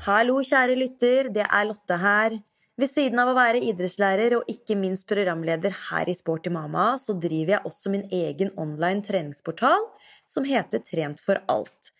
Hallo, 0.00 0.38
kjære 0.40 0.78
lytter, 0.80 1.26
det 1.28 1.42
er 1.44 1.66
Lotte 1.68 1.96
her. 2.00 2.38
Ved 2.80 2.88
siden 2.88 3.20
av 3.20 3.28
å 3.28 3.34
være 3.36 3.58
idrettslærer 3.68 4.32
og 4.38 4.46
ikke 4.48 4.72
minst 4.80 5.04
programleder 5.10 5.74
her 5.90 6.08
i 6.08 6.14
Sporty 6.16 6.48
Mama, 6.48 6.94
så 6.96 7.12
driver 7.20 7.58
jeg 7.58 7.68
også 7.68 7.90
min 7.92 8.06
egen 8.08 8.48
online 8.56 9.04
treningsportal 9.04 9.82
som 10.24 10.46
heter 10.48 10.80
Trent 10.86 11.20
for 11.20 11.42
alt. 11.52 11.90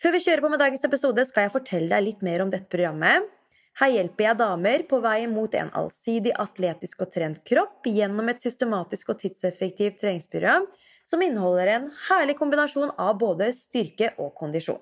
Før 0.00 0.14
vi 0.14 0.22
kjører 0.24 0.40
på 0.40 0.50
med 0.54 0.62
dagens 0.64 0.88
episode, 0.88 1.26
skal 1.28 1.44
jeg 1.44 1.52
fortelle 1.58 1.90
deg 1.92 2.06
litt 2.06 2.22
mer 2.24 2.40
om 2.40 2.52
dette 2.54 2.72
programmet. 2.72 3.26
Her 3.82 3.92
hjelper 3.98 4.30
jeg 4.30 4.40
damer 4.40 4.86
på 4.88 5.02
vei 5.04 5.18
mot 5.28 5.58
en 5.60 5.72
allsidig 5.82 6.32
atletisk 6.40 7.04
og 7.04 7.10
trent 7.12 7.42
kropp 7.44 7.84
gjennom 7.84 8.32
et 8.32 8.40
systematisk 8.40 9.12
og 9.12 9.20
tidseffektivt 9.26 10.00
treningsprogram 10.00 10.64
som 11.04 11.20
inneholder 11.20 11.74
en 11.74 11.92
herlig 12.08 12.38
kombinasjon 12.40 12.94
av 12.96 13.12
både 13.20 13.50
styrke 13.58 14.14
og 14.16 14.32
kondisjon. 14.40 14.80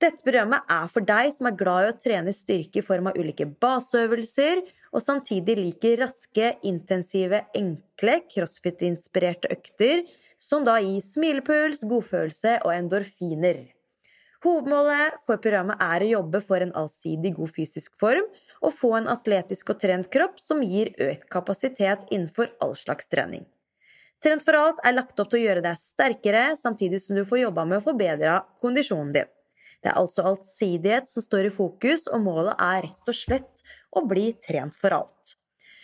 Dette 0.00 0.24
programmet 0.24 0.64
er 0.72 0.86
for 0.88 1.04
deg 1.04 1.28
som 1.36 1.50
er 1.50 1.56
glad 1.60 1.84
i 1.84 1.88
å 1.90 1.96
trene 2.00 2.32
styrke 2.32 2.80
i 2.80 2.84
form 2.84 3.10
av 3.10 3.18
ulike 3.20 3.44
baseøvelser, 3.60 4.62
og 4.96 5.02
samtidig 5.04 5.58
liker 5.58 5.98
raske, 6.00 6.54
intensive, 6.64 7.42
enkle, 7.52 8.14
crossfit-inspirerte 8.32 9.50
økter 9.52 10.06
som 10.40 10.64
da 10.64 10.78
gir 10.80 11.02
smilepuls, 11.04 11.82
godfølelse 11.90 12.54
og 12.64 12.72
endorfiner. 12.72 13.58
Hovedmålet 14.40 15.18
for 15.26 15.36
programmet 15.44 15.82
er 15.84 16.00
å 16.00 16.08
jobbe 16.14 16.40
for 16.46 16.64
en 16.64 16.72
allsidig 16.80 17.34
god 17.36 17.52
fysisk 17.58 17.98
form 18.00 18.24
og 18.64 18.72
få 18.72 18.94
en 18.96 19.10
atletisk 19.12 19.74
og 19.74 19.82
trent 19.82 20.08
kropp 20.12 20.40
som 20.40 20.62
gir 20.64 20.94
økt 20.96 21.26
kapasitet 21.32 22.06
innenfor 22.08 22.48
all 22.64 22.72
slags 22.72 23.10
trening. 23.12 23.44
Trent 24.24 24.44
for 24.46 24.56
alt 24.56 24.80
er 24.80 24.96
lagt 24.96 25.20
opp 25.20 25.28
til 25.28 25.42
å 25.42 25.44
gjøre 25.44 25.66
deg 25.68 25.84
sterkere, 25.84 26.46
samtidig 26.56 27.02
som 27.04 27.20
du 27.20 27.26
får 27.28 27.42
jobba 27.42 27.66
med 27.68 27.82
å 27.82 27.84
forbedre 27.84 28.38
kondisjonen 28.64 29.12
din. 29.18 29.30
Det 29.80 29.90
er 29.90 30.00
altså 30.00 30.24
allsidighet 30.28 31.08
som 31.08 31.24
står 31.24 31.48
i 31.48 31.54
fokus, 31.54 32.06
og 32.12 32.24
målet 32.24 32.56
er 32.60 32.88
rett 32.88 33.12
og 33.12 33.16
slett 33.16 33.62
å 33.96 34.04
bli 34.06 34.30
trent 34.40 34.76
for 34.76 34.94
alt. 34.94 35.36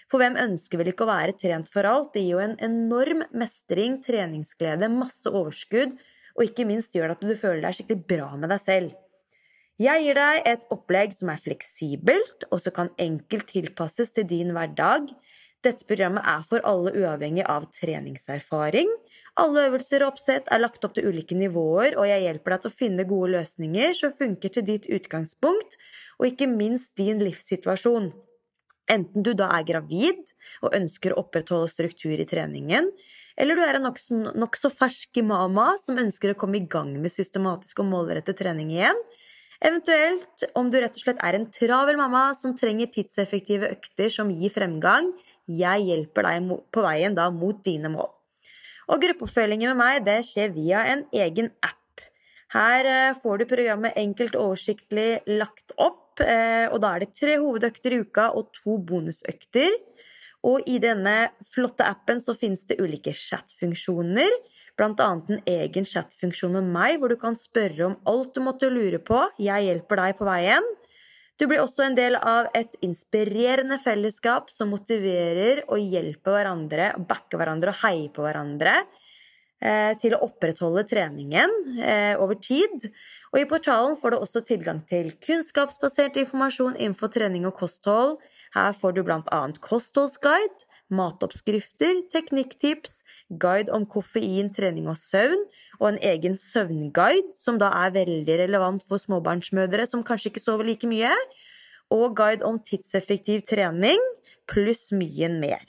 For 0.07 0.23
hvem 0.23 0.37
ønsker 0.39 0.79
vel 0.79 0.93
ikke 0.93 1.07
å 1.07 1.11
være 1.11 1.35
trent 1.41 1.71
for 1.73 1.89
alt? 1.89 2.13
Det 2.15 2.23
gir 2.23 2.37
jo 2.37 2.45
en 2.45 2.55
enorm 2.63 3.25
mestring, 3.35 3.99
treningsglede, 4.05 4.91
masse 4.93 5.33
overskudd, 5.33 5.97
og 6.37 6.45
ikke 6.45 6.67
minst 6.69 6.95
gjør 6.95 7.11
det 7.11 7.17
at 7.17 7.27
du 7.27 7.35
føler 7.41 7.65
deg 7.65 7.79
skikkelig 7.79 8.05
bra 8.13 8.29
med 8.39 8.53
deg 8.53 8.63
selv. 8.63 8.95
Jeg 9.83 10.05
gir 10.05 10.17
deg 10.17 10.47
et 10.49 10.63
opplegg 10.73 11.13
som 11.17 11.33
er 11.33 11.41
fleksibelt, 11.43 12.47
og 12.49 12.61
som 12.63 12.73
kan 12.77 12.93
enkelt 13.03 13.51
tilpasses 13.51 14.15
til 14.17 14.29
din 14.29 14.55
hverdag. 14.57 15.11
Dette 15.65 15.89
programmet 15.89 16.25
er 16.29 16.45
for 16.49 16.65
alle 16.69 16.95
uavhengig 16.97 17.45
av 17.51 17.67
treningserfaring. 17.75 18.89
Alle 19.37 19.67
øvelser 19.69 20.01
og 20.01 20.15
oppsett 20.15 20.47
er 20.49 20.63
lagt 20.63 20.85
opp 20.87 20.95
til 20.97 21.11
ulike 21.11 21.37
nivåer, 21.37 21.99
og 22.01 22.07
jeg 22.09 22.23
hjelper 22.25 22.55
deg 22.55 22.63
til 22.63 22.71
å 22.71 22.77
finne 22.79 23.05
gode 23.09 23.35
løsninger 23.35 23.93
som 23.99 24.15
funker 24.17 24.55
til 24.55 24.65
ditt 24.65 24.89
utgangspunkt, 24.89 25.77
og 26.17 26.31
ikke 26.31 26.49
minst 26.49 26.95
din 26.97 27.21
livssituasjon. 27.21 28.15
Enten 28.89 29.27
du 29.27 29.35
da 29.37 29.51
er 29.59 29.67
gravid 29.69 30.33
og 30.65 30.73
ønsker 30.79 31.13
å 31.13 31.21
opprettholde 31.27 31.69
struktur 31.69 32.17
i 32.17 32.29
treningen, 32.29 32.89
eller 33.37 33.59
du 33.59 33.65
er 33.67 33.77
en 33.77 33.85
nokså 33.91 34.23
nok 34.41 34.57
fersk 34.73 35.21
mama 35.21 35.75
som 35.85 36.01
ønsker 36.01 36.33
å 36.33 36.41
komme 36.41 36.63
i 36.63 36.65
gang 36.65 36.95
med 36.97 37.13
systematisk 37.13 37.85
og 37.85 37.91
målrettet 37.93 38.41
trening 38.41 38.73
igjen, 38.73 39.05
eventuelt 39.61 40.49
om 40.57 40.73
du 40.73 40.81
rett 40.81 40.97
og 40.97 41.03
slett 41.03 41.21
er 41.21 41.37
en 41.37 41.51
travel 41.53 42.01
mamma 42.01 42.31
som 42.39 42.57
trenger 42.57 42.89
tidseffektive 42.95 43.69
økter 43.77 44.09
som 44.09 44.33
gir 44.33 44.55
fremgang, 44.55 45.13
jeg 45.45 45.91
hjelper 45.91 46.31
deg 46.31 46.55
på 46.73 46.89
veien 46.89 47.13
da 47.19 47.29
mot 47.29 47.61
dine 47.67 47.93
mål. 47.93 48.16
Og 48.87 49.03
gruppeoppfølgingen 49.03 49.73
med 49.73 49.81
meg 49.81 50.05
det 50.07 50.21
skjer 50.29 50.55
via 50.55 50.85
en 50.93 51.05
egen 51.15 51.51
app. 51.65 52.03
Her 52.55 52.87
eh, 52.87 53.17
får 53.19 53.43
du 53.43 53.49
programmet 53.51 53.97
enkelt 53.99 54.37
og 54.39 54.53
oversiktlig 54.53 55.09
lagt 55.27 55.75
opp, 55.83 56.21
eh, 56.23 56.67
og 56.71 56.79
da 56.85 56.95
er 56.95 57.03
det 57.05 57.17
tre 57.19 57.37
hovedøkter 57.43 57.97
i 57.97 58.03
uka 58.07 58.31
og 58.39 58.53
to 58.55 58.79
bonusøkter. 58.79 59.75
Og 60.47 60.63
i 60.71 60.79
denne 60.79 61.33
flotte 61.51 61.87
appen 61.87 62.23
så 62.23 62.37
finnes 62.39 62.63
det 62.69 62.79
ulike 62.79 63.11
chatfunksjoner, 63.17 64.31
annet 64.79 65.31
en 65.33 65.41
egen 65.49 65.87
chatfunksjon 65.89 66.53
med 66.59 66.69
meg, 66.71 66.99
hvor 67.01 67.11
du 67.11 67.17
kan 67.19 67.35
spørre 67.35 67.89
om 67.89 67.97
alt 68.07 68.35
du 68.37 68.43
måtte 68.45 68.71
lure 68.71 69.01
på. 69.01 69.23
Jeg 69.41 69.65
hjelper 69.67 70.03
deg 70.03 70.19
på 70.19 70.29
veien. 70.29 70.67
Du 71.37 71.45
blir 71.45 71.61
også 71.61 71.85
en 71.85 71.97
del 71.97 72.17
av 72.17 72.49
et 72.57 72.79
inspirerende 72.85 73.77
fellesskap 73.83 74.49
som 74.53 74.71
motiverer 74.73 75.67
og 75.67 75.83
hjelper 75.83 76.33
hverandre, 76.33 76.93
backer 77.09 77.41
hverandre 77.41 77.75
og 77.75 77.83
heier 77.83 78.09
på 78.15 78.25
hverandre 78.25 78.79
eh, 79.61 79.93
til 80.01 80.17
å 80.17 80.23
opprettholde 80.31 80.87
treningen 80.89 81.53
eh, 81.77 82.15
over 82.17 82.41
tid. 82.41 82.89
Og 83.35 83.43
i 83.43 83.49
portalen 83.51 83.99
får 84.01 84.15
du 84.15 84.19
også 84.23 84.43
tilgang 84.49 84.81
til 84.89 85.13
kunnskapsbasert 85.27 86.17
informasjon 86.25 86.79
innenfor 86.79 87.13
trening 87.13 87.45
og 87.51 87.59
kosthold. 87.61 88.17
Her 88.55 88.73
får 88.77 88.97
du 88.97 89.03
blant 89.07 89.29
annet 89.35 89.59
kostholdsguide, 89.65 90.67
matoppskrifter, 90.93 92.05
teknikktips, 92.13 93.03
guide 93.43 93.73
om 93.75 93.87
koffein, 93.91 94.53
trening 94.55 94.87
og 94.91 94.99
søvn, 95.01 95.43
og 95.81 95.89
en 95.91 95.99
egen 96.13 96.39
søvnguide, 96.41 97.35
som 97.37 97.59
da 97.61 97.73
er 97.85 97.97
veldig 97.97 98.39
relevant 98.45 98.87
for 98.89 99.03
småbarnsmødre 99.03 99.89
som 99.91 100.05
kanskje 100.07 100.33
ikke 100.33 100.45
sover 100.45 100.69
like 100.69 100.89
mye, 100.89 101.13
og 101.93 102.17
guide 102.19 102.47
om 102.47 102.59
tidseffektiv 102.63 103.45
trening, 103.49 104.01
pluss 104.51 104.89
mye 104.95 105.31
mer. 105.33 105.65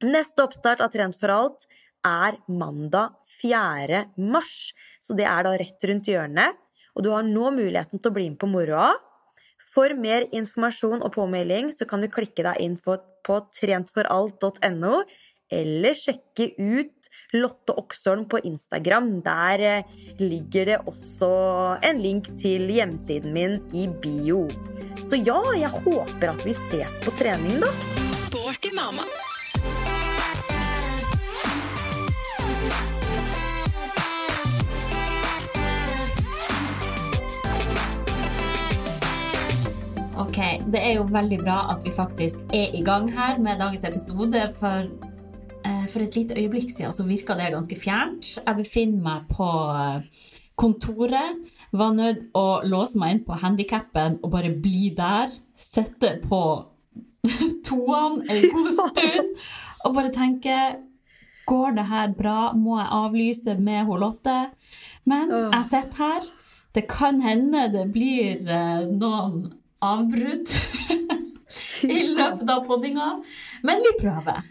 Neste 0.00 0.46
oppstart 0.46 0.80
av 0.80 0.92
Trent 0.94 1.18
for 1.20 1.32
alt 1.34 1.66
er 2.06 2.38
mandag 2.48 3.18
4. 3.42 4.06
mars, 4.16 4.72
så 5.04 5.16
det 5.18 5.26
er 5.28 5.44
da 5.44 5.52
rett 5.60 5.86
rundt 5.90 6.08
hjørnet, 6.08 6.56
og 6.96 7.04
du 7.04 7.10
har 7.12 7.26
nå 7.26 7.50
muligheten 7.54 8.00
til 8.00 8.10
å 8.10 8.16
bli 8.16 8.30
med 8.32 8.40
på 8.40 8.48
moroa. 8.50 8.94
For 9.70 9.94
mer 9.94 10.26
informasjon 10.34 11.04
og 11.04 11.14
påmelding 11.14 11.70
så 11.74 11.86
kan 11.86 12.02
du 12.02 12.10
klikke 12.10 12.42
deg 12.46 12.58
inn 12.62 12.76
på 12.80 12.96
trentforalt.no, 13.54 15.02
eller 15.50 15.96
sjekke 15.98 16.50
ut 16.58 17.10
Lotte 17.34 17.74
Oksholm 17.78 18.26
på 18.30 18.40
Instagram. 18.46 19.12
Der 19.26 19.64
eh, 19.66 19.96
ligger 20.18 20.66
det 20.66 20.78
også 20.90 21.30
en 21.86 22.02
link 22.02 22.30
til 22.40 22.70
hjemmesiden 22.70 23.34
min 23.34 23.58
i 23.74 23.86
bio. 24.02 24.46
Så 25.06 25.18
ja, 25.22 25.40
jeg 25.58 25.70
håper 25.82 26.34
at 26.34 26.46
vi 26.46 26.54
ses 26.68 27.02
på 27.04 27.14
trening, 27.18 27.62
da. 27.62 27.70
Sporty 28.26 28.74
mamma. 28.74 29.06
Ok, 40.30 40.60
Det 40.70 40.78
er 40.78 40.92
jo 40.94 41.08
veldig 41.10 41.40
bra 41.40 41.56
at 41.72 41.82
vi 41.82 41.90
faktisk 41.90 42.52
er 42.54 42.70
i 42.78 42.84
gang 42.86 43.08
her 43.10 43.40
med 43.42 43.58
dagens 43.58 43.82
episode. 43.88 44.38
For, 44.60 44.86
eh, 45.66 45.86
for 45.90 46.04
et 46.04 46.14
lite 46.14 46.36
øyeblikk 46.38 46.70
siden 46.70 46.92
så 46.94 47.02
virka 47.02 47.34
det 47.34 47.48
ganske 47.50 47.74
fjernt. 47.74 48.38
Jeg 48.46 48.56
befinner 48.56 49.02
meg 49.02 49.24
på 49.26 49.48
eh, 49.74 50.06
kontoret. 50.54 51.34
Var 51.72 51.92
nødt 51.98 52.22
å 52.38 52.62
låse 52.62 52.98
meg 53.02 53.16
inn 53.16 53.24
på 53.26 53.40
handikappen 53.42 54.20
og 54.22 54.30
bare 54.30 54.54
bli 54.54 54.94
der. 54.94 55.34
Sitte 55.58 56.20
på 56.22 56.42
toene 57.66 58.22
en 58.30 58.48
god 58.54 58.72
stund 58.78 59.36
og 59.84 59.94
bare 59.94 60.14
tenke 60.14 60.56
Går 61.46 61.74
det 61.74 61.88
her 61.90 62.14
bra? 62.14 62.52
Må 62.54 62.78
jeg 62.78 62.92
avlyse 62.92 63.58
med 63.58 63.88
Lotte? 63.98 64.52
Men 65.04 65.32
jeg 65.50 65.64
sitter 65.64 65.96
her. 65.98 66.34
Det 66.72 66.86
kan 66.86 67.18
hende 67.20 67.66
det 67.72 67.88
blir 67.90 68.46
eh, 68.46 68.86
noen 68.86 69.59
avbrudd 69.84 70.50
i 71.96 72.00
løpet 72.12 72.50
av 72.50 72.64
poddinga. 72.68 73.10
Men 73.66 73.82
vi 73.84 73.96
prøver. 74.00 74.44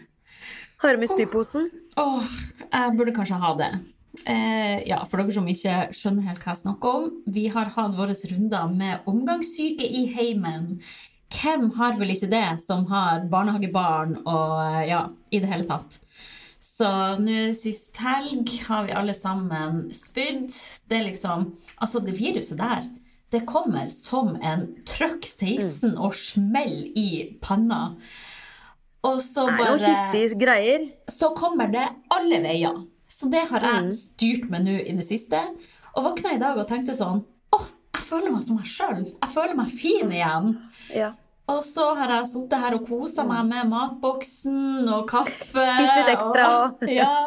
Har 0.80 0.96
du 0.96 1.02
med 1.02 1.12
spyposen? 1.12 1.68
Åh, 2.00 2.36
jeg 2.70 2.96
burde 2.96 3.14
kanskje 3.16 3.40
ha 3.42 3.54
det. 3.58 3.70
Eh, 4.26 4.80
ja, 4.88 4.98
For 5.06 5.20
dere 5.20 5.34
som 5.34 5.46
ikke 5.48 5.76
skjønner 5.94 6.26
helt 6.26 6.42
hva 6.42 6.54
jeg 6.54 6.62
snakker 6.64 6.98
om. 6.98 7.08
Vi 7.30 7.46
har 7.52 7.70
hatt 7.76 7.96
våre 7.98 8.16
runder 8.32 8.72
med 8.72 9.08
omgangssyke 9.10 9.86
i 9.86 10.06
heimen. 10.14 10.78
Hvem 11.30 11.68
har 11.76 11.98
vel 12.00 12.10
ikke 12.14 12.30
det, 12.32 12.46
som 12.64 12.86
har 12.90 13.26
barnehagebarn 13.30 14.16
og 14.24 14.88
ja, 14.88 15.04
i 15.30 15.38
det 15.42 15.50
hele 15.52 15.68
tatt. 15.68 16.00
Så 16.60 16.88
nå 17.22 17.50
sist 17.56 17.96
helg 18.02 18.50
har 18.66 18.88
vi 18.88 18.96
alle 18.96 19.14
sammen 19.16 19.86
spydd. 19.96 20.50
Det 20.88 20.98
er 20.98 21.06
liksom 21.06 21.52
Altså, 21.76 22.02
det 22.04 22.18
viruset 22.18 22.58
der 22.58 22.88
det 23.30 23.44
kommer 23.46 23.88
som 23.92 24.34
en 24.42 24.64
trøkk 24.88 25.24
16 25.26 25.96
og 25.96 26.14
smell 26.18 26.90
i 26.98 27.36
panna. 27.42 27.96
Og 29.06 29.20
så 29.24 29.46
Det 29.46 29.54
er 29.54 29.58
jo 29.58 29.64
bare 29.78 29.90
hissige 29.94 30.38
greier. 30.40 30.88
Så 31.08 31.30
kommer 31.36 31.70
det 31.72 31.86
alle 32.12 32.40
veier. 32.44 32.82
Så 33.08 33.30
det 33.30 33.46
har 33.48 33.60
jeg 33.60 33.84
Mm. 33.84 33.92
styrt 33.92 34.50
med 34.50 34.64
nå 34.64 34.74
i 34.86 34.92
det 34.92 35.04
siste. 35.06 35.40
Og 35.96 36.04
våkna 36.04 36.34
i 36.34 36.38
dag 36.38 36.58
og 36.58 36.68
tenkte 36.68 36.94
sånn 36.94 37.24
Å, 37.52 37.58
jeg 37.94 38.02
føler 38.02 38.30
meg 38.30 38.42
som 38.44 38.56
meg 38.56 38.66
sjøl. 38.66 39.04
Jeg 39.22 39.30
føler 39.34 39.54
meg 39.56 39.68
fin 39.68 40.10
igjen. 40.12 40.52
Ja. 40.94 41.12
Og 41.50 41.64
så 41.66 41.84
har 41.98 42.12
jeg 42.14 42.28
sittet 42.30 42.60
her 42.62 42.74
og 42.76 42.84
kosa 42.86 43.24
meg 43.26 43.46
med 43.48 43.68
matboksen 43.72 44.86
og 44.94 45.06
kaffe. 45.10 45.64
Spist 45.64 45.96
litt 45.98 46.10
ekstra 46.12 46.44
òg. 46.60 46.84
ja, 47.00 47.26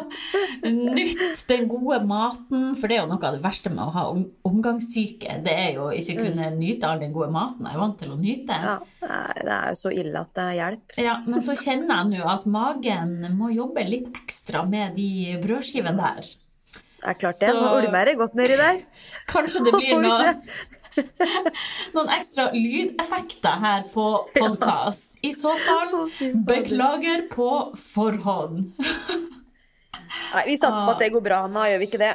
Nytt 0.64 1.42
den 1.50 1.66
gode 1.68 1.98
maten. 2.08 2.70
For 2.78 2.88
det 2.88 2.96
er 2.98 3.02
jo 3.04 3.10
noe 3.10 3.20
av 3.28 3.36
det 3.36 3.42
verste 3.44 3.72
med 3.74 3.82
å 3.84 3.92
ha 3.94 4.04
omgangssyke. 4.48 5.38
Det 5.44 5.54
er 5.66 5.74
jo 5.78 5.90
ikke 5.94 6.16
kunne 6.22 6.48
nyte 6.56 6.88
all 6.88 7.02
den 7.02 7.12
gode 7.14 7.30
maten 7.34 7.66
jeg 7.68 7.76
er 7.76 7.82
vant 7.82 7.98
til 8.00 8.14
å 8.14 8.20
nyte. 8.20 8.60
ja. 8.64 8.76
Det 9.04 9.52
er 9.52 9.74
jo 9.74 9.76
så 9.82 9.90
ille 9.92 10.20
at 10.24 10.30
det 10.38 10.46
hjelper. 10.56 11.02
Ja, 11.04 11.18
Men 11.26 11.42
så 11.44 11.52
kjenner 11.60 12.00
jeg 12.00 12.22
nå 12.22 12.30
at 12.30 12.46
magen 12.48 13.18
må 13.36 13.50
jobbe 13.52 13.84
litt 13.84 14.08
ekstra 14.24 14.62
med 14.68 14.94
de 14.96 15.34
brødskivene 15.42 15.98
der. 16.00 16.30
Det 17.04 17.10
er 17.12 17.18
klart 17.20 17.40
det. 17.42 17.50
Så- 17.52 17.60
Nå 17.60 17.74
ulmer 17.82 18.08
det 18.08 18.14
godt 18.16 18.34
nedi 18.38 18.56
der. 18.56 18.78
Kanskje 19.28 19.64
det 19.66 19.74
blir 19.76 20.00
noe. 20.06 20.32
Noen 21.94 22.10
ekstra 22.14 22.48
lydeffekter 22.54 23.60
her 23.62 23.82
på 23.94 24.04
podkast. 24.34 25.10
I 25.24 25.32
så 25.36 25.54
fall, 25.64 25.94
beklager 26.46 27.26
på 27.32 27.48
forhånd. 27.80 28.72
Nei, 30.34 30.42
Vi 30.46 30.56
satser 30.60 30.84
på 30.84 30.94
at 30.94 31.02
det 31.02 31.10
går 31.14 31.24
bra, 31.24 31.42
Anna. 31.48 31.66
Gjør 31.72 31.80
vi 31.82 31.88
ikke 31.90 32.02
det? 32.02 32.12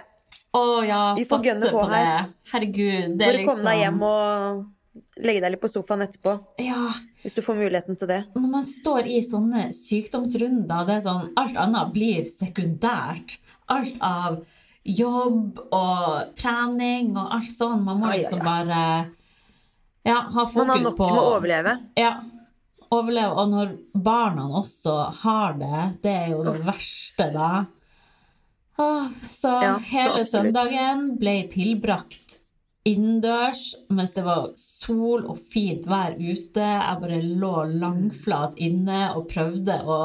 Å 0.55 0.63
ja, 0.87 1.01
Vi 1.17 1.25
får 1.29 1.43
gønne 1.45 1.69
på 1.71 1.77
på, 1.79 1.87
her. 1.91 2.05
det. 2.05 2.35
Herregud. 2.53 3.17
Det 3.19 3.27
er 3.27 3.37
du 3.39 3.47
komme 3.47 3.63
deg 3.65 3.79
liksom 3.79 3.83
hjem 3.83 4.03
og 4.09 5.23
legge 5.23 5.41
deg 5.43 5.53
litt 5.53 5.61
på 5.61 5.69
sofaen 5.71 6.05
etterpå. 6.07 6.33
Ja, 6.63 6.87
Hvis 7.23 7.35
du 7.37 7.41
får 7.45 7.57
muligheten 7.59 7.99
til 7.99 8.07
det. 8.09 8.21
når 8.35 8.49
man 8.55 8.63
står 8.65 9.07
i 9.11 9.19
sånne 9.25 9.67
sykdomsrunder, 9.75 10.87
det 10.87 10.95
er 10.99 11.03
sånn 11.05 11.27
Alt 11.37 11.57
annet 11.59 11.91
blir 11.93 12.23
sekundært. 12.27 13.37
Alt 13.69 13.99
av 14.01 14.39
jobb 14.97 15.59
og 15.75 16.33
trening 16.39 17.13
og 17.17 17.33
alt 17.37 17.53
sånn. 17.53 17.83
Man 17.85 18.01
må 18.01 18.11
liksom 18.13 18.41
bare 18.43 18.81
ja, 20.07 20.21
ha 20.25 20.45
fokus 20.45 20.55
Man 20.55 20.69
har 20.69 20.83
nok 20.87 20.97
på 20.97 21.09
med 21.09 21.21
å 21.21 21.31
overleve. 21.35 21.75
Ja. 21.99 22.13
Overleve. 22.89 23.35
Og 23.37 23.51
når 23.51 23.75
barna 23.93 24.47
også 24.61 24.95
har 25.21 25.59
det, 25.59 25.83
det 26.05 26.15
er 26.23 26.31
jo 26.33 26.41
det 26.47 26.57
verste, 26.65 27.29
da. 27.35 27.51
Åh, 28.79 29.11
så 29.27 29.53
Ja, 29.63 29.77
hele 29.91 30.23
så 30.23 30.39
søndagen 30.39 31.13
ble 31.19 31.41
tilbrakt 31.51 32.39
innendørs 32.87 33.73
mens 33.91 34.13
det 34.15 34.23
var 34.25 34.53
sol 34.57 35.25
og 35.27 35.39
fint 35.51 35.87
vær 35.89 36.15
ute. 36.15 36.63
Jeg 36.63 37.01
bare 37.03 37.21
lå 37.21 37.55
langflat 37.75 38.59
inne 38.61 39.09
og 39.17 39.27
prøvde 39.33 39.81
å 39.83 39.99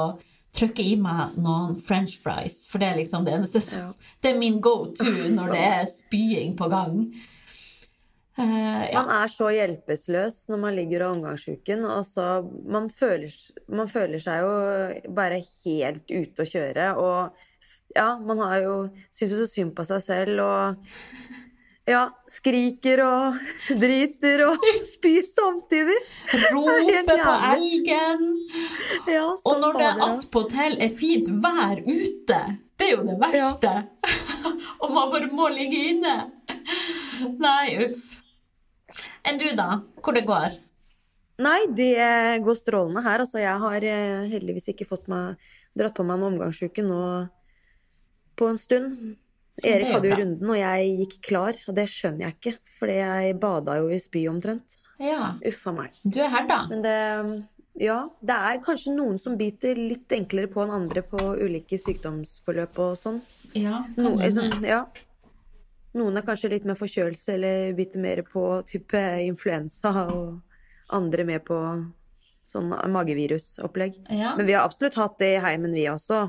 trykke 0.55 0.85
i 0.87 0.97
meg 1.01 1.37
noen 1.41 1.77
french 1.83 2.19
fries, 2.23 2.65
for 2.71 2.83
det 2.83 2.91
er 2.91 2.99
liksom 3.01 3.27
det 3.27 3.37
eneste 3.37 3.63
som. 3.65 3.95
Det 4.23 4.33
er 4.33 4.41
min 4.41 4.61
go 4.63 4.77
to 4.95 5.07
når 5.37 5.55
det 5.55 5.63
er 5.71 5.87
spying 5.91 6.55
på 6.59 6.69
gang. 6.73 7.01
Uh, 8.35 8.83
ja. 8.91 8.99
Man 8.99 9.13
er 9.15 9.31
så 9.31 9.47
hjelpeløs 9.55 10.41
når 10.51 10.59
man 10.59 10.75
ligger 10.75 11.05
og 11.05 11.07
har 11.07 11.17
omgangsuken. 11.19 11.85
Altså, 11.87 12.27
man, 12.67 12.89
føler, 12.91 13.35
man 13.71 13.91
føler 13.91 14.23
seg 14.23 14.43
jo 14.43 15.13
bare 15.15 15.39
helt 15.65 16.11
ute 16.11 16.43
å 16.43 16.51
kjøre. 16.51 16.89
Og 16.99 17.95
ja, 17.95 18.09
man 18.19 18.43
har 18.43 18.59
jo 18.65 18.75
Syns 19.15 19.37
jo 19.37 19.39
så 19.39 19.47
synd 19.47 19.75
på 19.77 19.87
seg 19.87 20.03
selv 20.03 20.43
og 20.43 21.44
ja, 21.89 22.03
skriker 22.31 23.03
og 23.05 23.41
driter 23.83 24.45
og 24.49 24.67
spyr 24.93 25.27
samtidig. 25.29 25.97
Roper 26.55 26.83
Rope 26.89 27.17
på 27.21 27.35
elgen. 27.53 28.27
Ja, 29.11 29.27
Og 29.37 29.61
når 29.61 29.81
det 29.81 29.89
ja. 29.91 30.11
attpåtil 30.11 30.79
er 30.81 30.93
fint 30.95 31.31
vær 31.45 31.83
ute, 31.85 32.41
det 32.75 32.89
er 32.89 32.95
jo 32.97 33.07
det 33.07 33.17
verste. 33.21 33.75
og 34.83 34.93
man 34.93 35.13
bare 35.13 35.31
må 35.33 35.49
ligge 35.53 35.81
inne. 35.93 36.15
Nei, 37.41 37.77
uff. 37.87 38.15
Enn 39.25 39.41
du, 39.41 39.49
da? 39.57 39.81
Hvor 40.05 40.17
det 40.17 40.25
går? 40.29 40.57
Nei, 41.43 41.61
det 41.75 41.97
går 42.45 42.57
strålende 42.59 43.03
her. 43.03 43.25
Altså, 43.25 43.41
jeg 43.43 43.59
har 43.61 43.87
eh, 43.89 44.27
heldigvis 44.31 44.71
ikke 44.71 44.87
fått 44.87 45.09
meg 45.11 45.41
dratt 45.75 45.97
på 45.97 46.05
meg 46.07 46.21
en 46.21 46.29
omgangsuke 46.29 46.85
nå 46.87 47.01
på 48.39 48.51
en 48.51 48.61
stund. 48.61 49.17
Er 49.63 49.77
Erik 49.77 49.93
hadde 49.93 50.09
jo 50.11 50.17
runden, 50.19 50.51
og 50.51 50.57
jeg 50.59 50.95
gikk 50.99 51.17
klar. 51.29 51.55
Og 51.69 51.75
det 51.77 51.85
skjønner 51.93 52.27
jeg 52.27 52.35
ikke, 52.39 52.55
fordi 52.79 52.97
jeg 52.99 53.37
bada 53.41 53.77
jo 53.79 53.89
i 53.95 53.99
spy 54.03 54.25
omtrent. 54.31 54.77
Ja, 54.99 55.35
Uffa 55.47 55.73
meg. 55.75 55.91
du 56.05 56.21
er 56.23 56.29
her, 56.31 56.47
da. 56.47 56.67
Men 56.71 56.83
det 56.83 57.45
Ja, 57.83 58.09
det 58.23 58.31
er 58.39 58.61
kanskje 58.63 58.93
noen 58.95 59.19
som 59.19 59.37
biter 59.37 59.75
litt 59.75 60.09
enklere 60.15 60.47
på 60.47 60.63
enn 60.63 60.71
andre 60.71 61.03
på 61.03 61.19
ulike 61.43 61.75
sykdomsforløp 61.83 62.79
og 62.79 62.93
sånn. 62.97 63.21
Ja, 63.55 63.81
No, 63.97 64.11
kan 64.15 64.19
liksom, 64.23 64.53
hende. 64.53 64.69
ja. 64.69 64.85
Noen 65.95 66.17
er 66.17 66.23
kanskje 66.23 66.51
litt 66.51 66.65
mer 66.65 66.75
forkjølelse 66.79 67.35
eller 67.35 67.73
biter 67.75 68.01
mer 68.03 68.23
på 68.23 68.63
type 68.67 69.01
influensa, 69.27 69.91
og 70.11 70.41
andre 70.91 71.25
mer 71.25 71.39
på 71.43 71.59
sånn 72.47 72.71
magevirusopplegg. 72.93 74.01
Ja. 74.11 74.37
Men 74.37 74.47
vi 74.47 74.53
har 74.55 74.65
absolutt 74.69 74.95
hatt 74.95 75.19
det 75.19 75.33
i 75.37 75.43
heimen, 75.43 75.73
vi 75.75 75.87
også. 75.91 76.29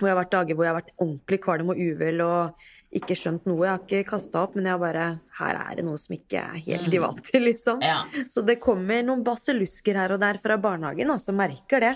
Hvor 0.00 0.08
jeg 0.08 0.16
har 0.16 0.22
vært 0.24 0.32
dager 0.32 0.56
hvor 0.56 0.64
jeg 0.66 0.72
har 0.72 0.80
vært 0.80 0.94
ordentlig 0.96 1.38
kvalm 1.44 1.72
og 1.74 1.80
uvel 1.84 2.22
og 2.24 2.68
ikke 2.96 3.14
skjønt 3.14 3.44
noe. 3.46 3.60
Jeg 3.62 3.70
har 3.70 3.82
ikke 3.84 4.08
kasta 4.10 4.40
opp, 4.42 4.56
men 4.56 4.64
jeg 4.66 4.74
har 4.74 4.80
bare 4.82 5.04
Her 5.38 5.58
er 5.60 5.76
det 5.78 5.84
noe 5.86 6.00
som 6.00 6.16
ikke 6.16 6.40
er 6.40 6.56
helt 6.64 6.94
i 6.96 6.98
vant 7.02 7.20
til, 7.28 7.44
liksom. 7.46 7.78
Mm. 7.78 7.86
Ja. 7.86 8.24
Så 8.32 8.42
det 8.48 8.56
kommer 8.64 9.04
noen 9.06 9.22
baselusker 9.26 9.94
her 10.00 10.16
og 10.16 10.22
der 10.24 10.40
fra 10.42 10.56
barnehagen, 10.58 11.12
altså. 11.14 11.36
Merker 11.36 11.84
det. 11.84 11.92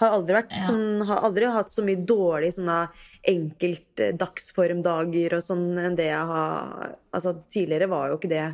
Har 0.00 0.14
aldri, 0.16 0.32
vært 0.38 0.54
Ja. 0.56 0.62
sånn, 0.64 1.02
har 1.04 1.20
aldri 1.28 1.50
hatt 1.52 1.68
så 1.74 1.82
mye 1.84 2.00
dårlig 2.08 2.54
sånne 2.56 2.78
enkelt 3.28 4.00
eh, 4.00 4.14
dagsformdager 4.16 5.34
og 5.36 5.42
sånn 5.44 5.66
enn 5.76 5.96
det 5.98 6.06
jeg 6.08 6.26
har 6.30 6.94
Altså 7.12 7.34
tidligere 7.52 7.90
var 7.90 8.08
jo 8.08 8.16
ikke 8.16 8.30
det 8.32 8.46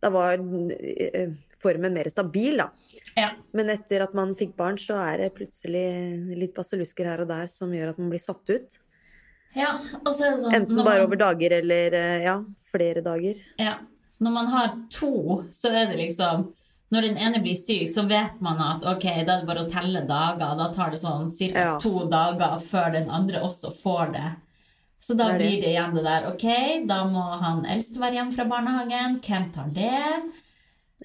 Da 0.00 0.08
var 0.14 0.38
eh, 0.40 1.34
formen 1.62 1.92
mer 1.94 2.08
stabil, 2.10 2.56
da. 2.62 2.68
ja. 3.16 3.30
Men 3.52 3.70
etter 3.70 4.02
at 4.06 4.14
man 4.16 4.34
fikk 4.38 4.54
barn, 4.56 4.78
så 4.80 4.96
er 5.04 5.18
det 5.24 5.34
plutselig 5.36 6.36
litt 6.38 6.54
basillusker 6.56 7.04
her 7.10 7.20
og 7.24 7.28
der 7.28 7.46
som 7.52 7.72
gjør 7.74 7.90
at 7.94 7.98
man 7.98 8.10
blir 8.12 8.22
satt 8.22 8.48
ut. 8.50 8.78
ja. 9.54 9.72
Og 10.04 10.12
så 10.14 10.26
er 10.26 10.30
det 10.36 10.40
sånn 10.44 10.54
Enten 10.54 10.76
bare 10.84 10.98
man- 11.00 11.06
over 11.06 11.16
dager 11.16 11.52
eller 11.60 11.92
eh, 11.98 12.22
ja, 12.24 12.38
flere 12.72 13.02
dager. 13.02 13.34
Ja. 13.58 13.78
Når 14.20 14.32
man 14.32 14.46
har 14.52 14.72
to, 14.92 15.44
så 15.50 15.70
er 15.72 15.86
det 15.92 15.96
liksom 15.96 16.48
Når 16.92 17.02
den 17.06 17.18
ene 17.22 17.38
blir 17.38 17.54
syk, 17.54 17.86
så 17.86 18.02
vet 18.08 18.40
man 18.42 18.58
at 18.58 18.82
ok, 18.84 19.04
da 19.24 19.36
er 19.36 19.40
det 19.40 19.46
bare 19.46 19.62
å 19.62 19.70
telle 19.70 20.00
dager. 20.08 20.56
Da 20.58 20.72
tar 20.74 20.90
det 20.90 20.98
sånn 20.98 21.28
ca. 21.30 21.44
Ja. 21.54 21.78
to 21.78 22.08
dager 22.10 22.56
før 22.58 22.90
den 22.96 23.08
andre 23.08 23.38
også 23.46 23.70
får 23.78 24.12
det. 24.16 24.30
Så 24.98 25.14
da 25.16 25.28
Det 25.28 25.38
det. 25.38 25.38
blir 25.38 25.60
det 25.62 25.68
igjen 25.70 25.94
det 25.94 26.02
der 26.02 26.26
ok, 26.32 26.86
da 26.88 27.04
må 27.04 27.22
han 27.40 27.62
eldste 27.64 28.00
være 28.02 28.14
hjemme 28.18 28.34
fra 28.34 28.44
barnehagen. 28.44 29.20
Hvem 29.22 29.46
tar 29.54 29.68
det? 29.70 30.32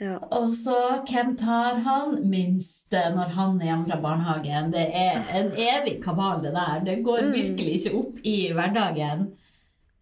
Ja. 0.02 0.18
Og 0.36 0.50
så 0.54 0.76
hvem 1.08 1.36
tar 1.40 1.78
han 1.86 2.18
minst 2.28 2.92
når 2.92 3.30
han 3.38 3.62
er 3.62 3.70
hjemme 3.70 3.88
fra 3.88 4.00
barnehagen? 4.04 4.72
Det 4.74 4.88
er 4.92 5.22
en 5.40 5.52
evig 5.56 6.02
kabal, 6.04 6.42
det 6.44 6.52
der. 6.58 6.82
Det 6.84 6.98
går 7.06 7.22
Mm. 7.30 7.32
virkelig 7.34 7.76
ikke 7.80 7.94
opp 8.02 8.18
i 8.24 8.52
hverdagen. 8.52 9.30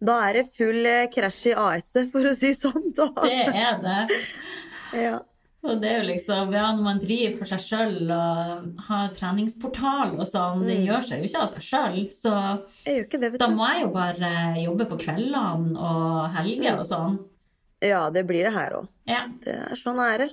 Da 0.04 0.16
er 0.28 0.32
det 0.40 0.48
full 0.56 0.84
eh, 0.86 1.06
krasj 1.06 1.46
i 1.52 1.54
AS-et, 1.54 2.10
for 2.12 2.26
å 2.26 2.34
si 2.34 2.50
sånn. 2.58 2.90
Da. 2.96 3.06
Det 3.22 3.46
er 3.54 3.78
det. 3.84 4.08
Ja. 4.94 5.18
Og 5.64 5.80
det 5.80 5.88
er 5.90 6.02
jo 6.02 6.08
liksom, 6.10 6.52
ja, 6.52 6.66
Når 6.76 6.82
man 6.84 6.98
driver 7.00 7.36
for 7.38 7.48
seg 7.48 7.58
sjøl 7.64 8.10
og 8.12 8.82
har 8.86 9.08
treningsportal 9.16 10.12
og 10.20 10.26
sånn, 10.28 10.66
det 10.66 10.76
Mm. 10.78 10.84
gjør 10.86 11.02
seg 11.06 11.18
jo 11.22 11.24
ikke 11.30 11.40
av 11.42 11.48
seg 11.54 11.62
sjøl. 11.70 11.96
Så 12.12 12.34
det, 12.84 13.38
da 13.40 13.48
må 13.48 13.66
jeg 13.72 13.82
jo 13.86 13.88
bare 13.94 14.30
jobbe 14.60 14.86
på 14.90 14.98
kveldene 15.06 15.78
og 15.78 16.30
helger 16.36 16.78
og 16.78 16.84
sånn. 16.86 17.18
Ja, 17.84 18.06
det 18.10 18.24
blir 18.28 18.46
det 18.46 18.54
her 18.54 18.78
òg. 18.80 18.88
Ja, 19.10 19.26
sånn 19.76 20.00
er 20.04 20.24
det. 20.24 20.30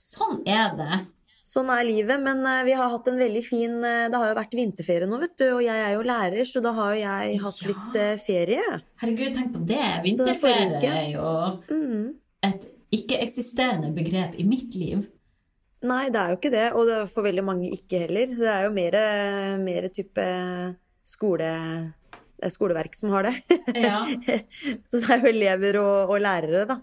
sånn 0.00 0.42
er 0.48 0.76
det. 0.78 0.98
Sånn 1.50 1.70
er 1.74 1.82
livet. 1.88 2.20
Men 2.22 2.44
eh, 2.46 2.60
vi 2.68 2.74
har 2.78 2.90
hatt 2.92 3.08
en 3.10 3.16
veldig 3.18 3.40
fin 3.42 3.72
eh, 3.82 4.04
Det 4.12 4.18
har 4.20 4.28
jo 4.30 4.36
vært 4.38 4.52
vinterferie 4.54 5.08
nå, 5.10 5.18
vet 5.18 5.32
du. 5.40 5.46
Og 5.56 5.62
jeg 5.64 5.80
er 5.82 5.94
jo 5.96 6.04
lærer, 6.06 6.44
så 6.46 6.60
da 6.62 6.70
har 6.76 6.92
jo 6.94 7.00
jeg 7.00 7.38
hatt 7.42 7.62
Ja. 7.64 7.68
litt 7.72 7.96
eh, 7.98 8.12
ferie. 8.22 8.66
Herregud, 9.02 9.32
tenk 9.34 9.54
på 9.56 9.62
det. 9.66 9.86
Vinterferie 10.04 10.92
er 10.92 11.08
jo 11.16 11.30
Mm. 11.72 12.12
et 12.46 12.68
ikke-eksisterende 12.94 13.90
begrep 13.94 14.36
i 14.38 14.44
mitt 14.46 14.74
liv. 14.78 15.08
Nei, 15.82 16.10
det 16.12 16.20
er 16.20 16.30
jo 16.34 16.36
ikke 16.38 16.50
det. 16.54 16.66
Og 16.76 16.86
det 16.86 16.94
er 17.00 17.06
for 17.10 17.22
veldig 17.26 17.44
mange 17.46 17.70
ikke 17.72 18.02
heller. 18.04 18.26
Så 18.36 18.44
det 18.44 18.52
er 18.54 18.64
jo 18.68 18.74
mer, 18.76 18.98
mer 19.64 19.88
type 19.88 20.26
skole... 21.04 21.50
Er 22.40 22.48
skoleverk 22.48 22.94
som 22.96 23.10
har 23.12 23.26
det. 23.28 23.34
Ja. 23.76 23.98
Så 24.88 24.96
det 25.02 25.10
er 25.12 25.18
jo 25.20 25.28
elever 25.28 25.76
og, 25.82 26.12
og 26.14 26.22
lærere, 26.24 26.62
da. 26.70 26.78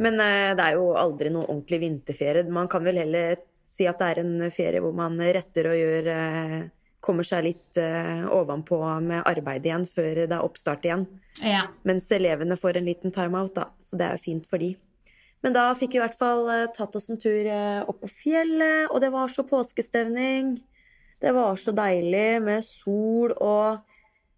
Men 0.00 0.20
eh, 0.20 0.50
det 0.56 0.66
er 0.66 0.78
jo 0.78 0.90
aldri 0.98 1.30
noe 1.32 1.46
ordentlig 1.46 1.80
vinterferie. 1.84 2.48
Man 2.52 2.68
kan 2.72 2.84
vel 2.86 3.02
heller 3.02 3.40
si 3.68 3.86
at 3.86 4.00
det 4.00 4.10
er 4.10 4.22
en 4.22 4.36
ferie 4.52 4.82
hvor 4.82 4.94
man 4.96 5.18
retter 5.20 5.70
og 5.70 5.80
gjør 5.80 6.12
eh, 6.16 6.60
Kommer 7.00 7.24
seg 7.24 7.46
litt 7.46 7.78
eh, 7.80 8.26
ovenpå 8.28 8.76
med 9.00 9.22
arbeid 9.24 9.64
igjen 9.64 9.86
før 9.88 10.18
det 10.18 10.34
er 10.36 10.42
oppstart 10.44 10.84
igjen. 10.84 11.06
ja. 11.40 11.62
Mens 11.88 12.10
elevene 12.12 12.58
får 12.60 12.76
en 12.76 12.90
liten 12.90 13.14
timeout, 13.14 13.54
da. 13.56 13.70
Så 13.80 13.96
det 13.96 14.04
er 14.04 14.18
jo 14.18 14.24
fint 14.26 14.44
for 14.50 14.60
de. 14.60 14.74
Men 15.40 15.54
da 15.56 15.62
fikk 15.72 15.94
vi 15.94 15.96
i 15.96 16.02
hvert 16.02 16.18
fall 16.20 16.44
tatt 16.76 16.98
oss 17.00 17.08
en 17.08 17.16
tur 17.16 17.48
opp 17.88 18.02
på 18.02 18.10
fjellet, 18.18 18.92
og 18.92 19.00
det 19.00 19.08
var 19.14 19.32
så 19.32 19.46
påskestemning. 19.48 20.58
Det 21.24 21.32
var 21.32 21.56
så 21.56 21.72
deilig 21.72 22.42
med 22.44 22.68
sol 22.68 23.32
og 23.38 23.80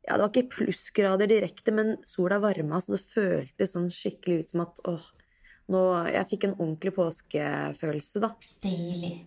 Ja, 0.07 0.14
det 0.14 0.23
var 0.23 0.31
ikke 0.31 0.54
plussgrader 0.54 1.31
direkte, 1.31 1.75
men 1.75 1.97
sola 2.07 2.38
varma, 2.42 2.78
så 2.78 2.95
det 2.95 3.02
føltes 3.07 3.75
sånn 3.75 3.90
skikkelig 3.90 4.38
ut 4.38 4.54
som 4.54 4.62
at 4.69 4.81
åh, 4.90 5.11
nå 5.69 5.83
Jeg 6.12 6.26
fikk 6.28 6.45
en 6.45 6.54
ordentlig 6.59 6.95
påskefølelse, 6.95 8.21
da. 8.21 8.33
Deilig. 8.62 9.26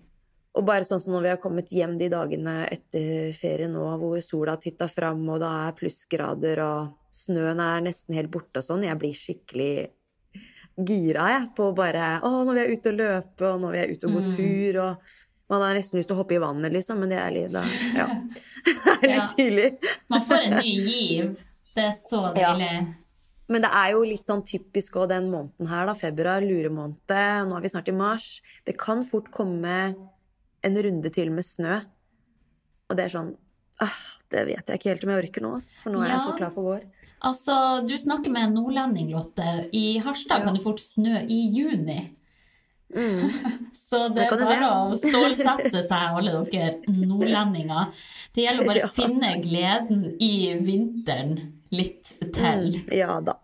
Og 0.56 0.64
bare 0.66 0.84
sånn 0.88 1.02
som 1.02 1.12
når 1.14 1.22
vi 1.22 1.30
har 1.34 1.38
kommet 1.44 1.70
hjem 1.70 1.98
de 2.00 2.08
dagene 2.10 2.68
etter 2.72 3.34
ferie 3.36 3.68
nå, 3.68 3.84
hvor 4.00 4.22
sola 4.24 4.52
har 4.56 4.62
titta 4.64 4.88
fram, 4.88 5.28
og 5.30 5.40
det 5.40 5.50
er 5.52 5.72
plussgrader, 5.76 6.62
og 6.64 6.94
snøen 7.12 7.60
er 7.60 7.82
nesten 7.82 8.16
helt 8.16 8.32
borte 8.32 8.58
og 8.62 8.64
sånn, 8.64 8.84
jeg 8.88 8.98
blir 9.02 9.14
skikkelig 9.14 9.90
gira, 10.78 11.28
jeg, 11.32 11.50
på 11.56 11.70
bare 11.76 12.20
Å, 12.24 12.32
når 12.46 12.54
vi 12.54 12.60
er 12.66 12.72
ute 12.76 12.92
og 12.92 12.98
løpe, 13.00 13.46
og 13.54 13.62
når 13.64 13.72
vi 13.72 13.80
er 13.80 13.94
ute 13.96 14.08
og 14.08 14.14
går 14.18 14.26
Mm. 14.26 14.36
tur, 14.36 14.80
og 14.84 14.98
man 15.50 15.62
har 15.62 15.76
nesten 15.76 16.00
lyst 16.00 16.08
til 16.10 16.16
å 16.16 16.20
hoppe 16.24 16.36
i 16.36 16.42
vannet, 16.42 16.72
liksom, 16.74 17.00
men 17.00 17.10
det 17.10 17.20
er 17.20 17.32
litt 17.32 17.52
da, 17.52 17.64
Ja. 17.96 18.08
Det 18.66 19.04
er 19.04 19.08
litt 19.08 19.16
Ja. 19.16 19.28
tidlig. 19.38 19.78
Man 20.10 20.22
får 20.22 20.44
en 20.46 20.58
ny 20.58 20.74
giv. 20.88 21.44
Det 21.76 21.84
er 21.84 21.92
så 21.92 22.36
Ja. 22.38 22.56
Men 23.48 23.62
det 23.62 23.70
er 23.78 23.92
jo 23.94 24.02
litt 24.08 24.26
sånn 24.26 24.42
typisk 24.48 24.96
òg 24.98 25.10
den 25.12 25.28
måneden 25.30 25.68
her, 25.70 25.86
da. 25.86 25.94
Februar, 25.94 26.42
luremåned. 26.42 26.98
Nå 27.46 27.58
er 27.58 27.62
vi 27.62 27.70
snart 27.70 27.92
i 27.92 27.94
mars. 27.96 28.42
Det 28.66 28.74
kan 28.82 29.04
fort 29.06 29.30
komme 29.32 29.76
en 30.66 30.78
runde 30.82 31.12
til 31.14 31.30
med 31.32 31.46
snø. 31.46 31.82
Og 32.90 32.98
det 32.98 33.06
er 33.06 33.14
sånn 33.14 33.32
ah, 33.82 33.96
Det 34.30 34.44
vet 34.48 34.68
jeg 34.70 34.80
ikke 34.80 34.90
helt 34.92 35.06
om 35.06 35.14
jeg 35.14 35.24
orker 35.28 35.46
nå. 35.46 35.54
For 35.84 35.94
nå 35.94 36.02
er 36.02 36.16
jeg 36.16 36.24
så 36.26 36.34
klar 36.38 36.52
for 36.54 36.72
vår. 36.72 36.84
Altså, 37.26 37.56
du 37.86 37.94
snakker 37.98 38.30
med 38.34 38.50
en 38.50 38.54
nordlending, 38.60 39.10
Lotte. 39.14 39.70
I 39.74 39.98
Harstad 40.06 40.40
Ja. 40.42 40.46
kan 40.46 40.54
det 40.58 40.64
fort 40.66 40.82
snø 40.82 41.22
i 41.30 41.40
juni. 41.54 42.12
Mm. 42.96 43.30
Så 43.74 44.08
det 44.14 44.28
Det 44.30 44.42
er 44.46 44.62
bare 44.62 44.68
å 44.90 44.98
stålsette 44.98 45.82
seg, 45.88 46.18
alle 46.18 46.36
dere 46.52 46.76
nordlendinger. 47.06 47.90
Det 48.34 48.46
gjelder 48.46 48.64
å 48.64 48.68
bare 48.70 48.84
Ja. 48.86 48.92
finne 48.94 49.32
gleden 49.42 50.04
i 50.22 50.54
vinteren 50.62 51.55
litt 51.74 52.16
til. 52.20 52.70
Mm. 52.76 52.94
Ja 52.94 53.20
da. 53.24 53.40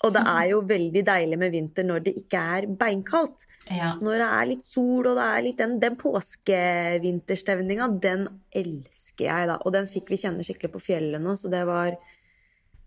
Og 0.00 0.14
det 0.16 0.22
er 0.32 0.46
jo 0.48 0.60
veldig 0.64 1.02
deilig 1.04 1.36
med 1.40 1.52
vinter 1.52 1.84
når 1.84 2.04
det 2.06 2.14
ikke 2.22 2.40
er 2.56 2.66
beinkaldt. 2.80 3.44
Ja. 3.68 3.90
Når 4.00 4.22
det 4.22 4.28
er 4.36 4.46
litt 4.48 4.64
sol 4.64 5.10
og 5.10 5.18
det 5.18 5.26
er 5.26 5.44
litt 5.44 5.60
den, 5.60 5.74
den 5.82 5.98
påskevinterstemninga, 6.00 7.90
den 8.00 8.24
elsker 8.56 9.26
jeg, 9.26 9.50
da. 9.50 9.58
Og 9.60 9.74
den 9.76 9.90
fikk 9.90 10.08
vi 10.14 10.20
kjenne 10.22 10.46
skikkelig 10.46 10.72
på 10.72 10.82
fjellet 10.86 11.20
nå, 11.20 11.36
så 11.36 11.52
det 11.52 11.66
var 11.68 11.98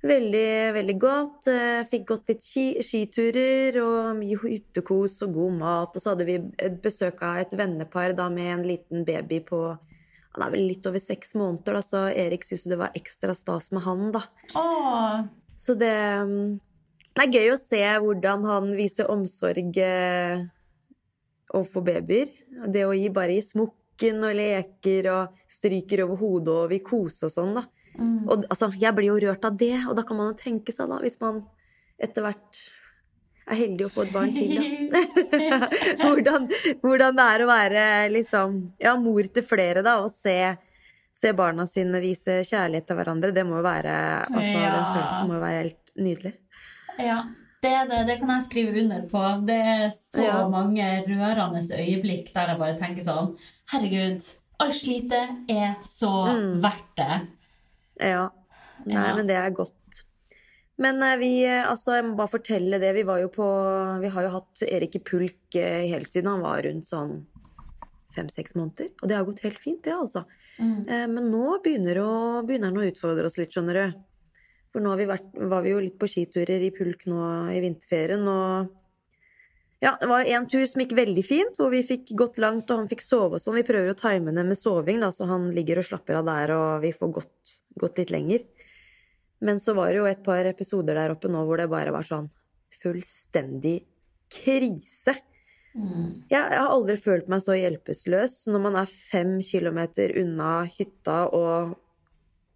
veldig, 0.03 0.73
veldig 0.73 0.97
godt. 0.99 1.51
Eh, 1.53 1.85
Fikk 1.89 2.07
gått 2.09 2.33
litt 2.33 2.43
ski, 2.45 2.65
skiturer 2.83 3.77
og 3.83 4.17
mye 4.17 4.39
hyttekos 4.41 5.21
og 5.27 5.37
god 5.37 5.57
mat. 5.61 5.93
Og 5.93 6.03
så 6.03 6.15
hadde 6.15 6.27
vi 6.27 6.39
besøk 6.83 7.21
av 7.25 7.43
et 7.43 7.57
vennepar 7.57 8.17
da 8.17 8.25
med 8.33 8.55
en 8.57 8.67
liten 8.73 9.05
baby 9.07 9.43
på 9.45 9.65
han 10.33 10.47
er 10.47 10.53
vel 10.55 10.65
litt 10.71 10.87
over 10.89 11.01
seks 11.01 11.35
måneder, 11.37 11.77
da, 11.77 11.81
så 11.85 12.03
Erik 12.09 12.45
syntes 12.47 12.65
det 12.71 12.79
var 12.79 12.95
ekstra 12.97 13.35
stas 13.37 13.69
med 13.75 13.85
han, 13.85 14.07
da. 14.15 14.23
Åh, 14.57 15.23
Så 15.57 15.75
det, 15.77 15.93
mm, 16.25 16.57
det 17.13 17.23
er 17.23 17.37
gøy 17.37 17.53
å 17.53 17.61
se 17.61 17.83
hvordan 18.01 18.47
han 18.49 18.71
viser 18.77 19.11
omsorg 19.13 19.77
eh, 19.77 20.41
overfor 21.53 21.85
babyer. 21.85 22.33
Det 22.73 22.85
å 22.87 22.95
gi 22.97 23.11
bare 23.13 23.37
i 23.37 23.45
smokken 23.45 24.25
og 24.25 24.33
leker 24.39 25.09
og 25.13 25.43
stryker 25.49 26.03
over 26.07 26.21
hodet 26.23 26.55
og 26.63 26.71
vil 26.73 26.83
kose 26.85 27.29
og 27.29 27.35
sånn, 27.35 27.53
da. 27.59 27.67
mm. 27.99 28.23
Og 28.25 28.47
altså, 28.49 28.71
jeg 28.81 28.97
blir 28.97 29.11
jo 29.13 29.21
rørt 29.27 29.45
av 29.45 29.59
det, 29.61 29.75
og 29.85 29.93
da 29.99 30.05
kan 30.07 30.17
man 30.17 30.33
jo 30.33 30.39
tenke 30.41 30.73
seg, 30.73 30.89
da, 30.89 30.97
hvis 31.03 31.21
man 31.21 31.43
etter 32.01 32.25
hvert 32.25 32.63
er 33.53 33.59
heldig 33.61 33.85
å 33.87 33.91
få 33.93 34.03
et 34.05 34.13
barn 34.13 34.33
til, 34.35 34.51
da. 34.57 35.69
hvordan, 36.03 36.47
hvordan 36.83 37.17
det 37.19 37.27
er 37.35 37.43
å 37.45 37.49
være 37.49 37.85
liksom 38.13 38.57
ja, 38.83 38.95
mor 38.99 39.29
til 39.33 39.45
flere, 39.47 39.83
da, 39.85 39.99
og 40.03 40.11
se, 40.13 40.35
se 41.13 41.31
barna 41.37 41.65
sine 41.69 42.01
vise 42.03 42.41
kjærlighet 42.49 42.87
til 42.89 42.99
hverandre. 42.99 43.31
Det 43.35 43.45
må 43.47 43.59
jo 43.61 43.65
være 43.65 43.95
altså, 44.27 44.51
Ja. 44.57 44.73
Den 44.75 44.91
følelsen 44.91 45.31
må 45.31 45.37
jo 45.39 45.43
være 45.45 45.61
helt 45.63 45.95
nydelig. 46.03 46.33
Ja, 46.99 47.17
det, 47.63 47.73
det, 47.89 47.99
det 48.09 48.19
kan 48.21 48.29
jeg 48.35 48.45
skrive 48.49 48.73
under 48.83 49.05
på. 49.09 49.23
Det 49.47 49.59
er 49.73 49.85
så 49.95 50.25
Ja. 50.27 50.39
mange 50.51 50.87
rørende 51.07 51.61
øyeblikk 51.79 52.33
der 52.35 52.51
jeg 52.53 52.59
bare 52.59 52.77
tenker 52.81 53.05
sånn 53.05 53.31
Herregud, 53.71 54.25
alt 54.61 54.75
slitet 54.77 55.49
er 55.49 55.77
så 55.81 56.11
Mm. 56.27 56.59
verdt 56.61 56.91
det. 56.99 57.21
Ja. 58.11 58.27
Nei, 58.85 58.93
Ja. 59.07 59.15
men 59.15 59.27
det 59.27 59.35
er 59.39 59.49
godt. 59.55 59.71
Men 60.83 61.03
eh, 61.03 61.17
vi, 61.21 61.31
eh, 61.47 61.63
altså, 61.69 61.97
jeg 61.97 62.07
må 62.07 62.17
bare 62.19 62.33
fortelle 62.33 62.79
det. 62.81 62.93
Vi 62.97 63.05
var 63.07 63.21
jo 63.23 63.31
på 63.33 63.47
Vi 64.03 64.11
har 64.13 64.27
jo 64.27 64.33
hatt 64.35 64.65
Erik 64.67 64.97
i 64.99 65.03
pulk 65.03 65.59
eh, 65.59 65.87
helt 65.93 66.11
siden 66.11 66.33
han 66.33 66.45
var 66.45 66.63
rundt 66.67 66.89
sånn 66.89 67.21
fem-seks 68.13 68.57
måneder. 68.59 68.91
Og 69.01 69.09
det 69.09 69.17
har 69.17 69.25
gått 69.27 69.41
helt 69.45 69.61
fint, 69.61 69.81
det, 69.85 69.95
altså. 69.95 70.21
Mm. 70.61 70.85
Men 71.09 71.31
nå 71.33 71.55
begynner, 71.63 71.97
å, 71.97 72.11
begynner 72.45 72.69
han 72.69 72.77
å 72.77 72.85
utfordre 72.85 73.25
oss 73.25 73.39
litt, 73.39 73.49
skjønner 73.55 73.79
du. 73.79 73.95
For 74.69 74.85
nå 74.85 74.91
har 74.91 74.99
vi 74.99 75.07
vært, 75.09 75.31
var 75.49 75.63
vi 75.65 75.71
jo 75.71 75.79
litt 75.81 75.95
på 75.97 76.09
skiturer 76.11 76.61
i 76.61 76.69
pulk 76.75 77.07
nå 77.09 77.23
i 77.49 77.57
vinterferien, 77.63 78.21
og 78.29 78.69
ja, 79.81 79.95
det 79.99 80.07
var 80.07 80.29
en 80.29 80.45
tur 80.47 80.61
som 80.69 80.79
gikk 80.79 80.93
veldig 80.95 81.23
fint, 81.25 81.57
hvor 81.57 81.73
vi 81.73 81.81
fikk 81.83 82.13
gått 82.15 82.37
langt, 82.39 82.69
og 82.69 82.83
han 82.83 82.91
fikk 82.91 83.01
sove 83.03 83.35
og 83.35 83.41
sånn. 83.41 83.57
Vi 83.57 83.65
prøver 83.67 83.91
å 83.91 83.97
time 83.97 84.31
det 84.31 84.45
med 84.47 84.61
soving, 84.61 85.01
da, 85.01 85.09
så 85.11 85.25
han 85.27 85.49
ligger 85.57 85.81
og 85.81 85.89
slapper 85.89 86.21
av 86.21 86.29
der, 86.29 86.53
og 86.53 86.85
vi 86.85 86.93
får 86.95 87.17
gått, 87.17 87.55
gått 87.81 87.99
litt 87.99 88.13
lenger. 88.13 88.45
Men 89.43 89.59
så 89.59 89.75
var 89.77 89.91
det 89.91 89.99
jo 89.99 90.07
et 90.09 90.23
par 90.25 90.47
episoder 90.47 90.97
der 90.97 91.13
oppe 91.13 91.31
nå 91.31 91.43
hvor 91.47 91.59
det 91.59 91.69
bare 91.71 91.93
var 91.95 92.07
sånn 92.07 92.29
fullstendig 92.81 93.81
krise. 94.33 95.15
Mm. 95.73 96.25
Jeg, 96.29 96.37
jeg 96.37 96.59
har 96.59 96.69
aldri 96.69 96.97
følt 97.01 97.29
meg 97.31 97.41
så 97.43 97.55
hjelpeløs 97.57 98.43
når 98.51 98.61
man 98.67 98.75
er 98.83 98.91
fem 98.91 99.37
kilometer 99.45 100.13
unna 100.21 100.63
hytta, 100.69 101.23
og 101.33 101.79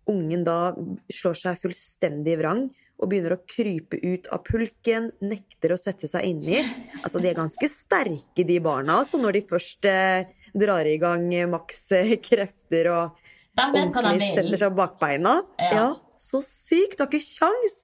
ungen 0.07 0.45
da 0.47 0.73
slår 1.11 1.39
seg 1.41 1.63
fullstendig 1.63 2.37
vrang 2.39 2.67
og 2.97 3.11
begynner 3.11 3.35
å 3.35 3.43
krype 3.45 3.99
ut 4.01 4.25
av 4.33 4.41
pulken, 4.47 5.11
nekter 5.21 5.75
å 5.75 5.77
sette 5.77 6.09
seg 6.09 6.25
inni. 6.31 6.57
Altså, 7.03 7.21
de 7.21 7.29
er 7.29 7.37
ganske 7.37 7.69
sterke, 7.69 8.45
de 8.47 8.57
barna, 8.63 9.01
altså, 9.03 9.19
når 9.21 9.37
de 9.37 9.43
først 9.51 9.85
eh, 9.89 10.31
drar 10.57 10.87
i 10.89 10.97
gang 11.01 11.27
eh, 11.35 11.45
maks 11.49 11.83
eh, 11.93 12.15
krefter 12.23 12.89
og 12.93 13.27
ordentlig 13.57 14.31
setter 14.33 14.61
seg 14.63 14.73
bak 14.77 14.97
beina. 15.01 15.39
Ja. 15.61 15.69
Ja. 15.75 15.87
Så 16.23 16.41
sykt! 16.45 16.97
Du 16.97 17.05
har 17.05 17.11
ikke 17.11 17.23
kjangs! 17.23 17.81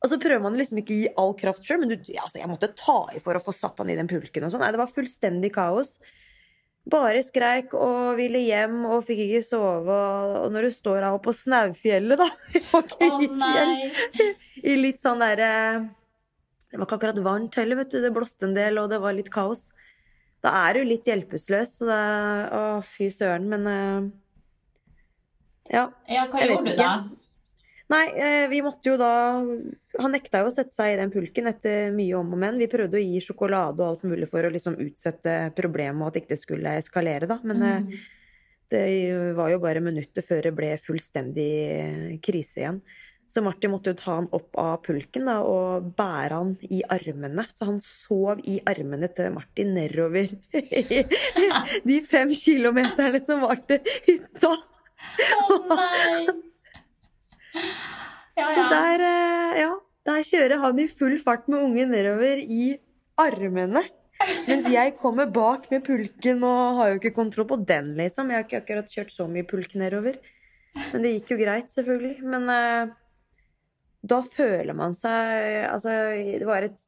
Og 0.00 0.08
så 0.08 0.16
prøver 0.20 0.40
man 0.40 0.56
liksom 0.56 0.80
ikke 0.80 0.94
å 0.94 1.00
gi 1.02 1.12
all 1.20 1.34
kraft 1.36 1.66
sjøl, 1.66 1.82
men 1.82 1.92
du, 1.92 1.98
ja, 2.08 2.24
altså, 2.24 2.40
jeg 2.40 2.48
måtte 2.48 2.72
ta 2.78 3.02
i 3.12 3.20
for 3.20 3.36
å 3.36 3.42
få 3.44 3.52
satt 3.52 3.82
han 3.82 3.90
i 3.92 3.98
den 3.98 4.08
pulken 4.08 4.46
og 4.46 4.52
sånn. 4.52 4.62
Nei, 4.64 4.72
det 4.72 4.80
var 4.80 4.92
fullstendig 4.92 5.52
kaos. 5.52 5.98
Bare 6.90 7.20
skreik 7.20 7.74
og 7.76 8.16
ville 8.16 8.40
hjem 8.40 8.78
og 8.88 9.04
fikk 9.04 9.20
ikke 9.26 9.42
sove. 9.44 9.98
Og, 10.40 10.48
når 10.54 10.66
du 10.66 10.70
står 10.72 11.02
her 11.02 11.10
oppe 11.10 11.28
på 11.28 11.36
Snaufjellet, 11.36 12.16
da 12.16 12.30
Å 12.80 13.10
nei! 13.36 13.90
i 14.64 14.78
litt 14.80 15.02
sånn 15.02 15.20
derre 15.20 15.50
Det 16.70 16.78
var 16.78 16.86
ikke 16.86 16.96
akkurat 16.96 17.20
varmt 17.26 17.60
heller, 17.60 17.82
vet 17.82 17.92
du. 17.92 18.00
Det 18.00 18.14
blåste 18.16 18.48
en 18.48 18.56
del, 18.56 18.80
og 18.80 18.88
det 18.92 19.02
var 19.04 19.16
litt 19.16 19.28
kaos. 19.32 19.68
Da 20.40 20.54
er 20.64 20.80
du 20.80 20.88
litt 20.88 21.04
hjelpeløs. 21.04 21.76
Det 21.84 22.00
Å, 22.56 22.64
fy 22.88 23.10
søren. 23.12 23.52
Men 23.52 23.68
eh, 23.68 24.10
ja. 25.76 25.90
Ja, 26.08 26.24
hva 26.32 26.46
gjorde 26.46 26.72
du 26.72 26.80
da? 26.80 26.94
Nei, 27.90 28.04
eh, 28.14 28.44
vi 28.52 28.60
måtte 28.62 28.92
jo 28.92 28.96
da 29.00 29.40
Han 29.98 30.12
nekta 30.14 30.44
jo 30.44 30.50
å 30.50 30.54
sette 30.54 30.70
seg 30.70 30.92
i 30.92 30.98
den 31.00 31.10
pulken 31.10 31.50
etter 31.50 31.90
mye 31.94 32.14
om 32.20 32.28
og 32.36 32.38
men. 32.38 32.60
Vi 32.60 32.68
prøvde 32.70 33.00
å 33.00 33.02
gi 33.02 33.18
sjokolade 33.24 33.82
og 33.82 33.88
alt 33.88 34.06
mulig 34.06 34.28
for 34.30 34.46
å 34.46 34.52
liksom 34.54 34.78
utsette 34.78 35.50
problemet 35.58 35.98
og 36.04 36.12
at 36.12 36.20
ikke 36.20 36.34
det 36.36 36.40
skulle 36.44 36.76
eskalere, 36.78 37.26
da. 37.30 37.40
Men 37.42 37.62
eh, 37.66 37.78
Mm. 37.80 37.94
det 38.70 39.34
var 39.34 39.50
jo 39.50 39.58
bare 39.58 39.82
minutter 39.82 40.22
før 40.22 40.46
det 40.46 40.52
ble 40.54 40.74
fullstendig 40.78 41.52
eh, 41.74 42.18
krise 42.22 42.62
igjen. 42.62 42.82
Så 43.30 43.42
Martin 43.46 43.70
måtte 43.70 43.92
jo 43.92 43.98
ta 43.98 44.16
han 44.16 44.28
opp 44.34 44.56
av 44.58 44.80
pulken 44.82 45.26
da, 45.26 45.36
og 45.46 45.90
bære 45.98 46.34
han 46.38 46.52
i 46.66 46.80
armene. 46.90 47.44
Så 47.54 47.66
han 47.68 47.80
sov 47.82 48.40
i 48.42 48.56
armene 48.66 49.06
til 49.14 49.30
Martin 49.34 49.70
nedover 49.74 50.30
de 51.90 51.98
fem 52.10 52.34
kilometerne 52.34 53.22
som 53.26 53.42
var 53.46 53.62
til 53.70 53.82
hytta. 54.06 54.54
Å 55.38 55.58
nei! 55.70 56.49
Ja, 58.38 58.46
Så 58.54 58.62
der, 58.70 59.02
eh, 59.04 59.56
ja, 59.60 59.72
der 60.08 60.22
kjører 60.24 60.60
han 60.62 60.78
i 60.80 60.86
full 60.88 61.16
fart 61.20 61.48
med 61.50 61.60
ungen 61.60 61.90
nedover 61.92 62.38
i 62.40 62.78
armene. 63.20 63.82
Mens 64.46 64.68
jeg 64.70 64.94
kommer 65.00 65.28
bak 65.32 65.66
med 65.72 65.82
pulken 65.84 66.44
og 66.46 66.78
har 66.78 66.92
jo 66.92 67.00
ikke 67.00 67.14
kontroll 67.16 67.48
på 67.50 67.58
den, 67.68 67.94
liksom. 67.98 68.30
Jeg 68.30 68.38
har 68.38 68.46
ikke 68.46 68.60
akkurat 68.62 68.94
kjørt 68.94 69.12
så 69.12 69.26
mye 69.28 69.44
pulk 69.48 69.74
nedover. 69.80 70.16
Men 70.92 71.04
det 71.04 71.14
gikk 71.16 71.34
jo 71.34 71.40
greit, 71.40 71.72
selvfølgelig. 71.72 72.16
Men 72.32 72.48
eh, 72.54 72.94
da 74.14 74.20
føler 74.24 74.76
man 74.76 74.94
seg 74.96 75.66
Altså, 75.68 75.92
det 76.16 76.46
var 76.48 76.64
et, 76.64 76.78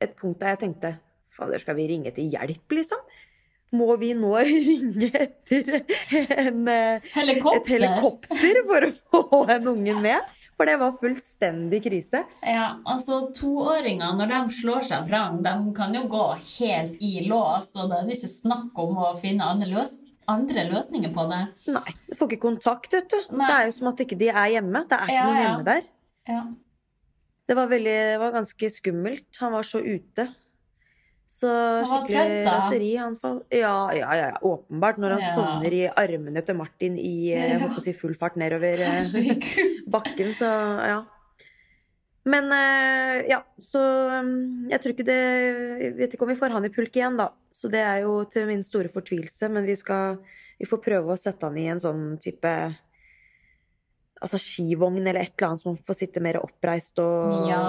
et 0.00 0.14
punkt 0.16 0.40
der 0.40 0.54
jeg 0.54 0.62
tenkte 0.64 0.94
Fader, 1.34 1.58
skal 1.58 1.76
vi 1.76 1.88
ringe 1.90 2.12
til 2.14 2.30
hjelp, 2.30 2.76
liksom? 2.78 3.00
Må 3.74 3.96
vi 4.00 4.12
nå 4.18 4.30
ringe 4.46 5.10
etter 5.24 5.80
en, 6.38 6.64
helikopter. 7.14 7.58
et 7.60 7.68
Helikopter? 7.74 8.62
for 8.70 8.86
å 8.88 8.94
få 9.34 9.42
en 9.56 9.68
unge 9.74 9.96
med? 10.04 10.32
For 10.54 10.70
det 10.70 10.76
var 10.78 10.92
fullstendig 11.00 11.80
krise. 11.82 12.20
Ja, 12.46 12.68
altså 12.86 13.16
Toåringer, 13.34 14.12
når 14.14 14.30
de 14.30 14.40
slår 14.54 14.84
seg 14.86 15.08
vrang, 15.08 15.40
de 15.42 15.54
kan 15.74 15.96
jo 15.96 16.04
gå 16.12 16.20
helt 16.60 17.00
i 17.02 17.24
lås, 17.26 17.72
og 17.74 17.90
da 17.90 17.98
er 17.98 18.06
det 18.06 18.14
ikke 18.20 18.30
snakk 18.36 18.78
om 18.84 19.00
å 19.02 19.08
finne 19.18 19.48
andre, 19.50 19.66
løs 19.72 19.96
andre 20.30 20.62
løsninger 20.70 21.10
på 21.12 21.24
det. 21.32 21.40
Nei, 21.74 21.90
du 22.06 22.14
får 22.16 22.30
ikke 22.30 22.44
kontakt, 22.46 22.94
vet 22.94 23.10
du. 23.10 23.18
Nei. 23.34 23.48
Det 23.50 23.56
er 23.58 23.66
jo 23.66 23.74
som 23.80 23.90
at 23.90 24.04
ikke 24.06 24.16
de 24.22 24.30
er 24.30 24.52
hjemme. 24.54 24.84
Det 24.88 24.96
er 25.00 25.10
ikke 25.10 25.18
Ja, 25.18 25.26
noen 25.26 25.40
ja. 25.40 25.48
hjemme 25.48 25.66
der. 25.66 25.90
Ja. 26.30 26.44
Det 27.44 27.56
var, 27.58 27.66
veldig, 27.74 27.96
det 28.14 28.20
var 28.22 28.32
ganske 28.38 28.70
skummelt. 28.72 29.26
Han 29.42 29.52
var 29.58 29.66
så 29.68 29.82
ute. 29.84 30.28
Så 31.26 31.48
skikkelig 31.88 32.44
raserianfall. 32.46 33.38
raseri. 33.42 33.60
Ja, 33.60 33.92
ja, 33.96 34.10
ja, 34.14 34.28
åpenbart. 34.42 34.98
Når 35.02 35.10
han 35.16 35.20
Ja. 35.24 35.32
sovner 35.34 35.72
i 35.72 35.88
armene 35.88 36.42
til 36.46 36.54
Martin 36.56 36.96
i 36.98 37.32
eh, 37.34 37.58
Ja. 37.60 37.68
si 37.80 37.92
full 37.92 38.14
fart 38.14 38.36
nedover 38.36 38.78
eh, 38.80 39.02
Herregud. 39.02 39.90
bakken, 39.90 40.30
så 40.34 40.46
ja. 40.86 41.04
Men 42.26 42.46
eh, 42.52 43.26
ja, 43.28 43.42
så 43.60 43.80
um, 44.20 44.68
jeg 44.70 44.80
tror 44.80 44.92
ikke 44.94 45.04
det 45.04 45.18
Jeg 45.82 45.96
vet 45.98 46.14
ikke 46.14 46.22
om 46.24 46.30
vi 46.32 46.38
får 46.40 46.54
han 46.56 46.64
i 46.64 46.70
pulk 46.72 46.94
igjen, 46.96 47.18
da. 47.18 47.28
Så 47.52 47.68
det 47.70 47.80
er 47.84 47.98
jo 48.06 48.24
til 48.24 48.46
min 48.48 48.62
store 48.64 48.88
fortvilelse, 48.88 49.50
men 49.52 49.66
vi 49.66 49.76
skal 49.76 50.18
Vi 50.60 50.64
får 50.70 50.80
prøve 50.86 51.12
å 51.12 51.18
sette 51.20 51.42
han 51.44 51.56
i 51.58 51.66
en 51.68 51.78
sånn 51.82 52.16
type 52.22 52.54
Altså 54.24 54.40
skivogn 54.40 55.02
eller 55.02 55.20
et 55.20 55.34
eller 55.34 55.50
annet 55.50 55.62
som 55.62 55.70
man 55.72 55.80
får 55.84 55.98
sitte 55.98 56.22
mer 56.24 56.40
oppreist 56.40 56.98
og 57.02 57.48
Ja, 57.50 57.60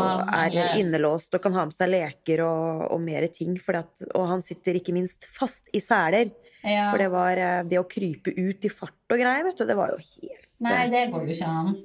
er 0.45 0.55
yeah. 0.55 0.77
innelåst 0.79 1.35
og 1.35 1.43
kan 1.43 1.55
ha 1.57 1.65
med 1.67 1.75
seg 1.75 1.91
leker 1.91 2.45
og, 2.45 2.85
og 2.95 3.01
mer 3.03 3.27
ting. 3.33 3.57
At, 3.75 4.05
og 4.13 4.29
han 4.31 4.45
sitter 4.45 4.79
ikke 4.79 4.95
minst 4.95 5.27
fast 5.35 5.69
i 5.75 5.83
seler. 5.83 6.31
Ja. 6.65 6.89
For 6.89 7.01
det 7.01 7.09
var 7.13 7.41
eh, 7.41 7.59
det 7.69 7.77
å 7.81 7.85
krype 7.89 8.33
ut 8.33 8.65
i 8.65 8.71
fart 8.73 9.13
og 9.13 9.19
greier, 9.21 9.43
vet 9.45 9.59
du. 9.59 9.65
Det 9.69 9.77
var 9.77 9.93
jo 9.93 9.99
helt 10.01 10.47
Nei, 10.65 10.79
eh, 10.85 10.87
det 10.93 11.03
går 11.13 11.27
jo 11.27 11.35
ikke 11.35 11.51
an. 11.51 11.75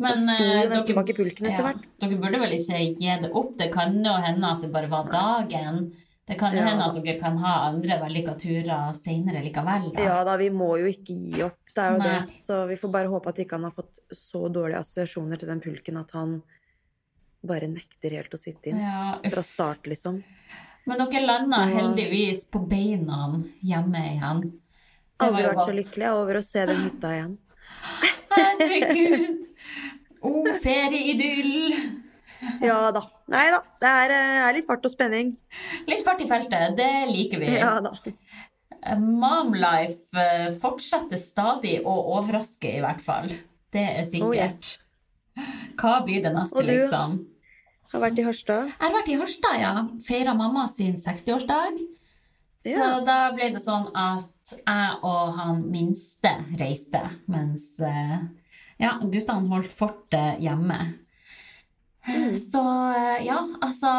Men 0.00 0.22
dere, 0.30 0.78
eh, 0.80 0.94
pulken 1.12 1.50
etter 1.50 1.66
ja, 1.66 1.72
dere 2.00 2.20
burde 2.22 2.38
vel 2.40 2.54
ikke 2.56 2.78
gi 2.96 3.16
det 3.20 3.28
opp? 3.36 3.52
Det 3.58 3.68
kan 3.74 3.98
jo 4.00 4.14
hende 4.24 4.54
at 4.54 4.64
det 4.64 4.70
bare 4.72 4.88
var 4.92 5.10
dagen. 5.12 5.90
Det 6.30 6.36
kan 6.38 6.54
jo 6.54 6.60
Ja. 6.62 6.68
hende 6.70 6.84
at 6.86 6.94
dere 7.02 7.18
kan 7.18 7.36
ha 7.42 7.52
andre 7.68 7.96
vellykka 7.98 8.36
turer 8.38 8.92
senere 8.94 9.42
likevel. 9.42 9.88
Da. 9.96 10.02
Ja 10.04 10.18
da, 10.24 10.36
vi 10.38 10.48
må 10.54 10.68
jo 10.78 10.86
ikke 10.86 11.10
gi 11.16 11.42
opp. 11.42 11.56
Det 11.74 11.82
er 11.82 11.90
jo 11.96 11.98
Nei. 11.98 12.12
det. 12.26 12.34
Så 12.38 12.60
vi 12.68 12.76
får 12.78 12.92
bare 12.94 13.10
håpe 13.10 13.28
at 13.32 13.40
ikke 13.42 13.56
han 13.58 13.64
har 13.66 13.74
fått 13.74 13.98
så 14.14 14.46
dårlige 14.52 14.78
assosiasjoner 14.78 15.38
til 15.42 15.48
den 15.50 15.60
pulken 15.64 15.98
at 15.98 16.10
han 16.14 16.36
bare 17.42 17.66
nekter 17.72 18.10
helt 18.14 18.30
å 18.30 18.38
sitte 18.38 18.70
inn. 18.70 18.78
Ja. 18.78 19.18
Fra 19.30 19.42
start, 19.42 19.86
liksom. 19.90 20.22
Men 20.86 20.98
dere 21.02 21.26
landa 21.26 21.64
Så- 21.66 21.74
heldigvis 21.74 22.46
på 22.50 22.62
beina 22.68 23.42
hjemme 23.64 24.02
igjen. 24.14 24.40
Det 25.20 25.26
Aldri 25.26 25.42
vært 25.50 25.66
så 25.66 25.74
lykkelig 25.74 26.08
over 26.14 26.34
å 26.38 26.42
se 26.44 26.66
den 26.66 26.76
hytta 26.76 27.08
igjen. 27.16 27.38
Herregud! 28.36 29.42
Å, 30.22 30.54
ferieidyll! 30.62 31.99
Ja 32.70 32.90
da. 32.94 33.02
Nei 33.32 33.46
da. 33.52 33.60
Det 33.80 33.88
er, 34.04 34.14
eh, 34.16 34.36
er 34.48 34.54
litt 34.56 34.66
fart 34.68 34.84
og 34.88 34.92
spenning. 34.92 35.34
Litt 35.90 36.04
fart 36.06 36.22
i 36.24 36.28
feltet, 36.30 36.76
det 36.78 36.90
liker 37.10 37.42
vi. 37.42 37.50
Ja 37.58 37.76
da. 37.84 37.92
Momlife 38.96 40.16
eh, 40.16 40.48
fortsetter 40.60 41.20
stadig 41.20 41.80
å 41.84 41.94
overraske, 42.16 42.70
i 42.78 42.80
hvert 42.84 43.02
fall. 43.04 43.28
Det 43.70 43.82
er 44.00 44.06
sikkert. 44.08 44.30
Oh, 44.30 44.36
yes. 44.36 44.78
Hva 45.80 45.98
blir 46.06 46.24
det 46.24 46.32
neste, 46.34 46.64
liksom? 46.66 47.18
Har 47.92 48.02
vært 48.04 48.20
i 48.22 48.24
Harstad. 48.26 48.68
Jeg 48.70 48.80
har 48.86 48.94
vært 48.94 49.08
i 49.10 49.18
Harstad, 49.18 49.56
ja. 49.60 49.72
Feira 50.06 50.34
mamma 50.38 50.66
sin 50.70 50.94
60-årsdag. 51.00 51.80
Så 52.60 52.76
Ja. 52.76 53.00
da 53.04 53.18
ble 53.32 53.50
det 53.54 53.60
sånn 53.62 53.88
at 53.96 54.52
jeg 54.52 54.98
og 55.06 55.30
han 55.38 55.62
minste 55.70 56.32
reiste, 56.60 57.00
mens 57.30 57.78
eh, 57.80 58.18
ja, 58.80 58.96
guttene 59.00 59.48
holdt 59.48 59.72
fortet 59.72 60.40
hjemme. 60.44 60.78
Mm. 62.08 62.30
Så 62.34 62.62
eh, 62.96 63.24
ja, 63.26 63.38
altså 63.60 63.90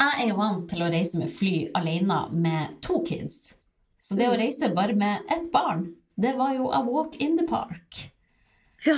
Jeg 0.00 0.24
er 0.24 0.28
jo 0.32 0.36
vant 0.40 0.64
til 0.68 0.82
å 0.82 0.88
reise 0.90 1.18
med 1.20 1.30
fly 1.30 1.52
alene 1.78 2.16
med 2.34 2.80
to 2.82 2.98
kids. 3.06 3.52
Så 4.02 4.16
det 4.18 4.26
å 4.28 4.34
Mm. 4.34 4.40
reise 4.42 4.72
bare 4.74 4.94
med 4.98 5.22
ett 5.30 5.46
barn, 5.52 5.94
det 6.18 6.34
var 6.36 6.52
jo 6.54 6.66
a 6.74 6.82
walk 6.82 7.14
in 7.22 7.36
the 7.38 7.46
park. 7.46 8.10
Ja, 8.84 8.96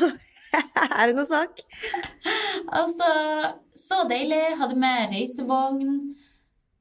er 0.98 1.06
det 1.06 1.14
noe 1.18 1.26
sak? 1.28 1.60
Altså, 2.72 3.10
så 3.76 4.02
deilig. 4.08 4.56
Hadde 4.58 4.76
med 4.80 5.12
reisevogn 5.12 6.14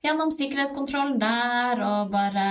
gjennom 0.05 0.31
sikkerhetskontrollen 0.31 1.19
der 1.19 1.81
og 1.85 2.11
bare 2.15 2.47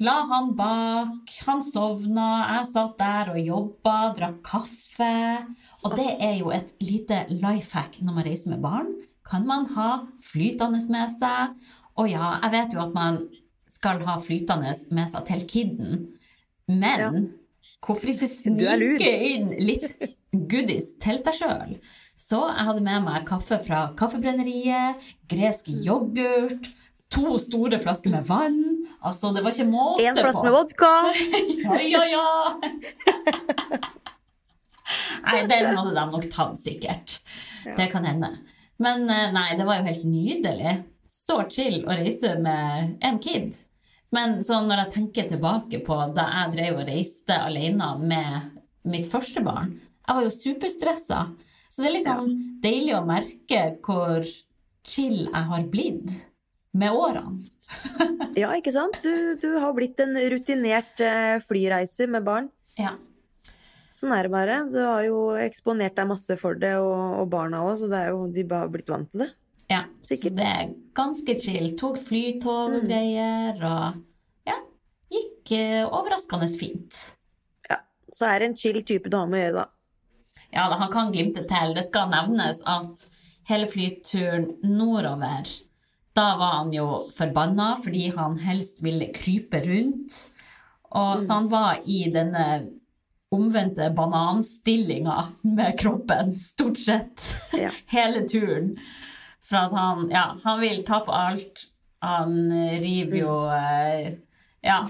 la 0.00 0.14
han 0.30 0.52
bak. 0.58 1.30
Han 1.46 1.62
sovna, 1.64 2.26
jeg 2.56 2.68
satt 2.72 2.98
der 3.00 3.30
og 3.34 3.40
jobba, 3.40 3.96
drakk 4.16 4.42
kaffe. 4.46 5.12
Og 5.84 5.96
det 5.96 6.08
er 6.20 6.38
jo 6.40 6.50
et 6.54 6.74
lite 6.84 7.24
life 7.32 7.72
hack 7.76 7.98
når 8.02 8.18
man 8.18 8.26
reiser 8.28 8.50
med 8.54 8.62
barn. 8.64 8.92
Kan 9.26 9.46
man 9.48 9.66
ha 9.74 9.90
flytende 10.22 10.80
med 10.92 11.10
seg. 11.16 11.56
Og 11.96 12.10
ja, 12.12 12.36
jeg 12.44 12.52
vet 12.52 12.76
jo 12.76 12.82
at 12.84 12.94
man 12.94 13.22
skal 13.70 14.00
ha 14.06 14.16
flytende 14.22 14.72
med 14.94 15.10
seg 15.10 15.24
til 15.28 15.46
kidden, 15.48 16.06
men 16.68 17.00
Ja. 17.00 17.10
hvorfor 17.84 18.08
ikke 18.10 18.28
snike 18.30 19.10
inn 19.30 19.50
litt 19.60 19.92
goodies 20.32 20.92
til 21.02 21.18
seg 21.22 21.34
sjøl? 21.40 21.76
Så 22.16 22.40
jeg 22.48 22.64
hadde 22.66 22.82
med 22.82 23.04
meg 23.04 23.26
kaffe 23.28 23.58
fra 23.64 23.92
Kaffebrenneriet, 23.96 24.96
gresk 25.28 25.68
yoghurt, 25.68 26.70
to 27.10 27.36
store 27.38 27.78
flasker 27.78 28.10
med 28.10 28.24
vann. 28.26 28.75
Altså, 29.04 29.32
det 29.34 29.42
var 29.44 29.52
ikke 29.52 29.68
måte 29.70 30.00
på. 30.00 30.06
En 30.08 30.16
flaske 30.20 30.44
med 30.46 30.56
vodka. 30.56 30.92
Ja, 31.66 31.80
ja, 31.82 32.02
ja! 32.10 32.26
Nei, 35.26 35.40
den 35.50 35.72
hadde 35.74 35.94
de 35.96 36.04
nok 36.12 36.26
tatt, 36.30 36.58
sikkert. 36.60 37.18
Ja. 37.66 37.74
Det 37.78 37.88
kan 37.90 38.06
hende. 38.06 38.30
Men 38.82 39.08
eh, 39.10 39.32
nei, 39.34 39.48
det 39.58 39.66
var 39.66 39.80
jo 39.80 39.88
helt 39.88 40.04
nydelig. 40.06 40.76
Så 41.10 41.40
chill 41.50 41.80
å 41.86 41.96
reise 41.96 42.36
med 42.42 43.00
en 43.04 43.18
kid. 43.22 43.56
Men 44.14 44.38
når 44.46 44.84
jeg 44.84 44.92
tenker 44.94 45.28
tilbake 45.30 45.80
på 45.86 45.96
da 46.14 46.28
jeg 46.30 46.54
drev 46.54 46.78
og 46.80 46.86
reiste 46.88 47.34
alene 47.48 47.88
med 47.98 48.52
mitt 48.86 49.08
første 49.10 49.42
barn, 49.42 49.74
jeg 50.06 50.14
var 50.14 50.22
jo 50.26 50.34
superstressa. 50.34 51.24
Så 51.66 51.82
det 51.82 51.88
er 51.90 51.96
liksom 51.96 52.30
deilig 52.62 52.94
å 52.94 53.04
merke 53.06 53.62
hvor 53.84 54.22
chill 54.86 55.26
jeg 55.26 55.44
har 55.50 55.66
blitt 55.72 56.14
med 56.76 56.94
årene. 56.94 57.42
Ja, 58.36 58.50
ikke 58.52 58.72
sant? 58.74 58.98
Du, 59.02 59.34
du 59.40 59.48
har 59.62 59.72
blitt 59.76 59.98
en 60.04 60.12
rutinert 60.30 61.00
eh, 61.00 61.38
flyreiser 61.40 62.10
med 62.12 62.24
barn. 62.26 62.50
Ja. 62.76 62.92
Sånn 63.96 64.12
er 64.12 64.26
det 64.26 64.32
bare. 64.34 64.58
Du 64.68 64.76
har 64.84 65.06
jo 65.06 65.20
eksponert 65.40 65.96
deg 65.96 66.10
masse 66.10 66.36
for 66.36 66.58
det, 66.60 66.74
og, 66.76 67.14
og 67.22 67.30
barna 67.32 67.62
òg, 67.64 67.78
så 67.80 67.88
det 67.88 67.96
er 68.02 68.10
jo, 68.12 68.26
de 68.28 68.44
har 68.50 68.68
blitt 68.72 68.92
vant 68.92 69.08
til 69.12 69.24
det. 69.24 69.30
Ja, 69.72 69.80
så 70.04 70.18
det 70.28 70.44
er 70.46 70.68
ganske 70.94 71.34
chill. 71.42 71.70
Tok 71.80 71.96
flytog 71.98 72.76
og 72.76 72.82
Mm. 72.84 72.90
greier, 72.90 73.56
og 73.66 74.02
ja, 74.46 74.58
gikk 75.16 75.54
eh, 75.56 75.80
overraskende 75.88 76.46
fint. 76.60 77.00
Ja, 77.70 77.80
Så 78.12 78.28
er 78.28 78.44
det 78.44 78.50
en 78.52 78.58
chill 78.60 78.82
type 78.86 79.08
du 79.10 79.16
har 79.16 79.26
med 79.32 79.40
å 79.40 79.44
gjøre, 79.46 79.64
da. 79.64 80.44
Ja, 80.52 80.68
han 80.76 80.92
kan 80.92 81.08
glimte 81.10 81.42
til. 81.48 81.72
Det 81.74 81.82
skal 81.88 82.12
nevnes 82.12 82.60
at 82.68 83.08
hele 83.48 83.66
flyturen 83.72 84.52
nordover, 84.62 85.48
da 86.16 86.30
var 86.40 86.54
han 86.62 86.72
jo 86.74 86.86
forbanna 87.14 87.74
fordi 87.82 88.08
han 88.16 88.38
helst 88.42 88.80
ville 88.84 89.10
krype 89.14 89.60
rundt. 89.66 90.22
Og 90.96 91.20
så 91.22 91.34
han 91.40 91.48
var 91.52 91.82
i 91.84 92.06
denne 92.14 92.46
omvendte 93.34 93.88
bananstillinga 93.96 95.16
med 95.42 95.74
kroppen, 95.80 96.30
stort 96.38 96.78
sett, 96.78 97.32
Ja. 97.64 97.70
hele 97.92 98.22
turen. 98.28 98.76
For 99.46 99.66
at 99.66 99.74
han, 99.76 100.06
ja, 100.10 100.28
han 100.44 100.60
vil 100.62 100.80
ta 100.86 101.00
på 101.06 101.12
alt. 101.14 101.66
Han 102.02 102.38
river 102.82 103.18
jo 103.20 103.34
eh, 103.50 104.14
Ja, 104.66 104.80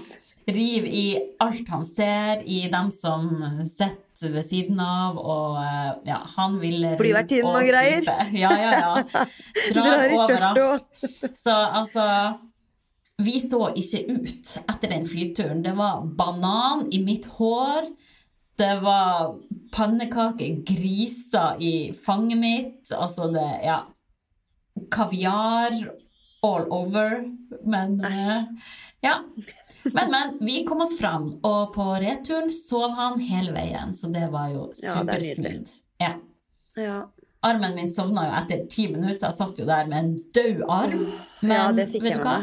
river 0.47 0.87
i 0.87 1.05
alt 1.43 1.69
han 1.69 1.85
ser, 1.85 2.41
i 2.47 2.65
dem 2.71 2.89
som 2.93 3.29
sitter 3.67 4.31
ved 4.33 4.45
siden 4.47 4.79
av, 4.81 5.19
og 5.19 5.57
eh, 5.61 5.89
ja, 6.09 6.21
han 6.37 6.57
vil 6.61 6.79
rundt 6.85 7.01
Flyvertinnen 7.01 7.57
og 7.59 7.67
greier. 7.67 8.07
Ja, 8.33 8.51
ja, 8.57 8.71
ja. 8.79 9.25
Drar 9.75 10.15
overalt. 10.17 11.01
Så 11.37 11.53
altså 11.53 12.05
Vi 13.17 13.39
så 13.41 13.71
ikke 13.73 14.03
ut 14.13 14.55
etter 14.61 14.91
den 14.93 15.05
flyturen. 15.09 15.63
Det 15.65 15.73
var 15.77 16.05
banan 16.17 16.87
i 16.93 17.01
mitt 17.03 17.25
hår. 17.37 17.89
Det 18.57 18.75
var 18.81 19.35
pannekaker, 19.73 20.61
griser 20.65 21.61
i 21.61 21.91
fanget 21.93 22.41
mitt. 22.41 22.81
Altså 22.93 23.29
det 23.33 23.49
Ja. 23.65 23.83
Kaviar 24.93 25.73
all 26.45 26.67
over. 26.69 27.23
Men 27.65 27.97
uh, 28.05 28.45
Ja. 29.01 29.19
Men, 29.93 30.11
men. 30.11 30.37
Vi 30.41 30.63
kom 30.67 30.81
oss 30.81 30.95
fram, 30.99 31.29
og 31.45 31.73
på 31.75 31.85
returen 32.01 32.51
sov 32.53 32.91
han 32.97 33.19
hele 33.23 33.53
veien, 33.55 33.93
så 33.95 34.09
det 34.13 34.27
var 34.33 34.49
jo 34.53 34.67
er 34.71 34.79
supersmooth. 34.81 35.77
Ja. 36.01 36.13
Ja. 36.77 36.97
Armen 37.47 37.75
min 37.77 37.87
sovna 37.89 38.23
jo 38.27 38.33
etter 38.39 38.63
ti 38.69 38.87
minutter, 38.91 39.19
så 39.19 39.29
jeg 39.29 39.37
satt 39.37 39.59
jo 39.61 39.67
der 39.69 39.85
med 39.89 39.97
en 39.99 40.15
død 40.35 40.63
arm. 40.73 41.05
Men 41.45 41.53
Ja, 41.53 41.67
vet 41.77 41.93
du 42.17 42.23
hva? 42.25 42.39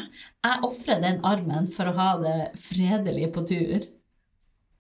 Jeg 0.47 0.63
ofrer 0.69 1.03
den 1.03 1.19
armen 1.27 1.67
for 1.75 1.91
å 1.91 1.95
ha 1.99 2.09
det 2.23 2.37
fredelig 2.63 3.33
på 3.35 3.43
tur. 3.49 3.85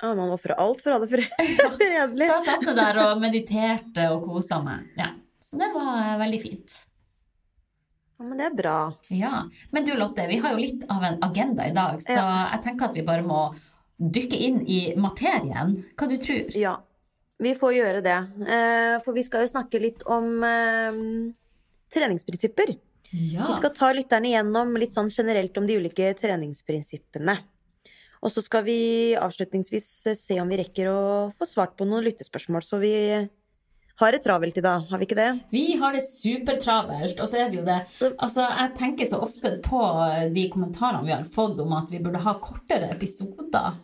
Ja, 0.03 0.14
man 0.14 0.31
ofrer 0.35 0.55
alt 0.61 0.81
for 0.85 0.92
å 0.94 0.98
ha 0.98 1.05
det 1.05 1.11
fre- 1.11 1.46
fredelig. 1.79 2.31
Jeg 2.31 2.46
satt 2.46 2.70
der 2.79 3.03
og 3.09 3.20
mediterte 3.22 4.09
og 4.14 4.24
kosa 4.31 4.62
meg. 4.64 4.87
Ja. 4.98 5.11
Så 5.44 5.59
det 5.61 5.70
var 5.74 5.98
eh, 6.00 6.16
veldig 6.22 6.40
fint. 6.42 6.79
Ja, 8.18 8.24
men 8.24 8.38
det 8.38 8.46
er 8.46 8.57
bra. 8.57 8.79
Ja. 9.11 9.44
Men 9.74 9.87
du 9.87 9.94
Lotte, 9.98 10.27
vi 10.31 10.38
har 10.42 10.55
jo 10.55 10.62
litt 10.62 10.85
av 10.90 11.03
en 11.03 11.18
agenda 11.27 11.66
i 11.66 11.74
dag, 11.74 12.03
så 12.03 12.14
jeg 12.14 12.61
tenker 12.62 12.88
at 12.88 12.98
vi 12.98 13.07
bare 13.07 13.27
må 13.27 13.48
dykke 13.98 14.38
inn 14.46 14.61
i 14.70 14.81
materien. 14.98 15.77
Hva 15.98 16.09
du 16.11 16.16
tror? 16.22 16.55
Ja, 16.59 16.77
vi 17.42 17.55
får 17.59 17.74
gjøre 17.74 18.03
det. 18.05 18.18
Eh, 18.46 18.96
For 19.05 19.16
vi 19.16 19.24
skal 19.27 19.44
jo 19.44 19.50
snakke 19.50 19.83
litt 19.83 20.05
om 20.07 20.44
eh, 20.46 21.00
treningsprinsipper. 21.94 22.77
Ja. 23.14 23.46
Vi 23.48 23.59
skal 23.59 23.74
ta 23.74 23.92
lytterne 23.94 24.31
igjennom 24.31 24.74
litt 24.79 24.94
sånn 24.94 25.11
generelt 25.14 25.59
om 25.59 25.66
de 25.66 25.77
ulike 25.79 26.12
treningsprinsippene. 26.18 27.37
Og 28.24 28.33
så 28.33 28.42
skal 28.42 28.64
vi 28.66 28.79
avslutningsvis 29.20 29.88
se 30.16 30.38
om 30.40 30.48
vi 30.50 30.59
rekker 30.62 30.88
å 30.88 31.00
få 31.37 31.46
svart 31.46 31.74
på 31.77 31.87
noen 31.87 32.07
lyttespørsmål. 32.07 32.64
Så 32.64 32.81
vi 32.83 32.94
har 34.00 34.12
det 34.12 34.22
travelt 34.24 34.57
i 34.59 34.62
dag, 34.64 34.87
har 34.90 34.98
vi 34.98 35.07
ikke 35.07 35.16
det? 35.18 35.28
Vi 35.54 35.76
har 35.78 35.92
det 35.94 36.02
supertravelt, 36.02 37.20
og 37.22 37.28
så 37.30 37.38
er 37.44 37.50
det 37.52 37.61
jo 37.61 37.64
det 37.66 37.76
Altså, 38.18 38.42
jeg 38.50 38.72
tenker 38.78 39.07
så 39.07 39.20
ofte 39.22 39.52
på 39.62 39.83
de 40.35 40.48
kommentarene 40.50 41.04
vi 41.07 41.12
har 41.14 41.22
fått 41.24 41.61
om 41.62 41.72
at 41.78 41.90
vi 41.94 42.00
burde 42.02 42.18
ha 42.24 42.35
kortere 42.42 42.90
episoder. 42.90 43.76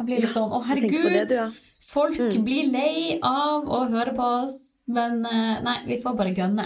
Jeg 0.00 0.06
blir 0.08 0.22
litt 0.22 0.30
Ja, 0.30 0.34
sånn 0.38 0.54
Å, 0.56 0.62
herregud! 0.64 1.12
det, 1.12 1.26
du, 1.28 1.34
ja. 1.42 1.50
Folk 1.90 2.16
Mm. 2.18 2.44
blir 2.46 2.70
lei 2.72 3.18
av 3.22 3.66
å 3.68 3.82
høre 3.90 4.14
på 4.16 4.22
oss. 4.44 4.58
Men 4.90 5.24
eh, 5.26 5.60
nei, 5.62 5.76
vi 5.86 6.00
får 6.02 6.16
bare 6.18 6.32
gønne. 6.34 6.64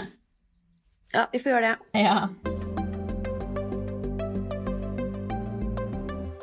Ja, 1.13 1.27
vi 1.31 1.39
får 1.39 1.51
gjøre 1.51 1.73
det. 1.75 2.01
Ja. 2.05 2.29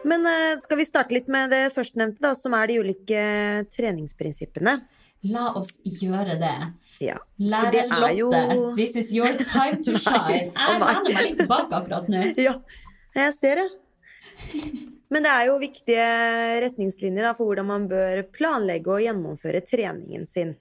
Men 0.04 0.26
eh, 0.26 0.58
skal 0.60 0.78
vi 0.80 0.84
starte 0.86 1.14
litt 1.14 1.28
med 1.30 1.50
det 1.54 1.70
førstnevnte, 1.74 2.20
da, 2.22 2.34
som 2.36 2.54
er 2.58 2.66
de 2.68 2.78
ulike 2.82 3.22
treningsprinsippene? 3.72 4.80
La 5.30 5.52
oss 5.58 5.76
gjøre 5.86 6.34
det. 6.40 6.54
Ja. 7.02 7.16
Lærer 7.38 7.70
det 7.90 7.98
Lotte, 8.00 8.14
jo- 8.18 8.72
this 8.78 8.96
is 8.98 9.12
your 9.14 9.30
time 9.38 9.78
to 9.86 9.94
shine. 10.04 10.48
Jeg 10.50 10.80
lener 10.80 11.04
meg 11.06 11.20
litt 11.28 11.38
tilbake 11.44 11.78
akkurat 11.78 12.08
nå. 12.10 12.24
Ja, 12.48 12.56
jeg 13.14 13.34
ser 13.38 13.62
det. 13.62 13.68
Men 15.12 15.22
det 15.26 15.30
er 15.30 15.46
jo 15.50 15.58
viktige 15.60 16.04
retningslinjer 16.64 17.26
da, 17.28 17.32
for 17.36 17.50
hvordan 17.50 17.68
man 17.68 17.86
bør 17.90 18.22
planlegge 18.34 18.90
og 18.94 19.02
gjennomføre 19.04 19.60
treningen 19.68 20.26
sin. 20.26 20.54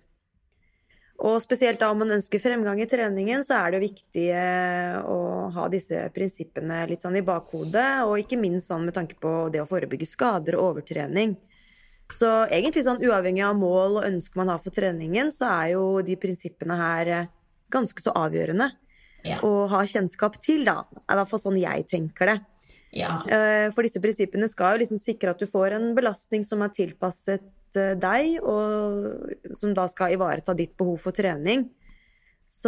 Og 1.22 1.38
spesielt 1.44 1.78
da 1.80 1.92
om 1.94 2.00
man 2.02 2.12
ønsker 2.18 2.42
fremgang 2.42 2.80
i 2.82 2.88
treningen, 2.90 3.44
så 3.46 3.60
er 3.62 3.76
det 3.76 3.84
viktig 3.84 4.24
eh, 4.34 4.96
å 5.06 5.50
ha 5.54 5.68
disse 5.70 6.08
prinsippene 6.16 6.80
litt 6.90 7.06
sånn 7.06 7.20
i 7.20 7.24
bakhodet, 7.26 8.02
og 8.10 8.18
ikke 8.24 8.40
minst 8.42 8.72
sånn 8.72 8.88
med 8.90 8.98
tanke 8.98 9.18
på 9.22 9.36
det 9.54 9.62
å 9.62 9.68
forebygge 9.70 10.10
skader 10.10 10.58
og 10.58 10.72
overtrening. 10.74 11.36
Så 12.14 12.28
egentlig 12.52 12.84
sånn 12.86 13.02
uavhengig 13.04 13.44
av 13.48 13.56
mål 13.60 14.00
og 14.02 14.08
ønske 14.08 14.36
man 14.40 14.50
har 14.52 14.60
for 14.64 14.74
treningen, 14.76 15.32
så 15.32 15.48
er 15.50 15.72
jo 15.76 16.02
de 16.06 16.16
prinsippene 16.20 16.76
her 16.78 17.08
eh, 17.08 17.28
ganske 17.72 18.02
så 18.04 18.12
avgjørende 18.14 18.72
Ja. 19.24 19.38
å 19.46 19.68
ha 19.70 19.84
kjennskap 19.86 20.40
til, 20.42 20.64
da. 20.66 20.82
I 21.08 21.14
hvert 21.16 21.30
fall 21.30 21.40
sånn 21.40 21.60
jeg 21.62 21.86
tenker 21.88 22.26
det. 22.32 22.38
ja. 22.92 23.22
Eh, 23.30 23.70
For 23.72 23.84
disse 23.84 24.02
prinsippene 24.02 24.50
skal 24.50 24.74
jo 24.76 24.84
liksom 24.84 24.98
sikre 25.00 25.30
at 25.32 25.40
du 25.40 25.46
får 25.46 25.74
en 25.78 25.94
belastning 25.96 26.44
som 26.44 26.62
er 26.66 26.70
tilpasset 26.70 27.42
eh, 27.78 27.94
deg, 27.96 28.42
og 28.44 29.56
som 29.56 29.74
da 29.78 29.86
skal 29.88 30.12
ivareta 30.18 30.56
ditt 30.58 30.76
behov 30.76 31.00
for 31.00 31.12
trening. 31.16 31.70
Så 32.52 32.68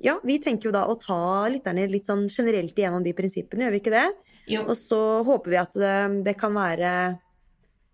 ja, 0.00 0.14
vi 0.24 0.38
tenker 0.40 0.70
jo 0.70 0.72
da 0.72 0.86
å 0.88 0.94
ta 0.96 1.46
lytterne 1.52 1.84
litt 1.90 2.06
sånn 2.08 2.24
generelt 2.32 2.72
igjennom 2.78 3.04
de 3.04 3.12
prinsippene, 3.12 3.66
gjør 3.66 3.74
vi 3.74 3.80
ikke 3.82 3.92
det? 3.92 4.06
Jo. 4.54 4.62
Og 4.70 4.76
så 4.78 5.00
håper 5.26 5.52
vi 5.52 5.58
at 5.60 5.76
det, 5.76 5.96
det 6.24 6.36
kan 6.40 6.54
være 6.56 6.92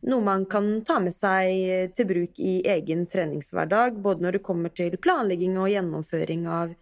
noe 0.03 0.25
man 0.25 0.45
kan 0.51 0.83
ta 0.87 0.99
med 1.01 1.15
seg 1.15 1.93
til 1.95 2.09
bruk 2.09 2.39
i 2.43 2.61
egen 2.67 3.05
treningshverdag, 3.07 4.01
både 4.03 4.25
når 4.25 4.39
det 4.39 4.43
kommer 4.47 4.73
til 4.75 4.97
planlegging 4.99 5.59
og 5.63 5.71
gjennomføring 5.71 6.47
av 6.51 6.73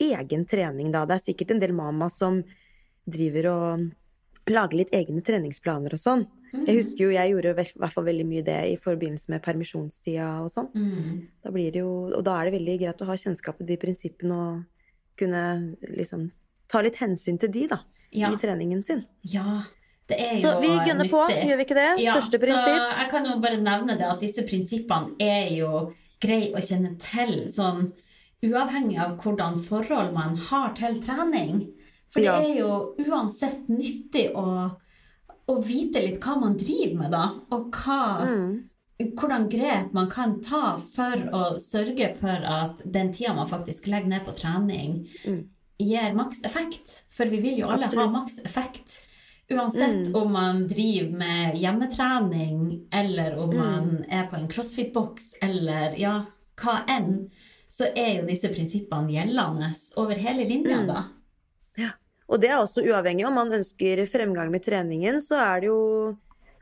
egen 0.00 0.44
trening, 0.48 0.92
da. 0.94 1.04
Det 1.06 1.16
er 1.18 1.24
sikkert 1.24 1.50
en 1.56 1.62
del 1.62 1.72
mama 1.76 2.08
som 2.08 2.42
driver 3.10 3.48
og 3.50 3.88
lager 4.50 4.78
litt 4.80 4.94
egne 4.96 5.22
treningsplaner 5.26 5.92
og 5.94 6.00
sånn. 6.00 6.26
Jeg 6.66 6.80
husker 6.80 7.04
jo 7.04 7.10
jeg 7.14 7.30
gjorde 7.30 7.50
i 7.52 7.66
hvert 7.78 7.92
fall 7.94 8.06
veldig 8.08 8.24
mye 8.26 8.42
det 8.42 8.56
i 8.72 8.78
forbindelse 8.80 9.30
med 9.30 9.42
permisjonstida 9.44 10.30
og 10.42 10.48
sånn. 10.50 10.70
Mm. 10.74 11.20
Da 11.44 11.52
blir 11.54 11.70
det 11.74 11.82
jo, 11.84 11.92
og 12.10 12.24
da 12.26 12.38
er 12.40 12.48
det 12.48 12.56
veldig 12.56 12.78
greit 12.80 13.02
å 13.04 13.06
ha 13.10 13.18
kjennskap 13.22 13.60
til 13.60 13.68
de 13.68 13.76
prinsippene 13.78 14.38
og 14.38 14.64
kunne 15.20 15.44
liksom 15.84 16.30
ta 16.70 16.80
litt 16.82 16.98
hensyn 17.02 17.38
til 17.38 17.52
de, 17.54 17.66
da, 17.70 17.82
Ja. 18.10 18.32
i 18.32 18.36
treningen 18.40 18.82
sin. 18.82 19.04
ja. 19.22 19.62
Det 20.10 20.28
Så 20.42 20.52
vi 20.60 20.68
gunner 20.86 21.08
på, 21.12 21.22
gjør 21.30 21.56
vi 21.60 21.64
ikke 21.66 21.78
det? 21.78 21.88
Ja, 22.02 22.14
Første 22.18 22.38
så 22.38 22.44
prinsipp. 22.44 22.98
jeg 22.98 23.10
kan 23.12 23.26
jo 23.30 23.38
bare 23.40 23.60
nevne 23.62 23.96
det 23.98 24.06
at 24.10 24.20
disse 24.20 24.42
prinsippene 24.48 25.14
er 25.22 25.50
jo 25.56 25.92
greie 26.20 26.50
å 26.52 26.60
kjenne 26.60 26.96
til, 27.00 27.46
sånn 27.54 27.92
uavhengig 28.44 28.98
av 29.00 29.16
hvordan 29.22 29.58
forhold 29.62 30.12
man 30.16 30.36
har 30.50 30.72
til 30.78 31.00
trening. 31.04 31.68
For 32.10 32.20
det 32.20 32.26
Ja. 32.26 32.40
er 32.40 32.56
jo 32.58 32.94
uansett 33.06 33.68
nyttig 33.68 34.32
å, 34.34 34.72
å 35.48 35.54
vite 35.62 36.00
litt 36.02 36.20
hva 36.20 36.40
man 36.40 36.56
driver 36.56 36.96
med, 36.98 37.10
da. 37.12 37.24
Og 37.52 37.70
hva, 37.70 38.26
Mm. 38.26 38.64
hvordan 39.14 39.48
grep 39.50 39.92
man 39.94 40.10
kan 40.10 40.40
ta 40.40 40.76
for 40.76 41.16
å 41.32 41.54
sørge 41.58 42.14
for 42.16 42.28
at 42.44 42.82
den 42.90 43.12
tida 43.12 43.34
man 43.34 43.46
faktisk 43.46 43.86
legger 43.86 44.08
ned 44.08 44.26
på 44.26 44.34
trening, 44.36 45.06
Mm. 45.26 45.44
gir 45.78 46.12
maks 46.14 46.42
effekt. 46.44 47.02
For 47.10 47.24
vi 47.26 47.38
vil 47.40 47.58
jo 47.58 47.68
alle 47.68 47.86
ha 47.86 47.92
Absolutt. 47.92 48.12
maks 48.12 48.38
effekt. 48.44 49.02
Uansett 49.50 50.14
om 50.14 50.32
man 50.32 50.66
driver 50.70 51.16
med 51.18 51.56
hjemmetrening, 51.58 52.60
eller 52.94 53.38
om 53.38 53.56
man 53.56 53.88
er 54.08 54.28
på 54.30 54.38
en 54.38 54.48
crossfit-boks, 54.50 55.32
eller 55.42 55.96
ja, 55.98 56.20
hva 56.62 56.76
enn, 56.90 57.24
så 57.70 57.88
er 57.94 58.20
jo 58.20 58.28
disse 58.28 58.50
prinsippene 58.52 59.10
gjeldende 59.10 59.72
over 59.98 60.18
hele 60.22 60.46
linja, 60.46 60.80
da. 60.86 61.02
Ja, 61.78 61.90
Og 62.30 62.38
det 62.42 62.50
er 62.50 62.60
også 62.60 62.84
uavhengig 62.86 63.26
om 63.26 63.34
man 63.34 63.52
ønsker 63.58 64.04
fremgang 64.06 64.50
med 64.54 64.62
treningen, 64.62 65.18
så 65.22 65.38
er 65.42 65.64
det 65.64 65.70
jo 65.70 65.80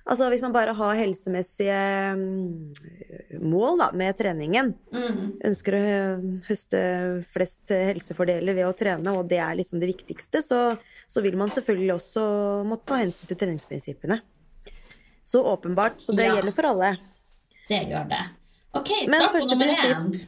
Altså 0.08 0.28
hvis 0.32 0.40
man 0.40 0.54
bare 0.54 0.72
har 0.72 0.94
helsemessige 0.96 1.78
mm, 2.16 3.42
mål 3.44 3.78
da, 3.82 3.90
med 3.92 4.16
treningen, 4.16 4.70
Mm. 4.94 5.34
ønsker 5.44 5.74
å 5.76 5.82
høste 6.48 6.80
flest 7.28 7.68
helsefordeler 7.68 8.56
ved 8.56 8.64
å 8.64 8.72
trene, 8.76 9.12
og 9.18 9.28
det 9.28 9.36
er 9.44 9.58
liksom 9.58 9.80
det 9.82 9.90
viktigste, 9.92 10.40
så, 10.42 10.60
så 11.06 11.20
vil 11.22 11.36
man 11.36 11.52
selvfølgelig 11.52 11.92
også 11.98 12.24
måtte 12.64 12.88
ta 12.88 13.02
hensyn 13.02 13.28
til 13.28 13.36
treningsprinsippene. 13.42 14.20
Så 15.28 15.42
åpenbart. 15.44 16.00
Så 16.00 16.16
det 16.16 16.24
Ja. 16.24 16.38
gjelder 16.38 16.54
for 16.56 16.70
alle. 16.70 16.94
Det 17.68 17.82
gjør 17.90 18.08
det. 18.08 18.22
Ok, 18.74 18.88
start 19.04 19.32
på 19.36 19.44
nummer 19.50 19.66
én. 19.76 20.20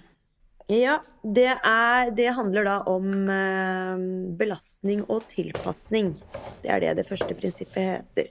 Ja, 0.69 0.99
det, 1.25 1.49
er, 1.67 2.11
det 2.15 2.29
handler 2.37 2.65
da 2.69 2.77
om 2.87 3.09
eh, 3.33 4.03
belastning 4.39 5.07
og 5.09 5.25
tilpasning. 5.27 6.13
Det 6.63 6.71
er 6.71 6.81
det 6.85 6.93
det 7.01 7.07
første 7.09 7.35
prinsippet 7.35 7.81
heter. 7.97 8.29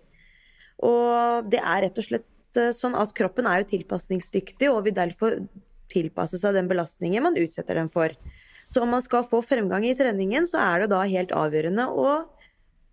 Og 0.85 1.49
det 1.51 1.61
er 1.61 1.85
rett 1.85 1.99
og 1.99 2.05
slett 2.05 2.59
eh, 2.59 2.71
sånn 2.75 2.97
at 2.99 3.13
kroppen 3.17 3.49
er 3.49 3.63
jo 3.63 3.71
tilpasningsdyktig 3.73 4.69
og 4.71 4.85
vil 4.87 4.95
derfor 4.97 5.41
tilpasse 5.89 6.39
seg 6.39 6.55
den 6.55 6.69
belastningen 6.69 7.25
man 7.25 7.39
utsetter 7.39 7.79
den 7.79 7.89
for. 7.91 8.13
Så 8.69 8.83
om 8.83 8.91
man 8.93 9.01
skal 9.01 9.25
få 9.25 9.41
fremgang 9.41 9.87
i 9.87 9.95
treningen, 9.97 10.45
så 10.47 10.61
er 10.61 10.83
det 10.83 10.91
da 10.93 11.01
helt 11.09 11.33
avgjørende 11.33 11.87
å, 11.89 12.09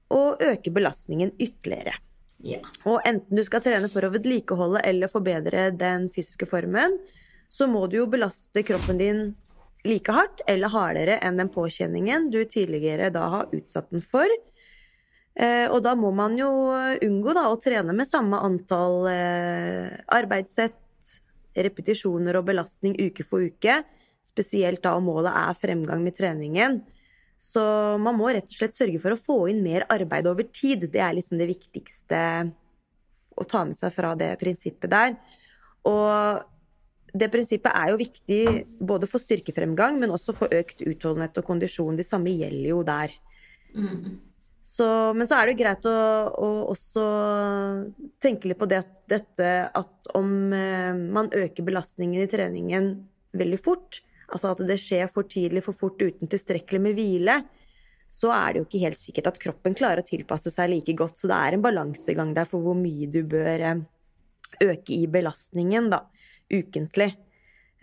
å 0.09 0.23
øke 0.41 0.73
belastningen 0.73 1.35
ytterligere. 1.37 1.99
Ja. 2.45 2.63
Og 2.89 3.01
enten 3.09 3.37
du 3.37 3.43
skal 3.45 3.63
trene 3.65 3.89
for 3.93 4.05
å 4.07 4.13
vedlikeholde 4.13 4.83
eller 4.89 5.13
forbedre 5.13 5.71
den 5.77 6.09
fysiske 6.13 6.49
formen, 6.49 6.97
så 7.53 7.69
må 7.71 7.85
du 7.89 8.01
jo 8.01 8.09
belaste 8.11 8.65
kroppen 8.67 9.01
din 9.01 9.27
like 9.87 10.13
hardt 10.13 10.43
eller 10.51 10.73
hardere 10.73 11.21
enn 11.25 11.39
den 11.39 11.53
påkjenningen 11.53 12.31
du 12.33 12.41
tidligere 12.49 13.13
da 13.15 13.29
har 13.33 13.53
utsatt 13.55 13.93
den 13.93 14.03
for. 14.05 14.27
Eh, 15.37 15.67
og 15.69 15.83
da 15.85 15.93
må 15.99 16.11
man 16.17 16.39
jo 16.39 16.49
unngå 17.05 17.35
da 17.37 17.47
å 17.53 17.61
trene 17.61 17.93
med 17.93 18.09
samme 18.09 18.41
antall 18.41 19.05
eh, 19.11 19.93
arbeidssett, 20.17 20.81
repetisjoner 21.57 22.37
og 22.37 22.49
belastning 22.49 22.97
uke 23.01 23.25
for 23.25 23.45
uke, 23.45 23.81
spesielt 24.27 24.83
da 24.85 24.95
om 24.97 25.07
målet 25.09 25.33
er 25.33 25.57
fremgang 25.57 26.03
med 26.05 26.17
treningen. 26.17 26.81
Så 27.37 27.63
man 28.01 28.17
må 28.17 28.31
rett 28.33 28.49
og 28.49 28.57
slett 28.57 28.77
sørge 28.77 29.01
for 29.01 29.13
å 29.13 29.21
få 29.21 29.39
inn 29.53 29.61
mer 29.65 29.85
arbeid 29.93 30.29
over 30.29 30.49
tid. 30.49 30.89
Det 30.93 31.03
er 31.05 31.17
liksom 31.17 31.41
det 31.41 31.51
viktigste 31.51 32.21
å 33.37 33.45
ta 33.45 33.65
med 33.69 33.77
seg 33.77 33.93
fra 33.93 34.15
det 34.17 34.33
prinsippet 34.41 34.93
der. 34.93 35.17
Og 35.89 37.17
det 37.17 37.29
prinsippet 37.33 37.73
er 37.77 37.93
jo 37.93 38.01
viktig 38.01 38.41
både 38.81 39.09
for 39.09 39.23
styrkefremgang, 39.23 40.01
men 40.01 40.13
også 40.13 40.35
for 40.37 40.53
økt 40.53 40.81
utholdenhet 40.85 41.37
og 41.41 41.49
kondisjon. 41.49 41.97
Det 42.01 42.09
samme 42.09 42.33
gjelder 42.33 42.73
jo 42.73 42.81
der. 42.89 43.13
Mm. 43.77 44.17
Så, 44.67 44.87
men 45.15 45.29
så 45.31 45.37
er 45.39 45.47
det 45.47 45.55
jo 45.55 45.61
greit 45.61 45.87
å, 45.87 45.99
å 46.43 46.49
også 46.73 47.03
tenke 48.23 48.51
litt 48.51 48.59
på 48.59 48.67
det, 48.67 48.81
dette 49.07 49.51
at 49.71 50.11
om 50.19 50.51
eh, 50.57 50.91
man 50.91 51.31
øker 51.31 51.63
belastningen 51.69 52.25
i 52.25 52.31
treningen 52.31 52.89
veldig 53.37 53.61
fort, 53.63 54.01
altså 54.27 54.51
at 54.51 54.65
det 54.67 54.79
skjer 54.83 55.07
for 55.13 55.29
tidlig, 55.31 55.63
for 55.69 55.77
fort 55.77 56.03
uten 56.03 56.27
tilstrekkelig 56.33 56.83
med 56.83 56.99
hvile, 56.99 57.37
så 58.11 58.33
er 58.35 58.55
det 58.55 58.61
jo 58.61 58.67
ikke 58.67 58.83
helt 58.83 59.03
sikkert 59.03 59.31
at 59.31 59.39
kroppen 59.43 59.79
klarer 59.79 60.03
å 60.03 60.07
tilpasse 60.07 60.51
seg 60.51 60.73
like 60.73 60.95
godt. 60.99 61.19
Så 61.19 61.31
det 61.31 61.39
er 61.39 61.55
en 61.55 61.63
balansegang 61.63 62.35
der 62.35 62.51
for 62.51 62.67
hvor 62.67 62.75
mye 62.79 63.07
du 63.11 63.21
bør 63.27 63.69
eh, 63.71 63.87
øke 64.67 64.97
i 64.99 65.07
belastningen, 65.11 65.93
da, 65.95 66.03
ukentlig. 66.51 67.13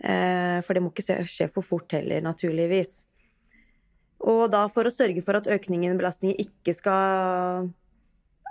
Eh, 0.04 0.60
for 0.64 0.76
det 0.76 0.84
må 0.84 0.92
ikke 0.92 1.24
skje 1.32 1.48
for 1.52 1.64
fort 1.64 1.96
heller, 1.96 2.20
naturligvis. 2.24 3.06
Og 4.24 4.46
da 4.52 4.64
for 4.72 4.88
å 4.88 4.92
sørge 4.92 5.22
for 5.24 5.36
at 5.38 5.48
økningen 5.50 5.92
i 5.92 5.98
belastningen 6.00 6.46
ikke 6.46 6.76
skal 6.76 7.72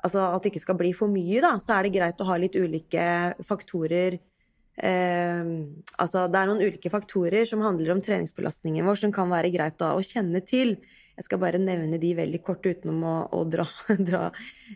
Altså 0.04 0.20
at 0.34 0.44
det 0.44 0.50
ikke 0.52 0.60
skal 0.66 0.76
bli 0.76 0.90
for 0.92 1.08
mye, 1.08 1.40
da, 1.40 1.54
så 1.64 1.78
er 1.78 1.86
det 1.86 1.94
greit 1.96 2.20
å 2.20 2.26
ha 2.28 2.36
litt 2.36 2.58
ulike 2.60 3.04
faktorer 3.48 4.18
eh, 4.20 5.52
Altså 5.96 6.26
det 6.28 6.42
er 6.42 6.50
noen 6.50 6.60
ulike 6.60 6.92
faktorer 6.92 7.48
som 7.48 7.64
handler 7.64 7.94
om 7.94 8.02
treningsbelastningen 8.04 8.84
vår, 8.84 9.00
som 9.00 9.14
kan 9.16 9.32
være 9.32 9.54
greit 9.54 9.80
da 9.80 9.94
å 9.96 10.04
kjenne 10.04 10.44
til. 10.44 10.76
Jeg 11.14 11.28
skal 11.30 11.40
bare 11.40 11.62
nevne 11.62 12.02
de 12.02 12.12
veldig 12.18 12.42
kort 12.44 12.68
utenom 12.68 13.04
å, 13.06 13.16
å 13.32 13.44
dra, 13.48 13.68
dra 14.10 14.26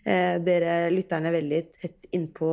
eh, 0.05 0.37
dere 0.39 0.79
lytterne 0.95 1.33
veldig 1.35 1.61
tett 1.75 2.07
innpå, 2.15 2.51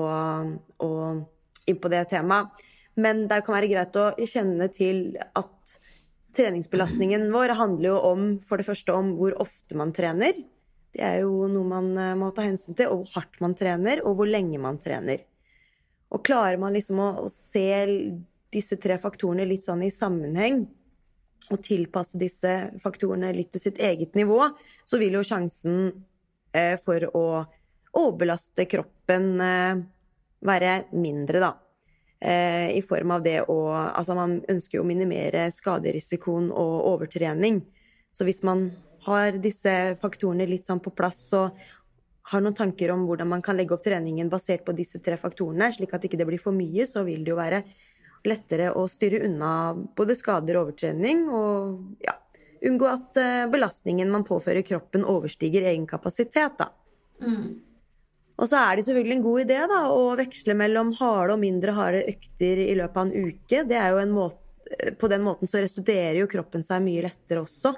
inn 1.70 1.90
det 1.94 2.04
temaet. 2.10 2.64
Men 2.98 3.24
det 3.30 3.42
kan 3.46 3.56
være 3.56 3.70
greit 3.70 3.96
å 3.98 4.10
kjenne 4.30 4.66
til 4.72 5.04
at 5.34 5.78
treningsbelastningen 6.36 7.28
vår 7.32 7.54
handler 7.58 7.92
jo 7.92 8.00
om 8.10 8.26
for 8.46 8.60
det 8.60 8.66
første 8.68 8.94
om 8.94 9.14
hvor 9.18 9.36
ofte 9.42 9.78
man 9.78 9.94
trener. 9.96 10.36
Det 10.94 11.02
er 11.02 11.22
jo 11.24 11.48
noe 11.50 11.66
man 11.66 11.90
eh, 11.98 12.14
må 12.18 12.30
ta 12.34 12.44
hensyn 12.46 12.76
til. 12.78 12.92
Og 12.92 13.02
hvor 13.02 13.20
hardt 13.20 13.40
man 13.42 13.56
trener, 13.58 14.02
og 14.06 14.18
hvor 14.18 14.30
lenge 14.30 14.60
man 14.62 14.78
trener. 14.82 15.24
Og 16.14 16.22
klarer 16.26 16.60
man 16.62 16.74
liksom 16.76 17.00
å, 17.02 17.10
å 17.24 17.30
se 17.32 17.66
disse 18.54 18.78
tre 18.78 19.00
faktorene 19.02 19.46
litt 19.48 19.66
sånn 19.66 19.82
i 19.82 19.90
sammenheng, 19.90 20.62
og 21.52 21.60
tilpasse 21.64 22.18
disse 22.20 22.52
faktorene 22.80 23.32
litt 23.36 23.50
til 23.52 23.64
sitt 23.66 23.80
eget 23.82 24.14
nivå, 24.16 24.46
så 24.86 25.00
vil 25.00 25.18
jo 25.18 25.24
sjansen 25.26 25.90
eh, 26.54 26.78
for 26.80 27.04
å 27.10 27.26
overbelaste 27.94 28.64
kroppen 28.70 29.28
eh, 29.42 29.82
være 30.44 30.72
mindre, 30.94 31.42
da. 31.42 31.52
Eh, 32.24 32.70
I 32.78 32.82
form 32.82 33.10
av 33.12 33.24
det 33.24 33.42
å 33.52 33.58
Altså, 33.74 34.16
man 34.16 34.38
ønsker 34.48 34.78
jo 34.78 34.84
å 34.84 34.88
minimere 34.88 35.50
skaderisikoen 35.52 36.48
og 36.50 36.74
overtrening. 36.94 37.60
Så 38.14 38.24
hvis 38.24 38.42
man 38.46 38.70
har 39.04 39.36
disse 39.36 39.72
faktorene 40.00 40.46
litt 40.48 40.64
sånn 40.64 40.80
på 40.80 40.94
plass 40.96 41.26
så 41.28 41.48
har 42.30 42.40
noen 42.40 42.56
tanker 42.56 42.88
om 42.94 43.02
hvordan 43.04 43.28
man 43.28 43.42
kan 43.44 43.58
legge 43.58 43.76
opp 43.76 43.84
treningen 43.84 44.30
basert 44.32 44.64
på 44.64 44.72
disse 44.72 45.02
tre 45.04 45.18
faktorene, 45.20 45.68
slik 45.74 45.92
at 45.92 46.06
ikke 46.06 46.16
det 46.16 46.26
blir 46.30 46.40
for 46.40 46.56
mye, 46.56 46.86
så 46.88 47.02
vil 47.04 47.20
det 47.26 47.34
jo 47.34 47.36
være 47.36 47.60
lettere 48.24 48.70
å 48.72 48.86
styre 48.88 49.20
unna 49.26 49.74
både 49.96 50.16
skader 50.16 50.56
og 50.56 50.70
overtrening, 50.70 51.26
og 51.28 52.06
ja, 52.06 52.16
unngå 52.64 52.88
at 52.88 53.20
eh, 53.20 53.44
belastningen 53.52 54.08
man 54.08 54.24
påfører 54.24 54.64
kroppen, 54.64 55.04
overstiger 55.04 55.68
egen 55.68 55.84
kapasitet, 55.90 56.56
da. 56.62 56.70
Mm. 57.20 57.60
Og 58.34 58.50
så 58.50 58.58
er 58.58 58.76
det 58.76 58.86
selvfølgelig 58.88 59.16
en 59.18 59.24
god 59.24 59.42
idé 59.44 59.58
da, 59.70 59.80
å 59.94 60.14
veksle 60.18 60.56
mellom 60.58 60.90
harde 60.98 61.36
og 61.36 61.42
mindre 61.42 61.74
harde 61.76 62.02
økter 62.10 62.62
i 62.64 62.72
løpet 62.78 62.98
av 62.98 63.04
en 63.06 63.28
uke. 63.30 63.60
Det 63.70 63.76
er 63.78 63.92
jo 63.94 64.00
en 64.02 64.14
måte, 64.14 64.40
på 64.98 65.10
den 65.12 65.22
måten 65.22 65.50
så 65.50 65.62
restituerer 65.62 66.18
jo 66.18 66.30
kroppen 66.30 66.64
seg 66.66 66.82
mye 66.82 67.04
lettere 67.04 67.44
også. 67.44 67.74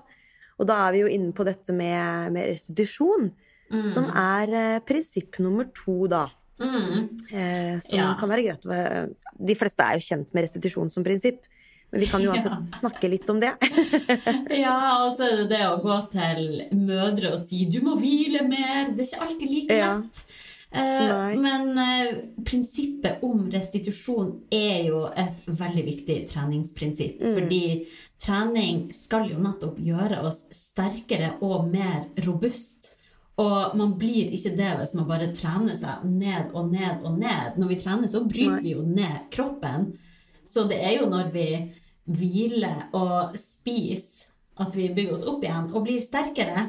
Og 0.57 0.69
da 0.69 0.79
er 0.87 0.97
vi 0.97 1.03
jo 1.03 1.11
inne 1.13 1.35
på 1.37 1.45
dette 1.45 1.75
med, 1.77 2.33
med 2.33 2.49
restitusjon, 2.55 3.29
mm. 3.75 3.85
som 3.93 4.09
er 4.09 4.55
eh, 4.57 4.79
prinsipp 4.89 5.37
nummer 5.45 5.69
to, 5.77 6.07
da. 6.09 6.25
Mm. 6.57 7.03
Eh, 7.29 7.75
som 7.85 7.99
ja. 7.99 8.07
kan 8.17 8.31
være 8.31 8.47
greit 8.47 8.63
De 9.37 9.57
fleste 9.61 9.85
er 9.85 9.99
jo 9.99 10.07
kjent 10.07 10.31
med 10.33 10.47
restitusjon 10.47 10.89
som 10.95 11.05
prinsipp. 11.05 11.43
Men 11.91 12.03
vi 12.03 12.09
kan 12.11 12.25
jo 12.25 12.33
altså 12.35 12.53
ja. 12.55 12.61
snakke 12.81 13.11
litt 13.13 13.31
om 13.31 13.41
det. 13.43 13.55
ja, 14.65 14.77
og 15.05 15.13
så 15.15 15.29
er 15.29 15.43
det 15.43 15.49
det 15.55 15.63
å 15.69 15.79
gå 15.85 16.01
til 16.13 16.43
mødre 16.75 17.37
og 17.37 17.41
si 17.43 17.65
'du 17.69 17.81
må 17.87 17.97
hvile 18.01 18.45
mer'. 18.49 18.93
Det 18.97 19.07
er 19.07 19.09
ikke 19.11 19.25
alltid 19.29 19.57
like 19.57 19.81
lett. 19.81 20.23
Ja. 20.27 20.43
Uh, 20.77 21.41
men 21.41 21.79
uh, 21.79 22.17
prinsippet 22.45 23.23
om 23.25 23.47
restitusjon 23.53 24.33
er 24.53 24.89
jo 24.89 25.05
et 25.15 25.47
veldig 25.47 25.85
viktig 25.87 26.17
treningsprinsipp. 26.33 27.23
Mm. 27.23 27.37
Fordi 27.39 27.63
trening 28.21 28.83
skal 28.93 29.31
jo 29.31 29.39
nettopp 29.41 29.79
gjøre 29.81 30.21
oss 30.27 30.43
sterkere 30.53 31.37
og 31.47 31.71
mer 31.71 32.11
robust. 32.27 32.93
Og 33.41 33.77
man 33.77 33.95
blir 34.01 34.33
ikke 34.33 34.55
det 34.57 34.73
hvis 34.81 34.95
man 34.97 35.09
bare 35.09 35.31
trener 35.37 35.77
seg 35.77 36.05
ned 36.09 36.53
og 36.57 36.73
ned 36.73 37.05
og 37.05 37.19
ned. 37.21 37.57
Når 37.61 37.73
vi 37.73 37.81
trener, 37.81 38.11
så 38.11 38.25
bryter 38.25 38.59
Nei. 38.59 38.65
vi 38.65 38.75
jo 38.75 38.85
ned 38.85 39.31
kroppen. 39.33 39.93
Så 40.47 40.67
det 40.71 40.79
er 40.83 41.01
jo 41.01 41.11
når 41.11 41.33
vi 41.35 41.49
hviler 42.07 42.87
og 42.95 43.35
spiser 43.39 44.27
at 44.63 44.77
vi 44.77 44.89
bygger 44.95 45.17
oss 45.17 45.27
opp 45.29 45.45
igjen 45.45 45.73
og 45.75 45.85
blir 45.85 46.01
sterkere. 46.01 46.69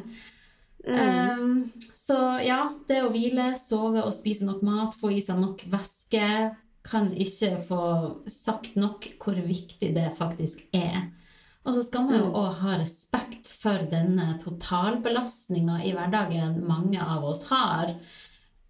Mm. 0.88 1.40
Um, 1.40 1.88
så 1.96 2.18
ja, 2.44 2.62
det 2.88 3.02
å 3.04 3.12
hvile, 3.12 3.52
sove 3.60 4.04
og 4.04 4.16
spise 4.16 4.48
nok 4.48 4.63
mat, 4.66 4.96
få 4.96 5.12
i 5.16 5.22
seg 5.24 5.40
nok 5.42 5.66
væske 5.72 6.28
Kan 6.88 7.10
ikke 7.12 7.58
få 7.68 7.86
sagt 8.32 8.78
nok 8.80 9.10
hvor 9.20 9.36
viktig 9.44 9.90
det 9.96 10.06
faktisk 10.16 10.62
er. 10.72 11.10
Og 11.68 11.76
så 11.76 11.82
skal 11.84 12.06
man 12.08 12.16
jo 12.16 12.30
òg 12.30 12.54
mm. 12.54 12.60
ha 12.62 12.78
respekt 12.80 13.50
for 13.52 13.84
denne 13.92 14.38
totalbelastninga 14.40 15.82
i 15.84 15.92
hverdagen 15.98 16.62
mange 16.63 17.02
av 17.04 17.26
oss 17.28 17.44
har. 17.50 17.92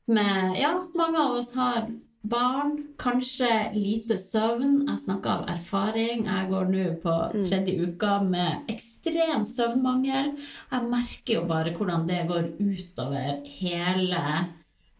Med, 0.10 0.58
ja, 0.58 0.74
mange 0.98 1.22
av 1.22 1.38
oss 1.38 1.52
har 1.54 1.86
barn, 2.30 2.76
kanskje 3.00 3.50
lite 3.76 4.18
søvn. 4.22 4.84
Jeg 4.88 5.02
snakker 5.04 5.32
av 5.32 5.50
erfaring. 5.54 6.26
Jeg 6.28 6.50
går 6.52 6.70
nå 6.74 6.86
på 7.04 7.16
mm. 7.34 7.46
tredje 7.48 7.88
uka 7.88 8.18
med 8.26 8.70
ekstrem 8.72 9.46
søvnmangel. 9.48 10.34
Jeg 10.72 10.92
merker 10.92 11.40
jo 11.40 11.48
bare 11.50 11.74
hvordan 11.78 12.08
det 12.10 12.24
går 12.30 12.52
utover 12.60 13.42
hele 13.60 14.24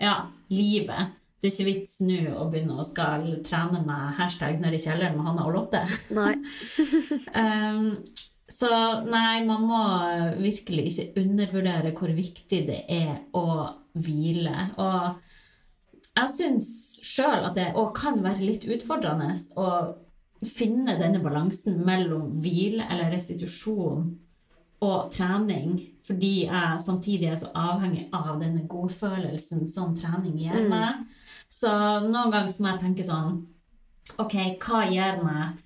ja, 0.02 0.16
livet. 0.54 1.14
Det 1.38 1.52
er 1.52 1.54
ikke 1.54 1.70
vits 1.70 2.00
nå 2.02 2.22
å 2.34 2.48
begynne 2.50 2.80
å 2.82 2.86
skal 2.88 3.28
trene 3.46 3.84
meg 3.86 4.16
hashtag 4.18 4.58
nede 4.62 4.80
i 4.80 4.82
kjelleren 4.82 5.20
med 5.20 5.28
Hanna 5.30 5.46
og 5.46 5.54
Lotte. 5.54 5.84
Nei. 6.18 6.34
um, 7.44 7.92
så 8.48 8.72
nei, 9.04 9.44
man 9.46 9.66
må 9.68 9.84
virkelig 10.40 10.88
ikke 10.90 11.22
undervurdere 11.22 11.92
hvor 11.98 12.14
viktig 12.16 12.62
det 12.70 12.82
er 12.90 13.20
å 13.36 13.48
hvile. 13.98 14.70
Og 14.82 15.27
jeg 16.18 16.34
syns 16.34 16.70
sjøl 17.06 17.46
at 17.48 17.56
det 17.58 17.72
òg 17.78 17.94
kan 17.98 18.22
være 18.26 18.44
litt 18.44 18.66
utfordrende 18.70 19.34
å 19.58 19.68
finne 20.46 20.98
denne 21.00 21.22
balansen 21.24 21.80
mellom 21.86 22.38
hvile 22.44 22.86
eller 22.92 23.12
restitusjon 23.14 24.08
og 24.86 25.08
trening, 25.10 25.80
fordi 26.06 26.46
jeg 26.46 26.82
samtidig 26.84 27.32
er 27.32 27.40
så 27.42 27.50
avhengig 27.58 28.08
av 28.14 28.36
denne 28.42 28.68
godfølelsen 28.70 29.66
som 29.72 29.96
trening 29.98 30.36
gir 30.38 30.60
mm. 30.60 30.68
meg. 30.70 31.00
Mm. 31.00 31.48
Så 31.50 31.72
noen 32.06 32.34
ganger 32.34 32.60
må 32.62 32.74
jeg 32.74 32.84
tenke 32.84 33.08
sånn 33.08 33.40
OK, 34.22 34.36
hva 34.62 34.84
gir 34.88 35.18
meg 35.24 35.58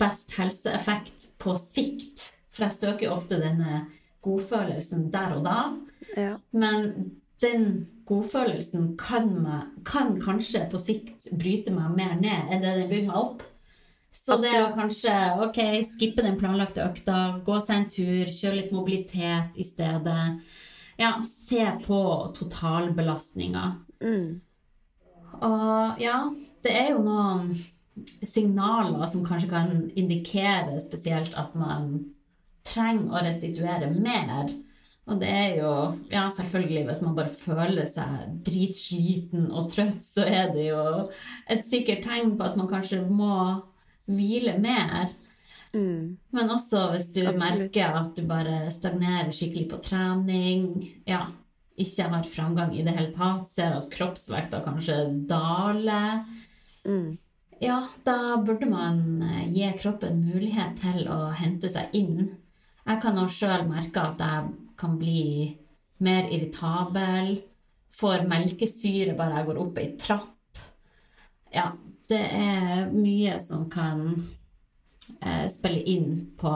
best 0.00 0.32
helseeffekt 0.38 1.28
på 1.42 1.52
sikt? 1.58 2.30
For 2.54 2.66
jeg 2.66 2.78
søker 2.78 3.12
ofte 3.12 3.38
denne 3.42 3.84
godfølelsen 4.24 5.10
der 5.12 5.36
og 5.36 5.44
da. 5.44 5.58
Ja. 6.16 6.38
Men 6.56 7.12
den 7.42 7.66
godfølelsen 8.08 8.94
kan, 9.00 9.30
meg, 9.42 9.72
kan, 9.88 10.14
kanskje 10.22 10.64
på 10.70 10.78
sikt 10.80 11.28
bryte 11.34 11.74
meg 11.74 11.96
mer 11.96 12.14
ned 12.20 12.52
enn 12.52 12.62
det 12.62 12.76
den 12.78 12.90
bygger 12.92 13.10
meg 13.10 13.20
opp. 13.20 13.42
Så 14.14 14.36
det 14.40 14.52
å 14.62 14.70
kanskje 14.76 15.12
ok, 15.42 15.58
skippe 15.84 16.22
den 16.24 16.38
planlagte 16.38 16.84
økta, 16.84 17.40
gå 17.44 17.58
seg 17.60 17.80
en 17.80 17.88
tur, 17.90 18.30
kjøre 18.30 18.60
litt 18.60 18.72
mobilitet 18.72 19.58
i 19.58 19.66
stedet. 19.66 20.38
Ja, 21.00 21.16
se 21.26 21.66
på 21.82 22.00
totalbelastninga. 22.36 23.64
Mm. 24.04 24.28
Og 25.42 26.02
ja, 26.02 26.18
det 26.62 26.76
er 26.78 26.92
jo 26.94 27.02
noen 27.02 27.50
signaler 28.22 29.06
som 29.10 29.26
kanskje 29.26 29.50
kan 29.50 29.72
indikere 29.98 30.78
spesielt 30.82 31.34
at 31.38 31.54
man 31.58 31.96
trenger 32.66 33.12
å 33.12 33.24
restituere 33.26 33.90
mer. 33.92 34.54
Og 35.04 35.20
det 35.20 35.28
er 35.28 35.58
jo 35.60 35.72
Ja, 36.10 36.28
selvfølgelig, 36.32 36.86
hvis 36.88 37.02
man 37.04 37.16
bare 37.16 37.28
føler 37.28 37.84
seg 37.88 38.38
dritsliten 38.46 39.50
og 39.52 39.68
trøtt, 39.72 40.00
så 40.04 40.24
er 40.24 40.52
det 40.54 40.70
jo 40.70 41.10
et 41.50 41.64
sikkert 41.66 42.06
tegn 42.06 42.36
på 42.38 42.46
at 42.46 42.56
man 42.56 42.70
kanskje 42.70 43.02
må 43.04 43.60
hvile 44.08 44.56
mer. 44.60 45.12
Mm. 45.74 46.16
Men 46.32 46.50
også 46.54 46.88
hvis 46.92 47.10
du 47.12 47.24
Absolutt. 47.24 47.40
merker 47.42 47.96
at 47.98 48.12
du 48.16 48.22
bare 48.28 48.70
stagnerer 48.72 49.32
skikkelig 49.34 49.66
på 49.72 49.80
trening, 49.82 50.68
ja, 51.08 51.26
ikke 51.76 52.08
har 52.12 52.30
framgang 52.30 52.74
i 52.76 52.84
det 52.86 52.94
hele 52.94 53.12
tatt, 53.14 53.48
ser 53.50 53.74
at 53.80 53.90
kroppsvekta 53.90 54.62
kanskje 54.64 54.96
daler 55.28 56.22
mm. 56.86 57.18
Ja, 57.62 57.80
da 58.04 58.36
burde 58.44 58.66
man 58.66 59.22
eh, 59.22 59.46
gi 59.54 59.68
kroppen 59.78 60.24
mulighet 60.26 60.74
til 60.82 61.06
å 61.08 61.30
hente 61.38 61.70
seg 61.70 61.94
inn. 61.96 62.34
Jeg 62.84 63.00
kan 63.00 63.18
også 63.18 63.46
sjøl 63.46 63.66
merke 63.70 64.02
at 64.02 64.20
jeg 64.20 64.50
kan 64.78 64.98
bli 64.98 65.56
mer 66.04 66.28
irritabel. 66.30 67.36
Får 67.94 68.26
melkesyre 68.28 69.14
bare 69.18 69.40
jeg 69.40 69.48
går 69.48 69.60
opp 69.62 69.78
ei 69.78 69.90
trapp. 70.00 70.62
Ja, 71.54 71.70
det 72.10 72.22
er 72.36 72.88
mye 72.90 73.38
som 73.40 73.68
kan 73.70 74.08
eh, 75.20 75.46
spille 75.52 75.84
inn 75.88 76.08
på 76.38 76.52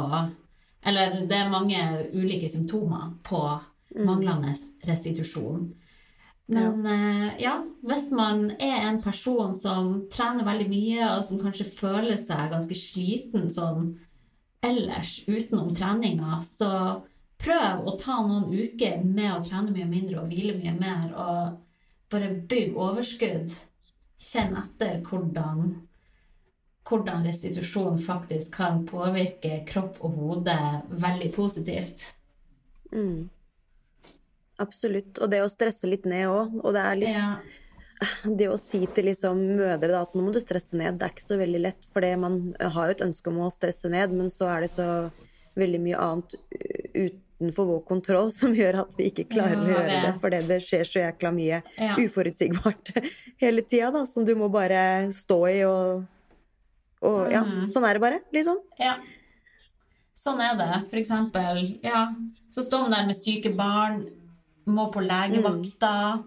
Eller 0.89 1.21
det 1.29 1.37
er 1.37 1.53
mange 1.53 1.79
ulike 2.15 2.49
symptomer 2.49 3.13
på 3.27 3.41
mm. 3.45 4.05
manglende 4.07 4.55
restitusjon. 4.89 5.69
Men 6.49 6.87
eh, 6.87 7.43
ja, 7.43 7.59
hvis 7.85 8.09
man 8.15 8.47
er 8.57 8.87
en 8.89 9.03
person 9.05 9.53
som 9.59 9.91
trener 10.13 10.47
veldig 10.47 10.69
mye, 10.71 11.09
og 11.11 11.25
som 11.27 11.41
kanskje 11.43 11.67
føler 11.69 12.17
seg 12.17 12.55
ganske 12.55 12.79
sliten 12.79 13.51
sånn 13.53 13.91
ellers 14.65 15.19
utenom 15.29 15.75
treninga, 15.77 16.39
så 16.41 16.71
prøv 17.39 17.87
å 17.87 17.97
ta 18.01 18.19
noen 18.27 18.51
uker 18.51 19.03
med 19.05 19.33
å 19.33 19.43
trene 19.45 19.73
mye 19.75 19.89
mindre 19.89 20.23
og 20.23 20.33
hvile 20.33 20.57
mye 20.59 20.75
mer, 20.79 21.09
og 21.15 22.13
bare 22.13 22.33
bygg 22.51 22.77
overskudd. 22.79 23.55
Kjenn 24.19 24.57
etter 24.59 24.99
hvordan, 25.07 25.77
hvordan 26.89 27.27
restitusjon 27.29 28.01
faktisk 28.03 28.57
kan 28.59 28.83
påvirke 28.89 29.61
kropp 29.69 30.01
og 30.03 30.19
hode 30.19 30.57
veldig 30.91 31.31
positivt. 31.37 32.09
Mm. 32.91 33.29
Absolutt. 34.59 35.21
Og 35.23 35.31
det 35.31 35.45
å 35.45 35.53
stresse 35.53 35.87
litt 35.87 36.07
ned 36.09 36.27
òg. 36.33 36.59
Og 36.65 36.75
det 36.75 36.85
er 36.85 37.01
litt 37.05 37.17
Ja. 37.17 37.31
Det 38.39 38.47
å 38.47 38.55
si 38.63 38.79
til 38.95 39.09
liksom 39.09 39.41
mødre 39.59 39.89
da, 39.91 40.05
at 40.05 40.13
nå 40.15 40.23
må 40.23 40.31
du 40.31 40.39
stresse 40.39 40.77
ned, 40.79 41.01
det 41.01 41.07
er 41.09 41.15
ikke 41.17 41.25
så 41.25 41.39
veldig 41.41 41.61
lett. 41.65 41.87
For 41.91 42.05
man 42.23 42.37
har 42.61 42.87
jo 42.87 42.95
et 42.95 43.03
ønske 43.09 43.33
om 43.33 43.41
å 43.43 43.49
stresse 43.51 43.91
ned, 43.91 44.15
men 44.15 44.31
så 44.31 44.47
er 44.53 44.63
det 44.63 44.69
så 44.71 44.87
veldig 45.59 45.81
mye 45.85 45.99
annet 45.99 46.35
utenfor 46.95 47.67
vår 47.69 47.81
kontroll 47.89 48.31
som 48.35 48.55
gjør 48.57 48.81
at 48.85 48.97
vi 48.99 49.11
ikke 49.11 49.27
klarer 49.35 49.57
Ja, 49.59 49.63
å 49.63 49.69
gjøre 49.75 49.99
det. 50.07 50.13
Fordi 50.23 50.41
det 50.49 50.59
skjer 50.65 50.85
så 50.89 51.03
jækla 51.05 51.33
mye 51.35 51.61
Ja. 51.79 51.97
uforutsigbart 51.99 52.93
hele 53.43 53.63
tida, 53.63 53.91
da, 53.95 54.05
som 54.07 54.25
du 54.27 54.35
må 54.39 54.49
bare 54.51 55.11
stå 55.15 55.41
i 55.53 55.61
og 55.69 56.07
Og 57.01 57.31
ja, 57.31 57.45
Mhm. 57.45 57.69
sånn 57.71 57.85
er 57.87 57.95
det 57.95 58.01
bare, 58.03 58.17
liksom. 58.35 58.57
Ja. 58.81 58.97
Sånn 60.19 60.41
er 60.43 60.57
det. 60.59 60.81
For 60.91 60.97
eksempel, 60.99 61.79
ja, 61.85 62.09
så 62.51 62.65
står 62.67 62.89
man 62.89 62.91
der 62.91 63.07
med 63.07 63.15
syke 63.15 63.53
barn, 63.55 64.01
må 64.67 64.89
på 64.93 64.99
legevakta. 65.07 66.25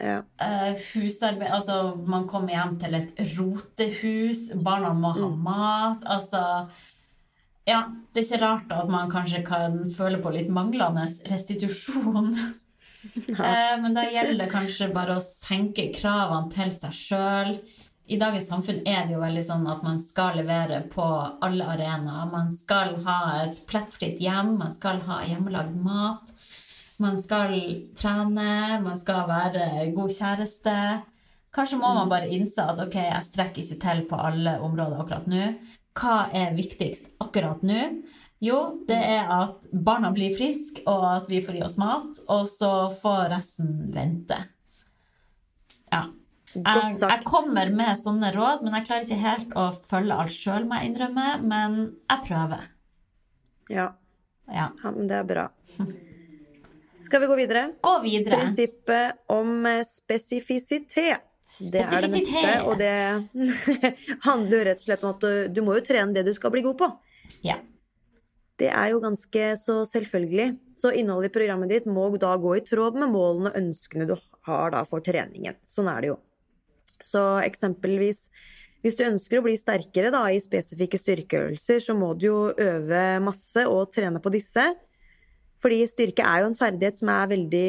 Ja. 0.00 0.22
Uh, 0.40 0.72
husarbeid 0.94 1.50
Altså, 1.52 1.94
man 2.06 2.26
kommer 2.26 2.54
hjem 2.54 2.78
til 2.80 2.94
et 2.94 3.20
rotehus. 3.36 4.48
Barna 4.64 4.94
må 4.96 5.12
ha 5.12 5.28
mat. 5.28 6.02
Altså 6.06 6.70
Ja, 7.68 7.82
det 8.14 8.22
er 8.22 8.26
ikke 8.26 8.40
rart 8.44 8.70
at 8.72 8.88
man 8.92 9.10
kanskje 9.12 9.42
kan 9.44 9.82
føle 9.92 10.20
på 10.24 10.32
litt 10.32 10.48
manglende 10.52 11.04
restitusjon. 11.28 12.32
Eh, 12.98 13.74
Men 13.78 13.94
da 13.94 14.02
gjelder 14.10 14.40
det 14.40 14.48
kanskje 14.50 14.88
bare 14.94 15.18
å 15.18 15.22
senke 15.22 15.84
kravene 15.94 16.50
til 16.50 16.72
seg 16.74 16.96
sjøl. 16.96 17.52
I 18.08 18.16
dagens 18.18 18.48
samfunn 18.48 18.80
er 18.88 19.04
det 19.04 19.12
jo 19.14 19.20
veldig 19.20 19.44
sånn 19.44 19.66
at 19.68 19.84
man 19.84 20.00
skal 20.00 20.38
levere 20.40 20.80
på 20.90 21.04
alle 21.44 21.66
arenaer. 21.74 22.30
Man 22.32 22.48
skal 22.56 22.96
ha 23.04 23.18
et 23.44 23.60
plettfritt 23.68 24.18
hjem, 24.24 24.54
man 24.58 24.72
skal 24.74 25.02
ha 25.06 25.20
hjemmelagd 25.28 25.76
mat. 25.84 26.32
Man 26.98 27.20
skal 27.20 27.54
trene, 27.94 28.80
man 28.82 28.96
skal 28.98 29.28
være 29.28 29.68
god 29.94 30.14
kjæreste. 30.16 30.76
Kanskje 31.54 31.78
må 31.80 31.92
man 32.00 32.10
bare 32.10 32.32
innse 32.32 32.64
at 32.64 32.80
ok, 32.82 32.96
jeg 32.96 33.28
strekker 33.28 33.62
ikke 33.62 33.82
til 33.84 34.02
på 34.10 34.18
alle 34.30 34.56
områder 34.64 35.04
akkurat 35.04 35.28
nå. 35.30 35.44
Hva 35.96 36.28
er 36.34 36.56
viktigst 36.56 37.08
akkurat 37.22 37.62
nå? 37.66 37.80
Jo, 38.44 38.58
det 38.86 38.98
er 38.98 39.30
at 39.34 39.66
barna 39.72 40.12
blir 40.14 40.30
friske, 40.36 40.84
og 40.86 41.06
at 41.10 41.30
vi 41.30 41.40
får 41.42 41.58
i 41.58 41.64
oss 41.66 41.74
mat, 41.80 42.20
og 42.30 42.44
så 42.46 42.72
får 43.00 43.32
resten 43.32 43.88
vente. 43.94 44.38
Ja. 45.90 46.04
Jeg, 46.54 46.94
jeg 47.02 47.24
kommer 47.28 47.68
med 47.74 47.98
sånne 48.00 48.30
råd, 48.32 48.62
men 48.64 48.78
jeg 48.78 48.86
klarer 48.86 49.04
ikke 49.04 49.20
helt 49.20 49.56
å 49.58 49.66
følge 49.74 50.16
alt 50.16 50.32
sjøl, 50.32 50.68
må 50.68 50.78
jeg 50.78 50.92
innrømme. 50.92 51.26
Men 51.44 51.78
jeg 52.08 52.24
prøver. 52.24 52.68
Ja. 53.68 53.90
Ja. 54.48 54.70
ja, 54.70 54.92
men 54.94 55.10
det 55.10 55.18
er 55.18 55.26
bra. 55.28 55.44
Skal 57.04 57.20
vi 57.20 57.28
gå 57.30 57.36
videre? 57.38 57.66
Gå 57.84 57.94
videre. 58.06 58.40
Prinsippet 58.40 59.20
om 59.30 59.66
spesifisitet. 59.86 61.27
Det 61.72 61.80
er 61.80 62.04
det 62.04 62.10
neste, 62.12 62.52
og 62.68 62.76
det 62.78 62.92
handler 64.28 64.54
jo 64.54 64.64
rett 64.68 64.82
og 64.82 64.86
slett 64.86 65.04
om 65.06 65.14
at 65.14 65.24
du, 65.24 65.32
du 65.56 65.62
må 65.64 65.78
jo 65.78 65.84
trene 65.86 66.14
det 66.16 66.26
du 66.28 66.32
skal 66.36 66.52
bli 66.54 66.62
god 66.66 66.78
på. 66.80 66.88
Ja. 67.46 67.56
Det 68.58 68.68
er 68.74 68.90
jo 68.92 69.00
ganske 69.02 69.50
så 69.60 69.80
selvfølgelig. 69.86 70.50
Så 70.78 70.92
innholdet 70.92 71.30
i 71.30 71.36
programmet 71.38 71.72
ditt 71.72 71.86
må 71.86 72.08
da 72.18 72.34
gå 72.40 72.56
i 72.58 72.64
tråd 72.66 72.98
med 72.98 73.12
målene 73.14 73.52
og 73.52 73.60
ønskene 73.60 74.08
du 74.08 74.16
har 74.48 74.74
da 74.74 74.82
for 74.88 75.04
treningen. 75.04 75.56
Sånn 75.66 75.90
er 75.90 76.02
det 76.02 76.12
jo. 76.12 76.18
Så 77.04 77.22
eksempelvis 77.46 78.26
hvis 78.84 78.94
du 78.98 79.02
ønsker 79.08 79.40
å 79.40 79.44
bli 79.46 79.56
sterkere 79.58 80.10
da, 80.14 80.22
i 80.30 80.38
spesifikke 80.42 80.98
styrkeøvelser, 81.00 81.80
så 81.82 81.96
må 81.98 82.12
du 82.14 82.28
jo 82.28 82.38
øve 82.52 83.02
masse 83.24 83.64
og 83.66 83.90
trene 83.94 84.22
på 84.22 84.30
disse. 84.34 84.62
Fordi 85.58 85.80
styrke 85.90 86.22
er 86.22 86.44
jo 86.44 86.50
en 86.52 86.58
ferdighet 86.58 87.00
som 87.00 87.10
er 87.10 87.32
veldig 87.32 87.68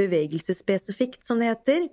bevegelsesspesifikt, 0.00 1.20
som 1.26 1.42
det 1.42 1.50
heter. 1.52 1.90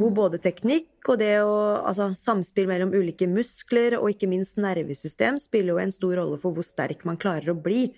Hvor 0.00 0.12
både 0.14 0.40
teknikk 0.42 1.08
og 1.10 1.20
det 1.20 1.34
å, 1.44 1.56
altså, 1.86 2.10
samspill 2.18 2.68
mellom 2.70 2.94
ulike 2.94 3.28
muskler 3.30 3.98
og 4.00 4.10
ikke 4.12 4.28
minst 4.30 4.58
nervesystem 4.60 5.38
spiller 5.40 5.74
jo 5.74 5.82
en 5.82 5.94
stor 5.94 6.16
rolle 6.20 6.38
for 6.42 6.56
hvor 6.56 6.66
sterk 6.66 7.04
man 7.08 7.18
klarer 7.20 7.52
å 7.52 7.58
bli. 7.58 7.90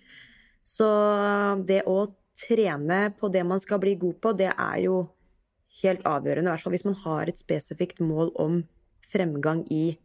Så 0.65 0.89
det 1.69 1.85
å 1.89 2.11
trene 2.39 3.09
på 3.19 3.31
det 3.33 3.45
man 3.47 3.63
skal 3.63 3.81
bli 3.83 3.95
god 3.99 4.19
på, 4.23 4.35
det 4.37 4.51
er 4.53 4.83
jo 4.85 5.07
helt 5.83 6.05
avgjørende. 6.07 6.51
I 6.51 6.53
hvert 6.55 6.67
fall 6.67 6.77
hvis 6.77 6.87
man 6.89 6.99
har 7.05 7.31
et 7.31 7.41
spesifikt 7.41 8.03
mål 8.05 8.35
om 8.39 8.61
fremgang 9.09 9.65
i 9.73 9.97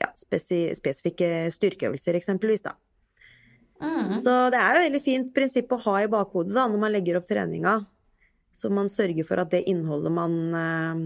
ja, 0.00 0.08
spesi 0.16 0.68
spesifikke 0.76 1.50
styrkeøvelser, 1.52 2.16
eksempelvis. 2.16 2.64
da. 2.64 2.76
Mm. 3.80 4.18
Så 4.20 4.34
det 4.52 4.60
er 4.60 4.74
jo 4.74 4.80
et 4.80 4.86
veldig 4.88 5.02
fint 5.04 5.32
prinsipp 5.36 5.72
å 5.72 5.80
ha 5.86 5.96
i 6.04 6.10
bakhodet 6.12 6.54
da, 6.56 6.66
når 6.68 6.82
man 6.84 6.94
legger 6.94 7.18
opp 7.20 7.28
treninga. 7.28 7.80
Så 8.52 8.70
man 8.72 8.90
sørger 8.92 9.26
for 9.26 9.42
at 9.42 9.52
det 9.54 9.64
innholdet 9.70 10.12
man 10.12 10.38
eh, 10.54 11.02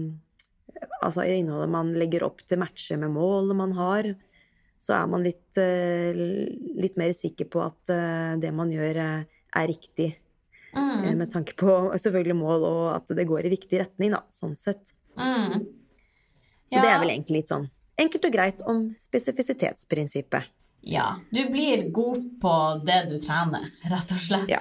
Altså 1.05 1.23
innholdet 1.29 1.71
man 1.71 1.93
legger 1.95 2.25
opp 2.25 2.41
til 2.43 2.59
matcher 2.59 2.97
med 2.99 3.13
målet 3.13 3.55
man 3.55 3.71
har. 3.77 4.09
Så 4.81 4.95
er 4.97 5.05
man 5.07 5.23
litt, 5.23 5.57
eh, 5.61 6.17
litt 6.75 6.97
mer 6.99 7.13
sikker 7.15 7.47
på 7.49 7.61
at 7.63 7.91
eh, 7.93 8.33
det 8.41 8.51
man 8.53 8.73
gjør, 8.73 8.99
er 8.99 9.69
riktig. 9.69 10.09
Mm. 10.75 11.15
Med 11.21 11.31
tanke 11.31 11.55
på 11.55 11.77
selvfølgelig 11.93 12.35
mål, 12.35 12.65
og 12.67 12.83
at 12.97 13.15
det 13.15 13.27
går 13.29 13.47
i 13.47 13.53
riktig 13.53 13.79
retning, 13.85 14.11
da, 14.17 14.25
sånn 14.33 14.57
sett. 14.59 14.91
Mm. 15.15 15.63
Så 16.73 16.81
det 16.81 16.91
er 16.91 16.99
vel 16.99 17.13
egentlig 17.13 17.43
litt 17.43 17.53
sånn 17.53 17.69
enkelt 18.01 18.27
og 18.27 18.33
greit 18.35 18.63
om 18.67 18.87
spesifisitetsprinsippet. 18.99 20.51
Ja. 20.85 21.15
Du 21.31 21.45
blir 21.49 21.87
god 21.91 22.25
på 22.41 22.55
det 22.85 22.99
du 23.09 23.15
trener, 23.21 23.71
rett 23.89 24.11
og 24.13 24.21
slett. 24.21 24.51
Ja. 24.51 24.59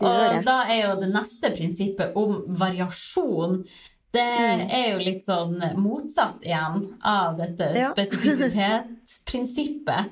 Og 0.00 0.44
da 0.46 0.58
er 0.70 0.82
jo 0.88 0.94
det 1.00 1.10
neste 1.12 1.50
prinsippet 1.56 2.12
om 2.16 2.42
variasjon 2.60 3.64
Det 4.12 4.22
Mm. 4.26 4.70
er 4.74 4.86
jo 4.90 4.98
litt 5.06 5.22
sånn 5.24 5.60
motsatt 5.78 6.42
igjen 6.42 6.88
av 7.06 7.36
dette 7.38 7.68
Ja. 7.78 7.92
spesifisitetsprinsippet. 7.94 10.04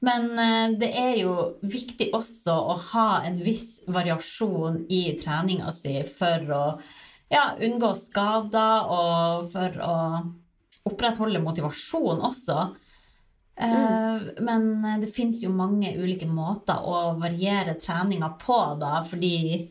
Men 0.00 0.38
eh, 0.38 0.70
det 0.80 0.90
er 0.96 1.16
jo 1.22 1.34
viktig 1.62 2.10
også 2.16 2.52
å 2.52 2.76
ha 2.92 3.22
en 3.24 3.38
viss 3.44 3.80
variasjon 3.86 4.82
i 4.92 5.02
treninga 5.20 5.72
si 5.72 6.02
for 6.04 6.40
å 6.56 6.64
ja, 7.30 7.50
unngå 7.60 7.92
skader 7.96 8.88
og 8.90 9.50
for 9.52 9.70
å 9.84 9.96
opprettholde 10.88 11.40
motivasjon 11.44 12.20
også. 12.26 12.70
Eh, 13.60 14.20
Men 14.40 15.00
det 15.02 15.10
fins 15.12 15.42
jo 15.44 15.50
mange 15.52 15.92
ulike 15.98 16.26
måter 16.28 16.80
å 16.80 17.14
variere 17.20 17.74
treninga 17.80 18.30
på, 18.40 18.56
da, 18.80 19.02
fordi 19.04 19.70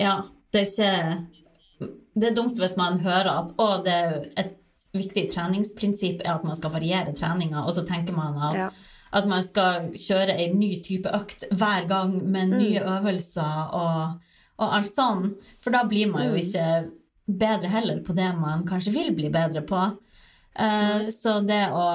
ja, 0.00 0.18
det 0.52 0.60
er 0.60 0.68
ikke 0.68 1.90
Det 2.20 2.28
er 2.28 2.34
dumt 2.36 2.58
hvis 2.60 2.76
man 2.76 2.98
hører 3.00 3.30
at 3.44 3.52
å, 3.56 3.68
det 3.84 3.92
er 3.94 4.16
et 4.42 4.56
viktig 4.96 5.26
treningsprinsipp 5.32 6.22
er 6.24 6.34
at 6.34 6.44
man 6.44 6.56
skal 6.58 6.72
variere 6.74 7.12
treninga, 7.16 7.62
og 7.64 7.72
så 7.76 7.84
tenker 7.86 8.12
man 8.16 8.36
at, 8.50 8.56
Ja. 8.58 8.68
at 9.12 9.28
man 9.30 9.42
skal 9.46 9.90
kjøre 9.94 10.34
en 10.40 10.58
ny 10.58 10.82
type 10.84 11.08
økt 11.08 11.44
hver 11.52 11.86
gang 11.88 12.16
med 12.32 12.50
nye 12.56 12.80
øvelser 12.98 13.74
og, 13.76 14.18
og 14.58 14.74
alt 14.76 14.90
sånn. 14.92 15.34
For 15.62 15.70
da 15.72 15.84
blir 15.88 16.10
man 16.12 16.26
jo 16.28 16.34
ikke 16.40 16.90
bedre 17.30 17.68
heller 17.70 18.00
på 18.04 18.16
det 18.16 18.32
man 18.40 18.66
kanskje 18.66 18.92
vil 18.96 19.14
bli 19.14 19.30
bedre 19.30 19.62
på. 19.62 19.84
Eh, 20.58 21.08
så 21.14 21.38
det 21.46 21.68
å 21.70 21.86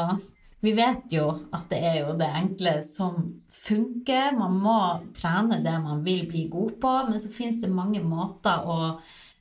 Vi 0.65 0.71
vet 0.73 1.13
jo 1.13 1.27
at 1.53 1.67
det 1.69 1.77
er 1.85 1.97
jo 1.99 2.15
det 2.17 2.27
enkle 2.39 2.79
som 2.81 3.19
funker. 3.53 4.33
Man 4.33 4.57
må 4.63 4.79
trene 5.13 5.59
det 5.61 5.75
man 5.83 6.01
vil 6.05 6.23
bli 6.29 6.47
god 6.49 6.79
på, 6.81 6.93
men 7.11 7.21
så 7.21 7.29
finnes 7.33 7.59
det 7.61 7.69
mange 7.69 8.01
måter 8.01 8.65
å 8.65 8.95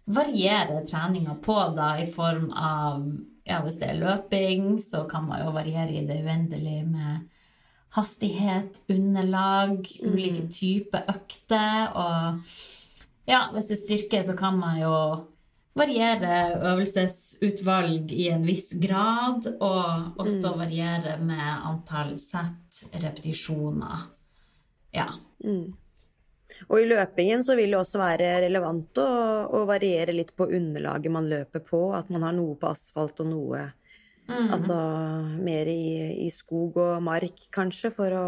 variere 0.05 0.83
treninga 0.85 1.39
på, 1.41 1.57
da, 1.79 1.95
i 1.97 2.05
form 2.11 2.51
av 2.53 3.07
ja, 3.45 3.59
Hvis 3.61 3.77
det 3.77 3.91
er 3.91 3.99
løping, 4.01 4.79
så 4.81 5.03
kan 5.09 5.27
man 5.29 5.43
jo 5.45 5.51
variere 5.53 5.93
i 5.93 6.05
det 6.09 6.23
uendelige 6.25 6.85
med 6.89 7.27
hastighet, 7.93 8.79
underlag, 8.89 9.85
ulike 10.01 10.47
typer 10.49 11.05
økter. 11.13 11.93
Og 11.93 12.55
ja, 13.29 13.43
hvis 13.53 13.69
det 13.69 13.77
er 13.77 13.83
styrke, 13.83 14.23
så 14.25 14.37
kan 14.39 14.57
man 14.61 14.81
jo 14.81 14.95
variere 15.75 16.35
øvelsesutvalg 16.73 18.13
i 18.15 18.29
en 18.33 18.45
viss 18.47 18.73
grad, 18.81 19.49
og 19.59 20.21
også 20.23 20.55
variere 20.59 21.17
med 21.23 21.47
antall 21.71 22.15
sett, 22.23 22.85
repetisjoner. 22.93 24.07
Ja. 24.95 25.09
Mm. 25.45 25.75
Og 26.69 26.79
i 26.79 26.87
løpingen 26.87 27.43
så 27.45 27.57
vil 27.59 27.75
det 27.75 27.81
også 27.81 27.99
være 28.01 28.29
relevant 28.45 29.01
å, 29.03 29.09
å 29.51 29.65
variere 29.69 30.15
litt 30.15 30.33
på 30.37 30.47
underlaget 30.47 31.13
man 31.13 31.29
løper 31.29 31.65
på. 31.67 31.89
At 31.97 32.13
man 32.15 32.27
har 32.27 32.37
noe 32.37 32.55
på 32.61 32.71
asfalt 32.71 33.21
og 33.25 33.31
noe 33.33 33.65
mm. 34.29 34.53
altså 34.55 34.79
mer 35.43 35.71
i, 35.71 36.27
i, 36.27 36.31
skog 36.33 36.79
og 36.81 37.03
mark, 37.05 37.47
kanskje, 37.55 37.91
for 37.95 38.17
å 38.19 38.27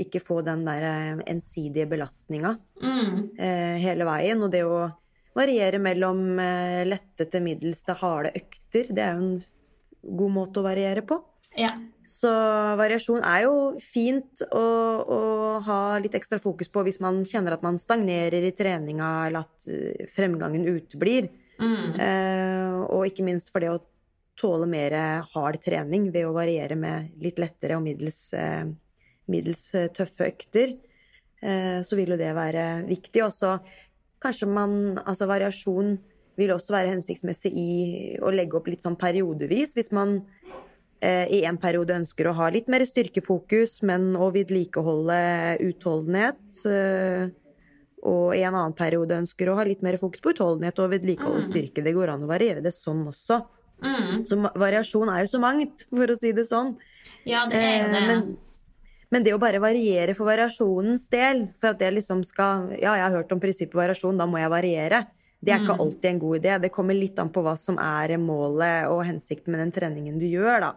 ikke 0.00 0.22
få 0.24 0.40
den 0.44 0.64
der 0.64 1.20
ensidige 1.28 1.86
belastninga 1.90 2.54
mm. 2.80 3.16
eh, 3.36 3.76
hele 3.84 4.08
veien. 4.08 4.42
Og 4.42 4.52
det 4.52 4.64
å 4.66 4.88
variere 5.36 5.80
mellom 5.82 6.38
eh, 6.42 6.82
lette 6.88 7.26
til 7.30 7.44
middels 7.44 7.84
til 7.86 7.98
harde 8.00 8.32
økter, 8.36 8.90
det 8.90 9.04
er 9.04 9.18
jo 9.18 9.26
en 9.26 10.14
god 10.20 10.34
måte 10.34 10.60
å 10.60 10.66
variere 10.66 11.04
på. 11.06 11.20
Ja. 11.58 11.72
Så 12.06 12.30
variasjon 12.78 13.24
er 13.26 13.44
jo 13.44 13.54
fint 13.82 14.42
å, 14.54 14.64
å, 15.02 15.20
ha 15.66 15.80
litt 16.02 16.14
ekstra 16.14 16.38
fokus 16.42 16.70
på 16.70 16.84
hvis 16.86 17.00
man 17.02 17.20
kjenner 17.26 17.56
at 17.56 17.64
man 17.66 17.78
stagnerer 17.78 18.46
i 18.46 18.54
treninga, 18.56 19.10
eller 19.28 19.46
at 19.46 19.70
eh, 19.70 20.10
fremgangen 20.14 20.66
uteblir. 20.68 21.30
Mm. 21.60 21.96
Eh, 22.00 22.76
og 22.88 23.08
ikke 23.10 23.26
minst 23.26 23.52
for 23.52 23.62
det 23.62 23.72
å 23.74 23.80
tåle 24.40 24.64
mer 24.70 24.94
hard 25.34 25.58
trening 25.60 26.06
ved 26.14 26.24
å 26.24 26.32
variere 26.32 26.78
med 26.78 27.10
litt 27.20 27.40
lettere 27.42 27.76
og 27.76 27.84
middels, 27.84 28.30
eh, 28.32 28.64
middels 29.30 29.66
tøffe 29.94 30.30
økter. 30.30 30.78
Eh, 31.40 31.80
så 31.82 31.96
vil 31.96 32.12
jo 32.14 32.20
det 32.20 32.32
være 32.36 32.64
viktig. 32.88 33.22
Også 33.24 33.56
kanskje 34.22 34.48
man 34.48 35.00
Altså 35.04 35.28
variasjon 35.28 35.98
vil 36.40 36.52
også 36.54 36.72
være 36.72 36.94
hensiktsmessig 36.94 37.50
i 37.52 37.72
å 38.22 38.30
legge 38.32 38.56
opp 38.56 38.68
litt 38.70 38.84
sånn 38.84 38.96
periodevis. 39.00 39.74
Hvis 39.76 39.90
man 39.92 40.20
Eh, 41.00 41.32
i 41.32 41.44
en 41.48 41.56
periode 41.56 41.94
ønsker 41.96 42.28
å 42.28 42.34
ha 42.36 42.50
litt 42.52 42.66
mer 42.68 42.82
styrkefokus, 42.84 43.78
men 43.88 44.10
å 44.20 44.26
vedlikeholde 44.34 45.20
utholdenhet. 45.64 46.42
Eh, 46.68 47.30
og 48.04 48.34
i 48.36 48.42
en 48.44 48.52
annen 48.52 48.76
periode 48.76 49.16
ønsker 49.16 49.48
å 49.48 49.56
ha 49.56 49.64
litt 49.64 49.80
mer 49.84 49.96
fokus 50.00 50.20
på 50.24 50.34
utholdenhet 50.34 50.76
og 50.80 50.92
vedlikeholde 50.92 51.40
mm. 51.40 51.48
styrke. 51.48 51.84
Det 51.84 51.96
går 51.96 52.12
an 52.12 52.26
å 52.26 52.28
variere 52.28 52.64
det 52.64 52.74
sånn 52.76 53.00
også. 53.08 53.40
Mm. 53.80 54.26
Så 54.28 54.36
variasjon 54.60 55.08
er 55.08 55.24
jo 55.24 55.32
så 55.32 55.40
mangt, 55.40 55.86
for 55.88 56.12
å 56.12 56.18
si 56.20 56.34
det 56.36 56.44
sånn. 56.50 56.74
Ja, 57.28 57.46
det 57.48 57.64
er 57.64 57.76
jo 57.78 57.88
eh, 57.88 57.96
det. 57.96 58.04
Men, 58.10 58.24
men 59.10 59.24
det 59.26 59.34
å 59.34 59.40
bare 59.42 59.60
variere 59.62 60.14
for 60.14 60.30
variasjonens 60.30 61.08
del, 61.12 61.48
for 61.60 61.72
at 61.72 61.80
det 61.82 61.90
liksom 61.96 62.22
skal 62.26 62.70
Ja, 62.76 62.94
jeg 62.94 63.06
har 63.08 63.16
hørt 63.18 63.32
om 63.34 63.40
prinsippet 63.42 63.78
variasjon, 63.78 64.20
da 64.20 64.28
må 64.30 64.38
jeg 64.38 64.52
variere. 64.52 65.04
Det 65.40 65.54
er 65.54 65.62
ikke 65.62 65.78
mm. 65.78 65.82
alltid 65.86 66.10
en 66.10 66.20
god 66.20 66.38
idé. 66.38 66.54
Det 66.60 66.72
kommer 66.74 66.96
litt 66.96 67.18
an 67.18 67.32
på 67.32 67.42
hva 67.42 67.56
som 67.56 67.78
er 67.80 68.14
målet 68.20 68.90
og 68.92 69.02
hensikten 69.08 69.54
med 69.54 69.64
den 69.64 69.74
treningen 69.74 70.20
du 70.20 70.28
gjør, 70.28 70.68
da. 70.68 70.72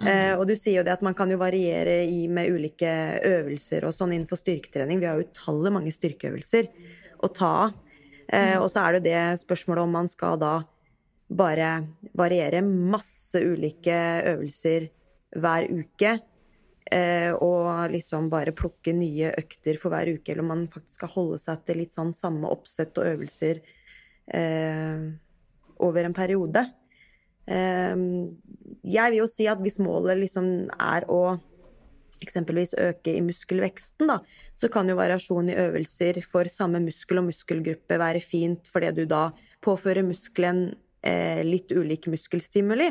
Eh, 0.00 0.32
og 0.32 0.46
du 0.48 0.54
sier 0.56 0.78
jo 0.78 0.84
det 0.86 0.94
at 0.94 1.02
man 1.04 1.14
kan 1.16 1.28
jo 1.28 1.36
variere 1.40 1.98
i, 2.08 2.22
med 2.32 2.48
ulike 2.48 2.88
øvelser 3.26 3.84
og 3.84 3.92
sånn 3.92 4.14
innenfor 4.14 4.40
styrketrening. 4.40 5.00
Vi 5.02 5.08
har 5.08 5.18
jo 5.18 5.26
utallige 5.28 5.74
mange 5.74 5.92
styrkeøvelser 5.92 6.70
å 7.20 7.28
ta 7.36 7.50
av. 7.66 7.74
Eh, 8.30 8.56
og 8.56 8.70
så 8.70 8.86
er 8.86 8.96
det 8.96 9.10
det 9.10 9.42
spørsmålet 9.42 9.84
om 9.84 9.96
man 9.98 10.08
skal 10.08 10.38
da 10.40 10.54
bare 11.30 11.70
variere 12.16 12.62
masse 12.64 13.42
ulike 13.42 13.96
øvelser 14.32 14.88
hver 15.36 15.68
uke. 15.68 16.16
Eh, 16.90 17.30
og 17.38 17.92
liksom 17.92 18.26
bare 18.32 18.54
plukke 18.56 18.90
nye 18.96 19.30
økter 19.38 19.76
for 19.78 19.94
hver 19.94 20.10
uke, 20.16 20.32
eller 20.32 20.42
om 20.42 20.50
man 20.50 20.64
faktisk 20.72 20.98
skal 20.98 21.12
holde 21.12 21.38
seg 21.38 21.62
til 21.62 21.78
litt 21.78 21.94
sånn 21.94 22.10
samme 22.16 22.50
oppsett 22.50 22.98
og 22.98 23.12
øvelser 23.12 23.60
eh, 24.34 25.04
over 25.86 26.08
en 26.08 26.16
periode. 26.16 26.64
Ehm, 27.50 28.40
jeg 28.82 29.12
vil 29.12 29.22
jo 29.22 29.28
si 29.30 29.46
at 29.50 29.62
hvis 29.62 29.78
målet 29.82 30.18
liksom 30.18 30.50
er 30.74 31.06
å 31.10 31.38
eksempelvis 32.20 32.74
øke 32.76 33.14
i 33.16 33.22
muskelveksten, 33.24 34.10
da, 34.10 34.18
så 34.58 34.68
kan 34.72 34.90
jo 34.90 34.98
variasjon 34.98 35.48
i 35.52 35.56
øvelser 35.56 36.20
for 36.26 36.50
samme 36.52 36.82
muskel 36.84 37.22
og 37.22 37.30
muskelgruppe 37.30 37.96
være 38.02 38.20
fint, 38.20 38.68
fordi 38.68 38.90
du 38.98 39.04
da 39.08 39.30
påfører 39.64 40.04
muskelen 40.04 40.66
eh, 41.06 41.40
litt 41.46 41.72
ulik 41.72 42.10
muskelstimuli. 42.12 42.90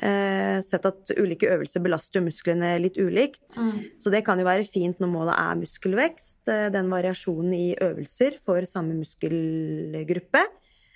Eh, 0.00 0.62
sett 0.64 0.86
at 0.88 1.10
ulike 1.18 1.50
øvelser 1.50 1.82
belaster 1.84 2.22
musklene 2.24 2.70
litt 2.80 2.96
ulikt. 2.96 3.58
Mm. 3.58 3.82
Så 4.00 4.12
det 4.12 4.22
kan 4.24 4.40
jo 4.40 4.46
være 4.48 4.64
fint 4.64 5.00
når 5.02 5.10
målet 5.12 5.36
er 5.36 5.58
muskelvekst, 5.60 6.40
eh, 6.48 6.68
den 6.72 6.88
variasjonen 6.92 7.52
i 7.56 7.66
øvelser 7.76 8.38
for 8.40 8.64
samme 8.68 8.96
muskelgruppe. 8.96 10.46